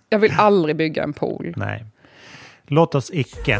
Jag 0.09 0.19
vill 0.19 0.33
aldrig 0.37 0.75
bygga 0.75 1.03
en 1.03 1.13
pool. 1.13 1.53
Nej. 1.57 1.85
Låt 2.67 2.95
oss 2.95 3.09
icke. 3.13 3.59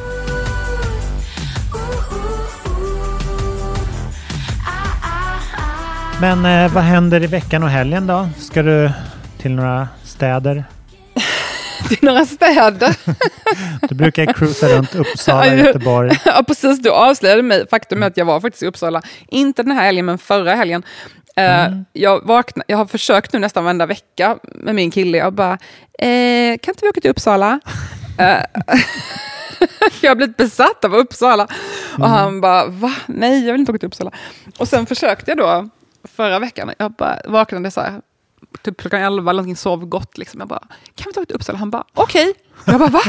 Men 6.22 6.46
eh, 6.46 6.74
vad 6.74 6.84
händer 6.84 7.24
i 7.24 7.28
veckan 7.28 7.64
och 7.64 7.70
helgen 7.70 8.08
då? 8.08 8.30
Ska 8.38 8.64
du 8.64 8.92
till 9.38 9.52
några 9.52 9.88
städer? 10.04 10.64
Till 11.90 11.98
några 12.02 12.26
städer. 12.26 12.96
Du 13.90 13.96
brukar 13.96 14.34
cruisa 14.34 14.68
runt 14.68 14.96
Uppsala, 14.96 15.56
Göteborg. 15.56 16.20
ja, 16.26 16.44
precis. 16.48 16.80
Du 16.80 16.90
avslöjade 16.90 17.42
mig. 17.42 17.68
Faktum 17.70 18.04
är 18.04 18.08
att 18.08 18.18
jag 18.18 18.26
var 18.26 18.42
faktiskt 18.42 18.64
i 18.64 18.66
Uppsala. 18.66 19.02
Inte 19.28 19.64
den 19.64 19.72
här 19.72 19.86
helgen, 19.86 20.06
men 20.06 20.18
förra 20.18 20.56
helgen. 20.56 20.84
Eh, 21.36 21.68
jag, 21.94 22.28
vakna, 22.28 22.64
jag 22.68 22.78
har 22.78 22.86
försökt 22.86 23.34
nu 23.34 23.40
nästan 23.40 23.64
varenda 23.64 23.86
vecka 23.86 24.38
med 24.44 24.76
min 24.76 24.92
kille. 24.92 25.18
Jag 25.18 25.34
bara, 25.34 25.54
eh, 26.00 26.58
kan 26.58 26.72
inte 26.72 26.80
vi 26.82 26.90
åka 26.90 27.02
till 27.02 27.12
Uppsala? 27.12 27.60
Eh, 28.18 28.44
jag 30.02 30.12
har 30.12 30.16
blivit 30.16 30.38
besatt 30.38 30.86
av 30.86 30.96
Uppsala. 30.96 31.48
Och 32.00 32.10
han 32.10 32.42
bara, 32.42 32.66
va? 32.66 32.94
Nej, 33.06 33.46
jag 33.46 33.52
vill 33.52 33.60
inte 33.60 33.72
åka 33.72 33.80
till 33.80 33.88
Uppsala. 33.88 34.12
Och 34.58 34.68
sen 34.68 34.86
försökte 34.86 35.32
jag 35.32 35.38
då 35.38 35.70
förra 36.04 36.40
veckan. 36.40 36.72
Jag 36.78 36.92
bara 36.92 37.20
vaknade 37.26 37.72
så 37.72 37.82
här, 37.82 38.02
typ 38.62 38.78
klockan 38.82 39.02
elva 39.02 39.30
eller 39.32 39.42
någonting, 39.42 39.56
sov 39.56 39.86
gott. 39.86 40.18
Liksom. 40.18 40.40
Jag 40.40 40.48
bara, 40.50 40.64
kan 40.96 41.06
vi 41.08 41.14
ta 41.14 41.22
ett 41.22 41.28
till 41.28 41.36
Uppsala? 41.36 41.58
Han 41.60 41.70
bara, 41.70 41.84
okej. 41.94 42.34
Jag 42.66 42.80
bara, 42.80 42.90
va? 42.90 43.02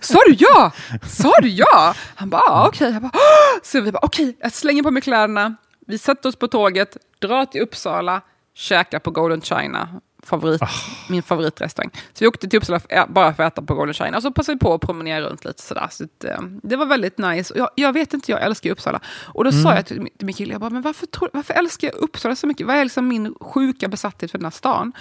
Sa 0.00 0.18
du 0.26 0.36
ja? 0.38 0.70
Sa 1.08 1.32
du 1.42 1.48
ja? 1.48 1.94
Han 2.14 2.30
bara, 2.30 2.66
okej. 2.68 2.92
Jag 2.92 3.02
bara, 3.02 3.10
"Åh!" 3.14 3.60
Så 3.62 3.80
vi 3.80 3.92
bara, 3.92 4.00
okej, 4.02 4.36
jag 4.40 4.52
slänger 4.52 4.82
på 4.82 4.90
mig 4.90 5.02
kläderna. 5.02 5.56
Vi 5.86 5.98
sätter 5.98 6.28
oss 6.28 6.36
på 6.36 6.48
tåget, 6.48 6.96
drar 7.18 7.44
till 7.44 7.60
Uppsala, 7.60 8.20
käkar 8.54 8.98
på 8.98 9.10
Golden 9.10 9.40
China, 9.40 9.88
favorit, 10.28 10.60
min 11.08 11.22
favoritrestaurang. 11.22 11.90
Så 11.94 12.24
vi 12.24 12.26
åkte 12.26 12.48
till 12.48 12.56
Uppsala 12.58 12.80
för, 12.80 13.06
bara 13.08 13.34
för 13.34 13.42
att 13.42 13.52
äta 13.52 13.62
på 13.62 13.74
Golden 13.74 13.94
China. 13.94 14.16
Och 14.16 14.22
så 14.22 14.30
passade 14.32 14.56
vi 14.56 14.58
på 14.60 14.74
att 14.74 14.80
promenera 14.80 15.20
runt 15.28 15.44
lite 15.44 15.62
sådär. 15.62 15.88
Så 15.90 16.04
att, 16.04 16.24
eh, 16.24 16.40
det 16.62 16.76
var 16.76 16.86
väldigt 16.86 17.18
nice. 17.18 17.54
Och 17.54 17.60
Jag, 17.60 17.70
jag 17.74 17.92
vet 17.92 18.14
inte, 18.14 18.30
jag 18.32 18.42
älskar 18.42 18.70
Uppsala. 18.70 19.00
Och 19.26 19.44
då 19.44 19.52
sa 19.52 19.58
Mm. 19.58 19.74
jag 19.76 19.86
till, 19.86 20.06
min- 20.18 20.34
kille, 20.34 20.52
jag 20.54 20.60
bara, 20.60 20.70
men 20.70 20.82
varför, 20.82 21.06
tror, 21.06 21.30
varför 21.32 21.54
älskar 21.54 21.88
jag 21.88 21.96
Uppsala 21.96 22.36
så 22.36 22.46
mycket? 22.46 22.66
Vad 22.66 22.76
är 22.76 22.84
liksom 22.84 23.08
min 23.08 23.34
sjuka 23.40 23.88
besatthet 23.88 24.30
för 24.30 24.38
den 24.38 24.44
här 24.46 24.50
stan? 24.50 24.92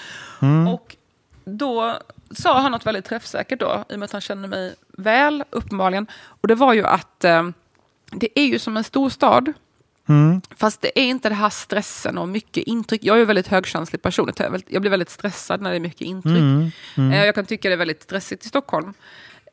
Mm. 0.41 0.67
Och 0.67 0.95
då 1.45 1.97
sa 2.31 2.59
han 2.59 2.71
något 2.71 2.85
väldigt 2.85 3.05
träffsäkert 3.05 3.59
då, 3.59 3.83
i 3.89 3.95
och 3.95 3.99
med 3.99 4.05
att 4.05 4.11
han 4.11 4.21
känner 4.21 4.47
mig 4.47 4.75
väl, 4.97 5.43
uppenbarligen. 5.49 6.07
Och 6.41 6.47
det 6.47 6.55
var 6.55 6.73
ju 6.73 6.85
att 6.85 7.23
eh, 7.23 7.49
det 8.11 8.39
är 8.39 8.45
ju 8.45 8.59
som 8.59 8.77
en 8.77 8.83
storstad, 8.83 9.53
Mm. 10.07 10.41
Fast 10.57 10.81
det 10.81 10.99
är 10.99 11.03
inte 11.03 11.29
det 11.29 11.35
här 11.35 11.49
stressen 11.49 12.17
och 12.17 12.27
mycket 12.29 12.63
intryck. 12.63 13.03
Jag 13.03 13.15
är 13.15 13.19
ju 13.19 13.25
väldigt 13.25 13.47
högkänslig 13.47 14.01
person. 14.01 14.31
Jag 14.67 14.81
blir 14.81 14.91
väldigt 14.91 15.09
stressad 15.09 15.61
när 15.61 15.69
det 15.69 15.75
är 15.75 15.79
mycket 15.79 16.01
intryck. 16.01 16.37
Mm, 16.37 16.71
mm. 16.97 17.11
Eh, 17.11 17.25
Jag 17.25 17.35
kan 17.35 17.45
tycka 17.45 17.69
det 17.69 17.75
är 17.75 17.77
väldigt 17.77 18.03
stressigt 18.03 18.45
i 18.45 18.47
Stockholm. 18.49 18.93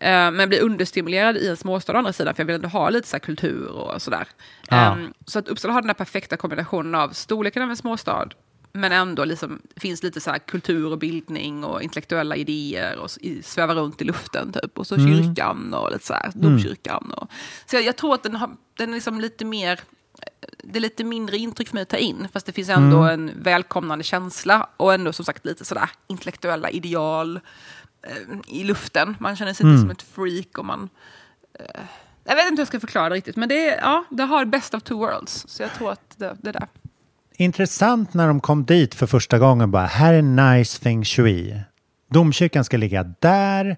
Eh, 0.01 0.09
Men 0.11 0.39
jag 0.39 0.49
blir 0.49 0.63
understimulerad 0.63 1.37
i 1.37 1.49
en 1.49 1.57
småstad 1.57 1.93
å 1.93 1.97
andra 1.97 2.13
sidan, 2.13 2.35
för 2.35 2.41
jag 2.43 2.47
vill 2.47 2.55
ändå 2.55 2.69
ha 2.69 2.91
lite 2.91 3.09
så 3.09 3.17
här 3.17 3.21
kultur 3.21 3.69
och 3.69 4.03
sådär. 4.03 4.27
Ehm, 4.69 5.13
Så 5.27 5.39
att 5.39 5.49
Uppsala 5.49 5.75
har 5.75 5.81
den 5.81 5.89
här 5.91 5.95
perfekta 5.95 6.37
kombinationen 6.37 6.95
av 6.95 7.09
storleken 7.09 7.63
av 7.63 7.71
en 7.71 7.77
småstad, 7.77 8.29
men 8.73 8.93
ändå 8.93 9.25
liksom, 9.25 9.63
finns 9.77 10.03
lite 10.03 10.21
så 10.21 10.31
här 10.31 10.39
kultur 10.39 10.93
och 10.93 10.99
bildning 10.99 11.65
och 11.65 11.83
intellektuella 11.83 12.37
idéer 12.37 12.99
och 12.99 13.11
i- 13.21 13.43
svävar 13.43 13.75
runt 13.75 14.03
i 14.03 14.05
luften. 14.05 14.53
Typ. 14.53 14.79
Och 14.79 14.87
så 14.87 14.95
Mm. 14.95 15.07
kyrkan 15.25 15.75
och 15.75 15.93
lite 15.93 16.07
så 16.07 16.13
här, 16.15 16.25
Mm. 16.35 16.41
domkyrkan. 16.41 17.13
Och, 17.17 17.31
så 17.67 17.77
jag, 17.77 17.85
jag 17.85 17.97
tror 17.97 18.15
att 18.15 18.23
den, 18.23 18.35
har, 18.37 18.51
den 18.77 18.91
är 18.91 18.95
liksom 18.95 19.21
lite 19.21 19.45
mer 19.45 19.81
det 20.65 20.79
är 20.79 20.81
lite 20.81 21.05
mindre 21.05 21.37
intryck 21.37 21.69
för 21.69 21.75
mig 21.75 21.83
att 21.83 21.89
ta 21.89 21.97
in, 21.97 22.29
fast 22.33 22.47
det 22.47 22.53
finns 22.53 22.69
ändå 22.69 22.97
Mm. 23.03 23.29
en 23.29 23.43
välkomnande 23.43 24.05
känsla 24.05 24.69
och 24.77 24.95
ändå 24.95 25.13
som 25.13 25.25
sagt 25.25 25.47
lite 25.47 25.65
sådär 25.65 25.91
intellektuella 26.07 26.71
ideal 26.71 27.41
eh, 28.03 28.13
i 28.49 28.65
luften. 28.65 29.17
Man 29.21 29.37
känner 29.37 29.53
sig 29.53 29.65
Mm. 29.65 29.75
inte 29.75 29.83
som 29.83 29.91
ett 29.91 30.03
freak 30.03 30.59
och 30.59 30.65
man... 30.65 30.89
Eh, 31.59 31.81
jag 32.25 32.37
vet 32.37 32.45
inte 32.47 32.53
hur 32.55 32.61
jag 32.61 32.69
ska 32.69 32.81
förklara 32.81 33.09
det 33.09 33.15
riktigt, 33.15 33.37
men 33.37 33.49
det, 33.49 33.69
är, 33.69 33.81
ja, 33.81 34.05
det 34.11 34.23
har 34.23 34.45
best 34.45 34.75
of 34.75 34.83
two 34.83 34.95
worlds. 34.95 35.45
Så 35.49 35.63
jag 35.63 35.73
tror 35.75 35.93
att 35.93 36.15
det, 36.17 36.37
det 36.43 36.53
där. 36.53 36.69
Intressant 37.37 38.15
när 38.15 38.27
de 38.29 38.41
kom 38.41 38.65
dit 38.65 38.95
för 38.95 39.07
första 39.07 39.39
gången 39.39 39.71
bara, 39.71 39.87
här 39.87 40.15
är 40.15 40.23
nice 40.23 40.81
feng 40.81 41.05
shui. 41.05 41.61
Domkyrkan 42.11 42.65
ska 42.65 42.77
ligga 42.77 43.03
där. 43.21 43.77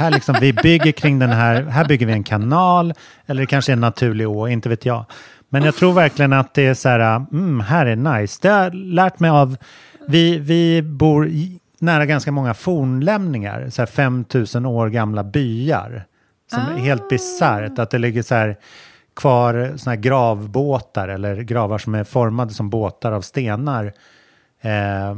Här 0.00 0.10
liksom, 0.10 0.36
vi 0.40 0.52
bygger 0.52 0.92
kring 0.92 1.18
den 1.18 1.30
här, 1.30 1.62
här 1.62 1.84
bygger 1.84 2.06
vi 2.06 2.12
en 2.12 2.24
kanal. 2.24 2.94
Eller 3.26 3.40
det 3.40 3.46
kanske 3.46 3.72
är 3.72 3.74
en 3.74 3.80
naturlig 3.80 4.28
å, 4.28 4.48
inte 4.48 4.68
vet 4.68 4.84
jag. 4.86 5.04
Men 5.48 5.62
jag 5.62 5.74
tror 5.74 5.92
verkligen 5.92 6.32
att 6.32 6.54
det 6.54 6.66
är 6.66 6.74
så 6.74 6.88
här, 6.88 7.16
mm, 7.32 7.60
här 7.60 7.86
är 7.86 7.96
nice. 7.96 8.38
Det 8.42 8.48
har 8.48 8.62
jag 8.62 8.74
lärt 8.74 9.20
mig 9.20 9.30
av, 9.30 9.56
vi, 10.08 10.38
vi 10.38 10.82
bor 10.82 11.30
nära 11.78 12.06
ganska 12.06 12.32
många 12.32 12.54
fornlämningar, 12.54 13.70
så 13.70 13.82
här 13.82 13.86
5000 13.86 14.66
år 14.66 14.88
gamla 14.88 15.24
byar. 15.24 16.04
Som 16.50 16.60
är 16.60 16.78
helt 16.78 17.08
bisarrt, 17.08 17.78
att 17.78 17.90
det 17.90 17.98
ligger 17.98 18.22
så 18.22 18.34
här 18.34 18.56
kvar 19.16 19.72
såna 19.76 19.94
här 19.94 20.02
gravbåtar 20.02 21.08
eller 21.08 21.36
gravar 21.42 21.78
som 21.78 21.94
är 21.94 22.04
formade 22.04 22.54
som 22.54 22.70
båtar 22.70 23.12
av 23.12 23.20
stenar. 23.20 23.92
Eh, 24.60 25.14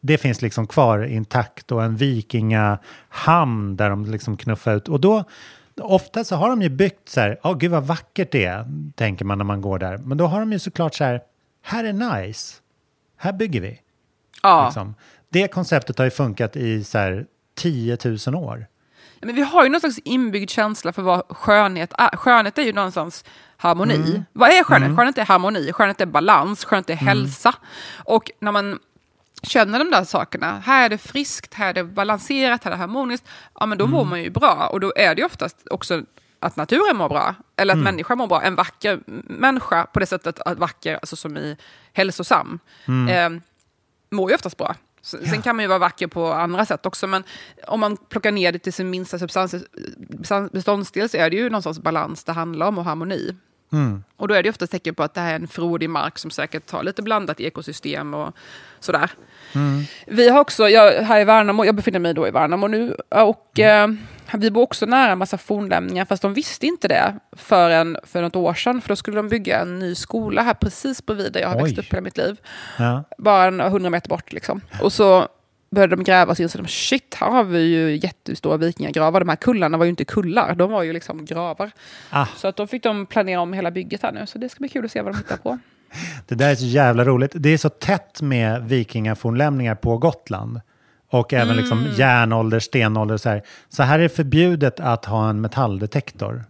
det 0.00 0.18
finns 0.18 0.42
liksom 0.42 0.66
kvar 0.66 1.04
intakt 1.04 1.72
och 1.72 1.84
en 1.84 1.96
vikingahamn 1.96 3.76
där 3.76 3.90
de 3.90 4.04
liksom 4.04 4.36
knuffar 4.36 4.76
ut. 4.76 4.88
Och 4.88 5.00
då, 5.00 5.24
ofta 5.82 6.24
så 6.24 6.36
har 6.36 6.48
de 6.50 6.62
ju 6.62 6.68
byggt 6.68 7.08
så 7.08 7.20
här, 7.20 7.38
åh 7.42 7.56
gud 7.58 7.70
vad 7.70 7.84
vackert 7.84 8.32
det 8.32 8.44
är, 8.44 8.66
tänker 8.94 9.24
man 9.24 9.38
när 9.38 9.44
man 9.44 9.60
går 9.60 9.78
där. 9.78 9.98
Men 9.98 10.18
då 10.18 10.26
har 10.26 10.40
de 10.40 10.52
ju 10.52 10.58
såklart 10.58 10.94
så 10.94 11.04
här, 11.04 11.20
här 11.62 11.84
är 11.84 11.92
nice, 11.92 12.56
här 13.16 13.32
bygger 13.32 13.60
vi. 13.60 13.80
Ja. 14.42 14.64
Liksom. 14.64 14.94
Det 15.28 15.48
konceptet 15.48 15.98
har 15.98 16.04
ju 16.04 16.10
funkat 16.10 16.56
i 16.56 16.84
så 16.84 16.98
här 16.98 17.26
10 17.54 17.98
000 18.26 18.34
år. 18.34 18.66
Ja, 19.20 19.26
Men 19.26 19.34
vi 19.34 19.42
har 19.42 19.64
ju 19.64 19.70
någon 19.70 19.80
slags 19.80 19.98
inbyggd 19.98 20.50
känsla 20.50 20.92
för 20.92 21.02
vad 21.02 21.22
skönhet 21.28 21.92
är. 21.98 22.16
Skönhet 22.16 22.58
är 22.58 22.62
ju 22.62 22.72
någonstans 22.72 23.24
harmoni. 23.56 23.94
Mm. 23.94 24.24
Vad 24.32 24.48
är 24.48 24.64
skönhet? 24.64 24.86
Mm. 24.86 24.96
Skönhet 24.96 25.18
är 25.18 25.24
harmoni, 25.24 25.72
skönhet 25.72 26.00
är 26.00 26.06
balans, 26.06 26.64
skönhet 26.64 26.90
är 26.90 26.94
Mm. 26.94 27.06
hälsa. 27.06 27.54
Och 28.04 28.30
när 28.40 28.52
man 28.52 28.78
känner 29.42 29.78
de 29.78 29.90
där 29.90 30.04
sakerna, 30.04 30.62
här 30.64 30.84
är 30.84 30.88
det 30.88 30.98
friskt, 30.98 31.54
här 31.54 31.68
är 31.68 31.74
det 31.74 31.84
balanserat, 31.84 32.64
här 32.64 32.70
är 32.70 32.76
det 32.76 32.80
harmoniskt, 32.80 33.28
ja 33.54 33.66
men 33.66 33.78
då 33.78 33.86
mår 33.86 33.98
Mm. 34.00 34.10
man 34.10 34.22
ju 34.22 34.30
bra. 34.30 34.68
Och 34.72 34.80
då 34.80 34.92
är 34.96 35.14
det 35.14 35.20
ju 35.20 35.26
oftast 35.26 35.56
också 35.70 36.02
att 36.40 36.56
naturen 36.56 36.96
mår 36.96 37.08
bra, 37.08 37.34
eller 37.56 37.74
att 37.74 37.76
Mm. 37.80 37.84
människan 37.84 38.18
mår 38.18 38.26
bra. 38.26 38.42
En 38.42 38.54
vacker 38.54 39.00
människa, 39.28 39.84
på 39.86 40.00
det 40.00 40.06
sättet 40.06 40.40
att 40.40 40.58
vacker, 40.58 40.94
alltså 40.94 41.16
som 41.16 41.36
i 41.36 41.56
hälsosam, 41.92 42.58
Mm. 42.88 43.34
eh, 43.36 43.40
mår 44.10 44.30
ju 44.30 44.34
oftast 44.34 44.56
bra. 44.56 44.74
S- 45.02 45.16
Sen 45.30 45.42
kan 45.42 45.56
man 45.56 45.62
ju 45.62 45.68
vara 45.68 45.78
vacker 45.78 46.06
på 46.06 46.32
andra 46.32 46.66
sätt 46.66 46.86
också, 46.86 47.06
men 47.06 47.24
om 47.66 47.80
man 47.80 47.96
plockar 47.96 48.32
ner 48.32 48.52
det 48.52 48.58
till 48.58 48.72
sin 48.72 48.90
minsta 48.90 49.18
substans, 49.18 49.54
beståndsdel 50.52 51.08
så 51.08 51.16
är 51.16 51.30
det 51.30 51.36
ju 51.36 51.50
någon 51.50 51.62
sorts 51.62 51.78
balans 51.78 52.24
det 52.24 52.32
handlar 52.32 52.66
om 52.66 52.78
och 52.78 52.84
harmoni. 52.84 53.36
Mm. 53.72 54.04
Och 54.16 54.28
då 54.28 54.34
är 54.34 54.42
det 54.42 54.50
ofta 54.50 54.66
tecken 54.66 54.94
på 54.94 55.02
att 55.02 55.14
det 55.14 55.20
här 55.20 55.30
är 55.30 55.34
en 55.36 55.48
frodig 55.48 55.90
mark 55.90 56.18
som 56.18 56.30
säkert 56.30 56.70
har 56.70 56.82
lite 56.82 57.02
blandat 57.02 57.40
ekosystem 57.40 58.14
och 58.14 58.34
sådär. 58.80 59.10
Mm. 59.54 59.84
Vi 60.06 60.28
har 60.28 60.40
också, 60.40 60.68
jag, 60.68 61.02
här 61.02 61.20
i 61.20 61.24
Värnamo, 61.24 61.64
jag 61.64 61.74
befinner 61.74 61.98
mig 61.98 62.14
då 62.14 62.28
i 62.28 62.30
Värnamo 62.30 62.68
nu, 62.68 62.96
och 63.08 63.60
eh, 63.60 63.88
vi 64.34 64.50
bor 64.50 64.62
också 64.62 64.86
nära 64.86 65.12
en 65.12 65.18
massa 65.18 65.38
fornlämningar, 65.38 66.04
fast 66.04 66.22
de 66.22 66.34
visste 66.34 66.66
inte 66.66 66.88
det 66.88 67.14
förrän 67.32 67.96
för 68.04 68.22
något 68.22 68.36
år 68.36 68.54
sedan, 68.54 68.80
för 68.80 68.88
då 68.88 68.96
skulle 68.96 69.16
de 69.16 69.28
bygga 69.28 69.60
en 69.60 69.78
ny 69.78 69.94
skola 69.94 70.42
här 70.42 70.54
precis 70.54 71.06
bredvid 71.06 71.32
där 71.32 71.40
jag 71.40 71.48
har 71.48 71.56
Oj. 71.56 71.62
växt 71.62 71.78
upp 71.78 71.92
hela 71.92 72.02
mitt 72.02 72.16
liv. 72.16 72.40
Ja. 72.78 73.04
Bara 73.18 73.44
en 73.44 73.60
hundra 73.60 73.90
meter 73.90 74.08
bort 74.08 74.32
liksom. 74.32 74.60
Och 74.82 74.92
så 74.92 75.28
började 75.70 75.96
de 75.96 76.04
gräva 76.04 76.34
så 76.34 76.42
de, 76.58 76.66
shit, 76.66 77.16
här 77.20 77.30
har 77.30 77.44
vi 77.44 77.60
ju 77.60 77.96
jättestora 77.96 78.56
vikingagravar. 78.56 79.20
De 79.20 79.28
här 79.28 79.36
kullarna 79.36 79.78
var 79.78 79.84
ju 79.84 79.90
inte 79.90 80.04
kullar, 80.04 80.54
de 80.54 80.70
var 80.70 80.82
ju 80.82 80.92
liksom 80.92 81.24
gravar. 81.24 81.70
Ah. 82.10 82.26
Så 82.36 82.48
att 82.48 82.56
då 82.56 82.66
fick 82.66 82.82
de 82.82 83.06
planera 83.06 83.40
om 83.40 83.52
hela 83.52 83.70
bygget 83.70 84.02
här 84.02 84.12
nu, 84.12 84.26
så 84.26 84.38
det 84.38 84.48
ska 84.48 84.58
bli 84.58 84.68
kul 84.68 84.84
att 84.84 84.92
se 84.92 85.02
vad 85.02 85.12
de 85.14 85.18
hittar 85.18 85.36
på. 85.36 85.58
Det 86.26 86.34
där 86.34 86.50
är 86.50 86.54
så 86.54 86.64
jävla 86.64 87.04
roligt. 87.04 87.32
Det 87.34 87.48
är 87.48 87.58
så 87.58 87.68
tätt 87.68 88.22
med 88.22 88.62
vikingafornlämningar 88.68 89.74
på 89.74 89.98
Gotland. 89.98 90.60
Och 91.10 91.32
även 91.32 91.56
liksom 91.56 91.78
Mm. 91.78 91.92
järnålder, 91.96 92.60
stenålder 92.60 93.14
och 93.14 93.20
så 93.20 93.28
här. 93.28 93.42
Så 93.68 93.82
här 93.82 93.98
är 93.98 94.02
det 94.02 94.08
förbjudet 94.08 94.80
att 94.80 95.04
ha 95.04 95.30
en 95.30 95.40
metalldetektor. 95.40 96.44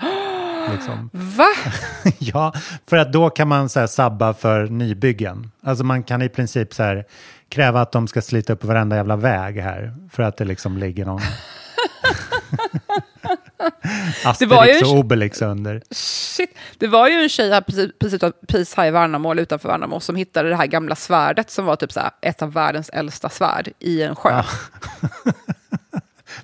liksom. 0.72 1.10
Va? 1.12 1.46
ja, 2.18 2.52
för 2.86 2.96
att 2.96 3.12
då 3.12 3.30
kan 3.30 3.48
man 3.48 3.68
så 3.68 3.80
här, 3.80 3.86
sabba 3.86 4.34
för 4.34 4.66
nybyggen. 4.66 5.50
Alltså 5.62 5.84
man 5.84 6.02
kan 6.02 6.22
i 6.22 6.28
princip 6.28 6.74
så 6.74 6.82
här, 6.82 7.04
kräva 7.48 7.80
att 7.80 7.92
de 7.92 8.08
ska 8.08 8.22
slita 8.22 8.52
upp 8.52 8.64
varenda 8.64 8.96
jävla 8.96 9.16
väg 9.16 9.58
här. 9.60 9.94
För 10.12 10.22
att 10.22 10.36
det 10.36 10.44
liksom 10.44 10.78
ligger 10.78 11.04
någon 11.06 11.20
Asterix 14.24 14.82
en- 14.82 14.88
och 14.88 14.98
Obelix 14.98 15.42
under. 15.42 15.82
Shit. 15.90 16.50
Det 16.78 16.86
var 16.86 17.08
ju 17.08 17.14
en 17.22 17.28
tjej 17.28 17.50
här 17.50 17.60
precis, 17.60 17.90
precis, 18.46 18.74
här 18.74 18.86
i 18.86 18.90
Värnamo, 18.90 19.30
eller 19.30 19.42
utanför 19.42 19.68
Värnamo, 19.68 20.00
som 20.00 20.16
hittade 20.16 20.48
det 20.48 20.56
här 20.56 20.66
gamla 20.66 20.94
svärdet 20.96 21.50
som 21.50 21.64
var 21.64 21.76
typ 21.76 21.92
så 21.92 22.00
här, 22.00 22.10
ett 22.20 22.42
av 22.42 22.52
världens 22.52 22.88
äldsta 22.88 23.28
svärd 23.28 23.68
i 23.78 24.02
en 24.02 24.16
sjö. 24.16 24.42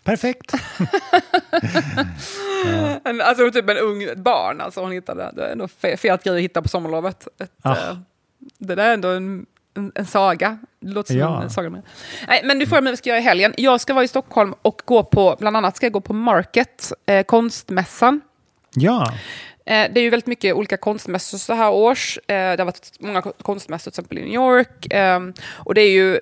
Perfekt. 0.04 0.52
En, 3.04 3.20
alltså 3.20 3.50
typ 3.50 3.70
en 3.70 3.76
ung 3.78 4.02
ett 4.02 4.18
barn, 4.18 4.60
alltså 4.60 4.80
hon 4.80 4.92
hittade. 4.92 5.32
Det 5.36 5.46
är 5.46 5.52
ändå 5.52 5.66
fe- 5.66 5.96
fet 5.96 6.24
grej 6.24 6.36
att 6.36 6.42
hitta 6.42 6.62
på 6.62 6.68
sommarlovet. 6.68 7.28
Ett, 7.40 7.50
Ah. 7.62 7.72
eh, 7.76 7.96
det 8.58 8.74
där 8.74 8.84
är 8.88 8.94
ändå 8.94 9.08
en, 9.08 9.46
en, 9.74 9.92
en 9.94 10.06
saga. 10.06 10.58
Det 10.80 10.90
låter 10.92 11.08
som 11.12 11.18
Ja. 11.20 11.42
en 11.42 11.50
saga. 11.50 11.70
Med. 11.70 11.82
Nej, 12.28 12.40
men 12.44 12.58
du 12.58 12.66
frågar 12.66 12.82
mig 12.82 12.90
vad 12.90 12.92
jag 12.92 12.98
ska 12.98 13.08
göra 13.10 13.18
i 13.20 13.22
helgen. 13.22 13.54
Jag 13.56 13.80
ska 13.80 13.94
vara 13.94 14.04
i 14.04 14.08
Stockholm 14.08 14.54
och 14.62 14.82
gå 14.84 15.02
på, 15.04 15.36
bland 15.40 15.56
annat 15.56 15.76
ska 15.76 15.86
jag 15.86 15.92
gå 15.92 16.00
på 16.00 16.12
Market, 16.12 16.92
eh, 17.06 17.22
konstmässan. 17.22 18.20
Ja. 18.74 19.12
Eh, 19.66 19.86
det 19.92 20.00
är 20.00 20.02
ju 20.02 20.10
väldigt 20.10 20.26
mycket 20.26 20.54
olika 20.54 20.76
konstmässor 20.76 21.38
så 21.38 21.54
här 21.54 21.70
års. 21.70 22.18
Eh, 22.18 22.22
det 22.26 22.58
har 22.58 22.64
varit 22.64 22.90
många 23.00 23.22
ko- 23.22 23.32
konstmässor, 23.42 23.90
till 23.90 24.00
exempel 24.00 24.18
i 24.18 24.20
New 24.20 24.34
York. 24.34 24.92
Eh, 24.92 25.20
och 25.56 25.74
det 25.74 25.80
är 25.80 25.90
ju, 25.90 26.20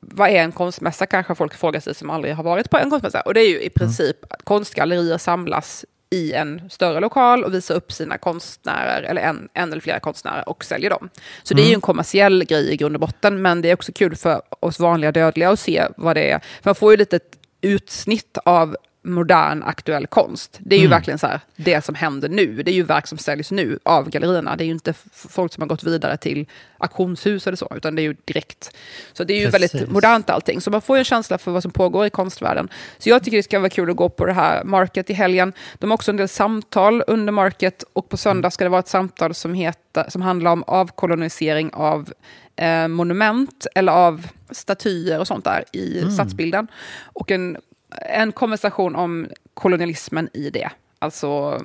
vad 0.00 0.28
är 0.30 0.34
en 0.42 0.52
konstmässa 0.52 1.06
kanske 1.06 1.34
folk 1.34 1.54
frågar 1.54 1.80
sig 1.80 1.94
som 1.94 2.10
aldrig 2.10 2.34
har 2.34 2.44
varit 2.44 2.70
på 2.70 2.78
en 2.78 2.90
konstmässa. 2.90 3.20
Och 3.20 3.34
det 3.34 3.40
är 3.40 3.48
ju 3.48 3.60
i 3.60 3.70
princip 3.70 4.32
att 4.32 4.42
konstgallerier 4.44 5.18
samlas 5.18 5.84
i 6.10 6.32
en 6.32 6.70
större 6.70 7.00
lokal 7.00 7.44
och 7.44 7.54
visar 7.54 7.74
upp 7.74 7.92
sina 7.92 8.18
konstnärer, 8.18 9.02
eller 9.02 9.22
en, 9.22 9.48
en 9.54 9.72
eller 9.72 9.80
flera 9.80 10.00
konstnärer, 10.00 10.48
och 10.48 10.64
säljer 10.64 10.90
dem. 10.90 11.08
Så 11.42 11.54
det 11.54 11.62
är 11.62 11.68
ju 11.68 11.74
en 11.74 11.80
kommersiell 11.80 12.44
grej 12.44 12.72
i 12.72 12.76
grund 12.76 12.96
och 12.96 13.00
botten, 13.00 13.42
men 13.42 13.62
det 13.62 13.70
är 13.70 13.74
också 13.74 13.92
kul 13.92 14.16
för 14.16 14.42
oss 14.60 14.80
vanliga 14.80 15.12
dödliga 15.12 15.50
att 15.50 15.60
se 15.60 15.88
vad 15.96 16.16
det 16.16 16.30
är. 16.30 16.38
För 16.38 16.68
man 16.68 16.74
får 16.74 16.90
ju 16.90 16.96
lite 16.96 17.20
utsnitt 17.60 18.38
av 18.44 18.76
modern 19.06 19.62
aktuell 19.62 20.06
konst. 20.06 20.56
Det 20.60 20.74
är 20.76 20.78
ju 20.80 20.84
Mm. 20.86 20.96
verkligen 20.96 21.18
så 21.18 21.26
här, 21.26 21.40
det 21.56 21.84
som 21.84 21.94
händer 21.94 22.28
nu. 22.28 22.62
Det 22.62 22.70
är 22.70 22.74
ju 22.74 22.82
verk 22.82 23.06
som 23.06 23.18
säljs 23.18 23.50
nu 23.50 23.78
av 23.82 24.10
gallerierna. 24.10 24.56
Det 24.56 24.64
är 24.64 24.66
ju 24.66 24.72
inte 24.72 24.94
folk 25.12 25.52
som 25.52 25.60
har 25.62 25.68
gått 25.68 25.84
vidare 25.84 26.16
till 26.16 26.46
auktionshus 26.78 27.46
eller 27.46 27.56
så, 27.56 27.72
utan 27.76 27.94
det 27.94 28.02
är 28.02 28.04
ju 28.04 28.16
direkt. 28.24 28.76
Så 29.12 29.24
det 29.24 29.32
är 29.34 29.38
ju 29.40 29.50
Precis. 29.50 29.74
väldigt 29.74 29.90
modernt 29.92 30.30
allting. 30.30 30.60
Så 30.60 30.70
man 30.70 30.80
får 30.82 30.96
ju 30.96 30.98
en 30.98 31.04
känsla 31.04 31.38
för 31.38 31.50
vad 31.50 31.62
som 31.62 31.70
pågår 31.72 32.06
i 32.06 32.10
konstvärlden. 32.10 32.68
Så 32.98 33.08
jag 33.08 33.24
tycker 33.24 33.36
det 33.36 33.42
ska 33.42 33.58
vara 33.58 33.70
kul 33.70 33.90
att 33.90 33.96
gå 33.96 34.08
på 34.08 34.26
det 34.26 34.32
här 34.32 34.64
Market 34.64 35.10
i 35.10 35.12
helgen. 35.12 35.52
De 35.78 35.90
har 35.90 35.94
också 35.94 36.10
en 36.10 36.16
del 36.16 36.28
samtal 36.28 37.02
under 37.06 37.32
Market 37.32 37.84
och 37.92 38.08
på 38.08 38.16
söndag 38.16 38.50
ska 38.50 38.64
det 38.64 38.70
vara 38.70 38.80
ett 38.80 38.88
samtal 38.88 39.34
som, 39.34 39.54
heter, 39.54 40.10
som 40.10 40.22
handlar 40.22 40.50
om 40.50 40.62
avkolonisering 40.66 41.70
av 41.74 42.12
eh, 42.56 42.88
monument 42.88 43.66
eller 43.74 43.92
av 43.92 44.26
statyer 44.50 45.18
och 45.20 45.26
sånt 45.26 45.44
där 45.44 45.64
i 45.72 45.98
Mm. 45.98 46.10
stadsbilden. 46.10 46.66
Och 47.02 47.30
en, 47.30 47.56
en 47.90 48.32
konversation 48.32 48.96
om 48.96 49.28
kolonialismen 49.54 50.28
i 50.32 50.50
det. 50.50 50.70
Alltså 50.98 51.60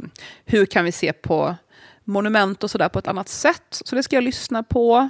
hur 0.45 0.65
kan 0.65 0.85
vi 0.85 0.91
se 0.91 1.13
på 1.13 1.55
monument 2.03 2.63
och 2.63 2.71
sådär 2.71 2.89
på 2.89 2.99
ett 2.99 3.07
annat 3.07 3.29
sätt. 3.29 3.63
Så 3.69 3.95
det 3.95 4.03
ska 4.03 4.15
jag 4.15 4.23
lyssna 4.23 4.63
på 4.63 5.09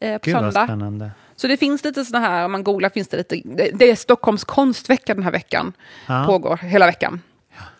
eh, 0.00 0.18
på 0.18 0.30
Gud 0.30 0.52
söndag. 0.52 1.10
Så 1.36 1.46
det 1.46 1.56
finns 1.56 1.84
lite 1.84 2.04
sådana 2.04 2.26
här, 2.26 2.44
om 2.44 2.52
man 2.52 2.64
googlar 2.64 2.88
finns 2.88 3.08
det 3.08 3.16
lite, 3.16 3.42
det, 3.74 3.90
är 3.90 3.96
Stockholms 3.96 4.44
konstvecka 4.44 5.14
den 5.14 5.24
här 5.24 5.30
veckan. 5.30 5.72
Ja. 6.06 6.24
Pågår 6.26 6.56
hela 6.56 6.86
veckan. 6.86 7.20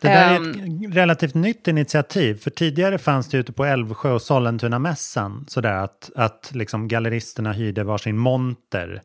Det 0.01 0.09
där 0.09 0.31
är 0.31 0.37
Ehm, 0.37 0.85
ett 0.85 0.95
relativt 0.95 1.35
nytt 1.35 1.69
initiativ. 1.69 2.35
För 2.35 2.51
tidigare 2.51 2.99
fanns 2.99 3.29
det 3.29 3.39
ute 3.39 3.53
på 3.53 3.65
Älvsjö 3.65 4.13
och 4.13 4.23
Sollentuna-mässan 4.23 5.45
sådär 5.49 5.75
att, 5.75 6.11
att 6.17 6.51
liksom 6.55 6.89
galleristerna 6.89 7.53
hyrde 7.53 7.85
varsin 7.85 8.19
monter. 8.19 9.03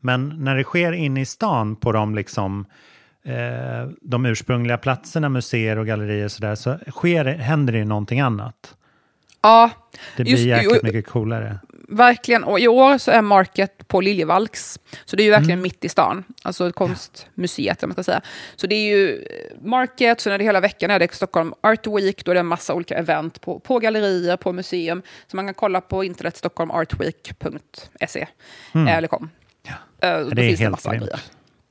Men 0.00 0.44
när 0.44 0.56
det 0.56 0.64
sker 0.64 0.92
inne 0.92 1.20
i 1.20 1.24
stan 1.24 1.76
på 1.76 1.92
de, 1.92 2.14
liksom, 2.14 2.66
eh, 3.28 3.88
de 4.00 4.26
ursprungliga 4.26 4.78
platserna, 4.78 5.28
museer 5.28 5.78
och 5.78 5.86
gallerier 5.86 6.28
sådär, 6.28 6.54
så 6.54 6.78
sker, 6.90 7.24
händer 7.24 7.72
det 7.72 7.78
ju 7.78 7.84
någonting 7.84 8.20
annat. 8.20 8.74
Ja, 9.42 9.70
Det 10.16 10.22
blir 10.22 10.32
just- 10.32 10.44
jäkligt 10.44 10.72
jo- 10.74 10.80
mycket 10.82 11.06
coolare. 11.06 11.58
verkligen. 11.90 12.44
Och 12.44 12.60
i 12.60 12.68
år 12.68 12.98
så 12.98 13.10
är 13.10 13.22
Market 13.22 13.88
på 13.88 14.00
Liljevalchs. 14.00 14.78
Så 15.04 15.16
det 15.16 15.22
är 15.22 15.24
ju 15.24 15.30
verkligen 15.30 15.58
Mm. 15.58 15.62
mitt 15.62 15.84
i 15.84 15.88
stan. 15.88 16.24
Alltså 16.42 16.72
konstmuseet, 16.72 17.82
vad 17.82 17.88
man 17.88 17.94
ska 17.94 18.02
säga. 18.02 18.20
Så 18.56 18.66
det 18.66 18.74
är 18.74 18.96
ju 18.96 19.16
eh, 19.16 19.66
Market, 19.68 20.20
så 20.20 20.30
är 20.30 20.38
det 20.38 20.44
hela 20.44 20.60
veckan 20.60 20.90
är 20.90 20.98
det 20.98 21.14
Stockholm 21.14 21.54
Art 21.60 21.86
Week. 21.86 22.24
Då 22.24 22.30
är 22.30 22.34
det 22.34 22.40
en 22.40 22.46
massa 22.46 22.74
olika 22.74 22.94
event 22.98 23.40
på, 23.40 23.60
på 23.60 23.78
gallerier, 23.78 24.36
på 24.36 24.52
museum. 24.52 25.02
Så 25.26 25.36
man 25.36 25.46
kan 25.46 25.54
kolla 25.54 25.80
på 25.80 26.04
internet, 26.04 26.36
stockholmartweek.se. 26.36 28.26
Mm. 28.74 28.86
Eller 28.88 29.08
kom. 29.08 29.30
Eh, 30.00 30.18
då 30.20 30.30
det 30.30 30.42
är 30.42 30.46
finns 30.46 30.58
det 30.58 30.64
helt 30.64 30.70
massa 30.72 30.96
grymt. 30.96 31.10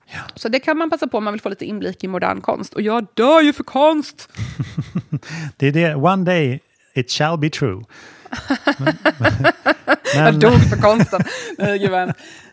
Grejer. 0.08 0.24
Så 0.36 0.50
det 0.50 0.60
kan 0.60 0.78
man 0.78 0.90
passa 0.90 1.08
på 1.08 1.18
om 1.18 1.24
man 1.24 1.34
vill 1.34 1.42
få 1.42 1.50
lite 1.50 1.66
inblick 1.66 2.04
i 2.04 2.08
modern 2.08 2.42
konst. 2.42 2.74
Och 2.74 2.82
jag 2.82 3.08
dör 3.14 3.42
ju 3.42 3.54
för 3.54 3.64
konst! 3.64 4.30
Det 5.58 5.68
är 5.68 5.72
det, 5.72 5.96
one 5.96 6.24
day 6.26 6.60
it 6.94 7.12
shall 7.12 7.38
be 7.38 7.50
true. 7.50 7.84
Men, 8.78 8.98
Jag 10.26 10.40
dog 10.40 10.70
för 10.70 10.82
konsten. 10.82 11.22
Nej, 11.58 11.84
jag, 11.84 11.92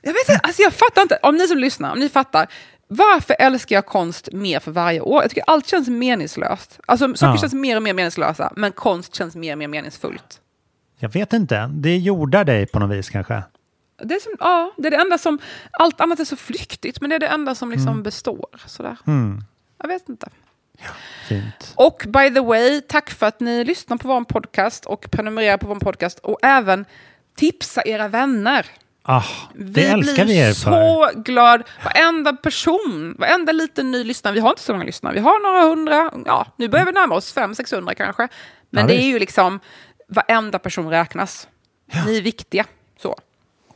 vet 0.02 0.28
inte, 0.28 0.40
alltså 0.42 0.62
jag 0.62 0.72
fattar 0.72 1.02
inte, 1.02 1.18
om 1.22 1.36
ni 1.36 1.48
som 1.48 1.58
lyssnar, 1.58 1.92
om 1.92 1.98
ni 1.98 2.08
fattar, 2.08 2.46
varför 2.88 3.36
älskar 3.38 3.76
jag 3.76 3.86
konst 3.86 4.28
mer 4.32 4.60
för 4.60 4.70
varje 4.72 5.00
år? 5.00 5.22
Jag 5.22 5.30
tycker 5.30 5.44
allt 5.46 5.66
känns 5.66 5.88
meningslöst. 5.88 6.80
Alltså 6.86 7.14
saker 7.14 7.32
Ja. 7.34 7.38
känns 7.38 7.54
mer 7.54 7.76
och 7.76 7.82
mer 7.82 7.94
meningslösa, 7.94 8.52
men 8.56 8.72
konst 8.72 9.14
känns 9.14 9.36
mer 9.36 9.52
och 9.52 9.58
mer 9.58 9.68
meningsfullt. 9.68 10.40
jag 10.98 11.08
vet 11.08 11.32
inte, 11.32 11.70
det 11.72 11.96
jordar 11.96 12.44
dig 12.44 12.66
på 12.66 12.78
något 12.78 12.96
vis 12.96 13.10
kanske. 13.10 13.42
Det 13.96 14.14
är, 14.14 14.20
som, 14.20 14.32
ja, 14.40 14.72
det 14.76 14.86
är 14.86 14.90
det 14.90 14.96
enda 14.96 15.18
som, 15.18 15.38
allt 15.70 16.00
annat 16.00 16.20
är 16.20 16.24
så 16.24 16.36
flyktigt, 16.36 17.00
men 17.00 17.10
det 17.10 17.16
är 17.16 17.20
det 17.20 17.26
enda 17.26 17.54
som 17.54 17.70
liksom 17.70 17.88
Mm. 17.88 18.02
består. 18.02 18.46
Sådär. 18.66 18.96
Mm, 19.06 19.40
Jag 19.82 19.88
vet 19.88 20.08
inte. 20.08 20.28
fint. 21.28 21.72
Och 21.76 22.02
by 22.08 22.34
the 22.34 22.40
way, 22.40 22.80
tack 22.80 23.10
för 23.10 23.26
att 23.26 23.40
ni 23.40 23.64
lyssnar 23.64 23.96
på 23.96 24.08
vår 24.08 24.24
podcast 24.24 24.86
och 24.86 25.10
prenumererar 25.10 25.56
på 25.56 25.66
vår 25.66 25.76
podcast 25.80 26.18
och 26.18 26.38
även 26.42 26.84
tipsa 27.36 27.82
era 27.86 28.08
vänner. 28.08 28.66
Ah, 29.02 29.22
det 29.54 29.84
älskar 29.86 30.24
vi 30.24 30.38
er 30.38 30.46
för. 30.52 30.54
så 30.54 31.10
glad. 31.20 31.62
Varenda 31.84 32.32
person, 32.32 33.16
varenda 33.18 33.52
liten 33.52 33.90
ny 33.90 34.04
lyssnare. 34.04 34.34
Vi 34.34 34.40
har 34.40 34.50
inte 34.50 34.62
så 34.62 34.72
många 34.72 34.84
lyssnare. 34.84 35.14
Vi 35.14 35.20
har 35.20 35.42
några 35.52 35.68
hundra. 35.68 36.10
Ja, 36.26 36.46
nu 36.56 36.68
börjar 36.68 36.86
vi 36.86 36.92
närma 36.92 37.14
oss 37.14 37.36
500-600 37.36 37.94
kanske. 37.94 38.28
Men 38.70 38.82
Ja, 38.82 38.86
det 38.88 39.02
är 39.02 39.06
ju 39.06 39.18
liksom, 39.18 39.60
varenda 40.08 40.58
person 40.58 40.90
räknas. 40.90 41.48
Ni 42.06 42.18
är 42.18 42.22
viktiga. 42.22 42.64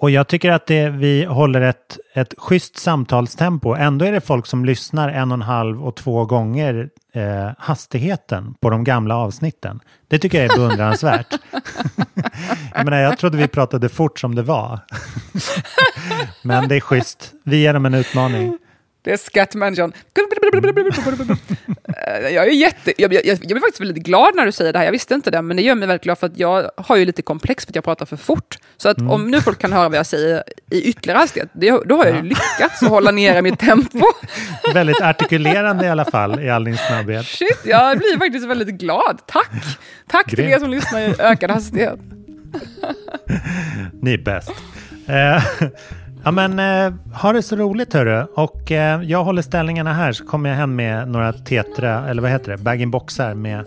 Och 0.00 0.10
jag 0.10 0.28
tycker 0.28 0.50
att 0.50 0.66
det, 0.66 0.88
vi 0.90 1.24
håller 1.24 1.60
ett, 1.60 1.98
ett 2.14 2.34
schysst 2.38 2.78
samtalstempo. 2.78 3.74
Ändå 3.74 4.04
är 4.04 4.12
det 4.12 4.20
folk 4.20 4.46
som 4.46 4.64
lyssnar 4.64 5.08
en 5.08 5.32
och 5.32 5.34
en 5.34 5.42
halv 5.42 5.86
och 5.86 5.96
två 5.96 6.24
gånger 6.24 6.90
eh, 7.12 7.50
hastigheten 7.58 8.54
på 8.60 8.70
de 8.70 8.84
gamla 8.84 9.16
avsnitten. 9.16 9.80
Det 10.08 10.18
tycker 10.18 10.42
jag 10.42 10.52
är 10.52 10.56
beundransvärt. 10.56 11.26
jag 12.74 12.84
menar, 12.84 12.98
jag 12.98 13.18
trodde 13.18 13.38
vi 13.38 13.48
pratade 13.48 13.88
fort 13.88 14.18
som 14.18 14.34
det 14.34 14.42
var. 14.42 14.80
Men 16.42 16.68
det 16.68 16.76
är 16.76 16.80
schysst. 16.80 17.32
Vi 17.44 17.56
ger 17.56 17.74
dem 17.74 17.86
en 17.86 17.94
utmaning. 17.94 18.58
Det 19.08 19.12
är 19.12 19.16
Scatman-John. 19.16 19.92
Eh, 21.96 22.28
Jag 22.34 22.46
är 22.46 22.50
jätte... 22.50 22.92
Jag, 23.02 23.12
jag, 23.12 23.26
jag 23.26 23.38
blir 23.38 23.60
faktiskt 23.60 23.80
väldigt 23.80 24.04
glad 24.04 24.34
när 24.36 24.46
du 24.46 24.52
säger 24.52 24.72
det 24.72 24.78
här. 24.78 24.84
Jag 24.86 24.92
visste 24.92 25.14
inte 25.14 25.30
det, 25.30 25.42
men 25.42 25.56
det 25.56 25.62
gör 25.62 25.74
mig 25.74 25.88
väldigt 25.88 26.02
glad 26.04 26.18
för 26.18 26.26
att 26.26 26.38
jag 26.38 26.70
har 26.76 26.96
ju 26.96 27.04
lite 27.04 27.22
komplex 27.22 27.64
för 27.64 27.70
att 27.72 27.74
jag 27.76 27.84
pratar 27.84 28.06
för 28.06 28.16
fort. 28.16 28.58
Så 28.76 28.88
att 28.88 28.98
Mm. 28.98 29.10
om 29.10 29.30
nu 29.30 29.40
folk 29.40 29.58
kan 29.58 29.72
höra 29.72 29.88
vad 29.88 29.98
jag 29.98 30.06
säger 30.06 30.42
i 30.70 30.82
ytterligare 30.82 31.18
hastighet, 31.18 31.48
det, 31.52 31.70
då 31.86 31.96
har 31.96 32.04
jag 32.04 32.16
ju 32.16 32.22
lyckats 32.22 32.82
att 32.82 32.88
hålla 32.88 33.10
nere 33.10 33.42
mitt 33.42 33.58
tempo. 33.58 34.06
Väldigt 34.74 35.00
artikulerande 35.00 35.86
i 35.86 35.88
alla 35.88 36.04
fall 36.04 36.40
i 36.40 36.50
all 36.50 36.64
din 36.64 36.76
snabbhet. 36.76 37.26
Shit, 37.26 37.58
jag 37.64 37.98
blir 37.98 38.18
faktiskt 38.18 38.46
väldigt 38.46 38.68
glad. 38.74 39.18
Tack! 39.26 39.50
Tack 40.08 40.26
till 40.26 40.36
Grymt. 40.38 40.52
er 40.54 40.58
som 40.58 40.70
lyssnar 40.70 41.00
i 41.00 41.14
ökad 41.18 41.50
hastighet. 41.50 41.98
Ni 44.02 44.14
är 44.14 44.18
bäst. 44.18 44.50
Eh, 45.06 45.42
ja 46.24 46.30
men 46.30 46.58
eh, 46.58 46.92
ha 47.22 47.32
det 47.32 47.42
så 47.42 47.56
roligt 47.56 47.92
hörru. 47.92 48.26
Och 48.34 48.72
eh, 48.72 49.02
jag 49.02 49.24
håller 49.24 49.42
ställningarna 49.42 49.92
här 49.92 50.12
så 50.12 50.24
kommer 50.24 50.50
jag 50.50 50.56
hem 50.56 50.76
med 50.76 51.08
några 51.08 51.32
tetra, 51.32 52.08
eller 52.08 52.22
vad 52.22 52.30
heter 52.30 52.50
det, 52.50 52.56
bag-in-boxar 52.58 53.34
med 53.34 53.64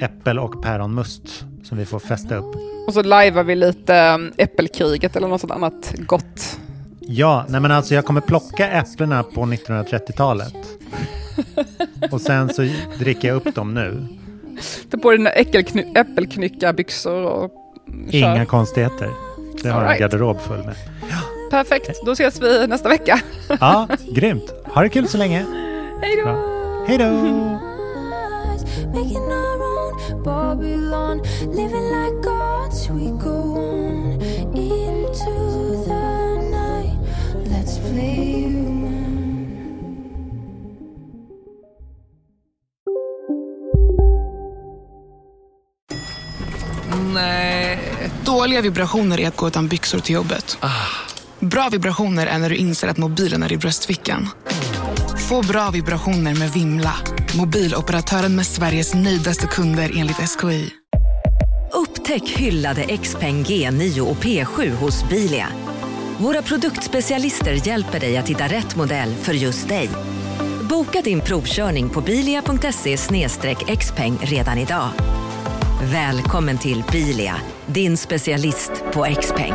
äppel 0.00 0.38
och 0.38 0.62
päronmust 0.62 1.44
som 1.64 1.78
vi 1.78 1.86
får 1.86 1.98
fästa 1.98 2.36
upp. 2.36 2.54
Och 2.86 2.92
så 2.94 3.02
lajvar 3.02 3.42
vi 3.44 3.54
lite 3.56 4.14
um, 4.14 4.32
Äppelkriget 4.36 5.16
eller 5.16 5.28
något 5.28 5.40
sånt 5.40 5.52
annat 5.52 5.94
gott. 5.98 6.58
Ja, 7.00 7.44
nej 7.48 7.60
men 7.60 7.70
alltså 7.70 7.94
jag 7.94 8.04
kommer 8.04 8.20
plocka 8.20 8.68
äpplena 8.68 9.22
på 9.22 9.40
1930-talet. 9.40 10.54
Och 12.12 12.20
sen 12.20 12.48
så 12.48 12.68
dricker 12.98 13.28
jag 13.28 13.36
upp 13.36 13.54
dem 13.54 13.74
nu. 13.74 14.06
Ta 14.90 14.98
på 14.98 15.10
dig 15.10 15.18
dina 15.18 15.30
äppelknyckarbyxor 16.00 17.24
och 17.24 17.50
kör. 18.10 18.18
Inga 18.18 18.46
konstigheter. 18.46 19.10
Det 19.62 19.68
har 19.68 19.70
jag 19.70 19.76
en 19.76 19.84
Alright. 19.84 20.00
garderob 20.00 20.40
full 20.40 20.64
med. 20.64 20.74
Perfekt, 21.50 22.00
då 22.04 22.12
ses 22.12 22.40
vi 22.42 22.66
nästa 22.66 22.88
vecka. 22.88 23.20
Ja, 23.60 23.88
grymt. 24.10 24.52
Ha 24.64 24.82
det 24.82 24.88
kul 24.88 25.08
så 25.08 25.18
länge. 25.18 25.46
Hej 26.02 26.16
då! 26.16 26.22
Bra. 26.22 26.84
Hej 26.86 26.98
då! 26.98 27.04
Making 28.94 29.16
our 29.16 29.62
own 29.62 30.22
Babylon, 30.24 31.22
living 31.54 31.90
like 31.90 32.22
gods. 32.22 32.88
We 32.90 33.10
go 33.24 33.56
on 33.58 34.22
into 34.54 35.84
the 35.84 36.36
night. 36.50 36.98
Let's 37.50 37.78
play. 37.90 38.46
Nej. 47.14 47.78
Dåliga 48.24 48.60
vibrationer 48.60 49.20
är 49.20 49.28
att 49.28 49.36
gå 49.36 49.48
utan 49.48 49.68
byxor 49.68 49.98
till 49.98 50.14
jobbet. 50.14 50.58
Bra 51.50 51.68
vibrationer 51.72 52.26
är 52.26 52.38
när 52.38 52.50
du 52.50 52.56
inser 52.56 52.88
att 52.88 52.96
mobilen 52.96 53.42
är 53.42 53.52
i 53.52 53.56
bröstfickan. 53.56 54.28
Få 55.28 55.42
bra 55.42 55.70
vibrationer 55.70 56.34
med 56.34 56.52
Vimla. 56.52 56.94
Mobiloperatören 57.38 58.36
med 58.36 58.46
Sveriges 58.46 58.94
nöjdaste 58.94 59.46
kunder 59.46 59.92
enligt 59.96 60.16
SKI. 60.16 60.70
Upptäck 61.72 62.28
hyllade 62.28 62.96
XPeng 62.96 63.44
G9 63.44 64.00
och 64.00 64.16
P7 64.16 64.70
hos 64.70 65.08
Bilia. 65.08 65.48
Våra 66.18 66.42
produktspecialister 66.42 67.68
hjälper 67.68 68.00
dig 68.00 68.16
att 68.16 68.28
hitta 68.28 68.44
rätt 68.44 68.76
modell 68.76 69.14
för 69.14 69.32
just 69.32 69.68
dig. 69.68 69.88
Boka 70.70 71.00
din 71.00 71.20
provkörning 71.20 71.88
på 71.88 72.00
bilia.se 72.00 72.96
xpeng 73.76 74.18
redan 74.22 74.58
idag. 74.58 74.88
Välkommen 75.82 76.58
till 76.58 76.84
Bilia, 76.92 77.36
din 77.66 77.96
specialist 77.96 78.72
på 78.92 79.06
XPeng 79.20 79.54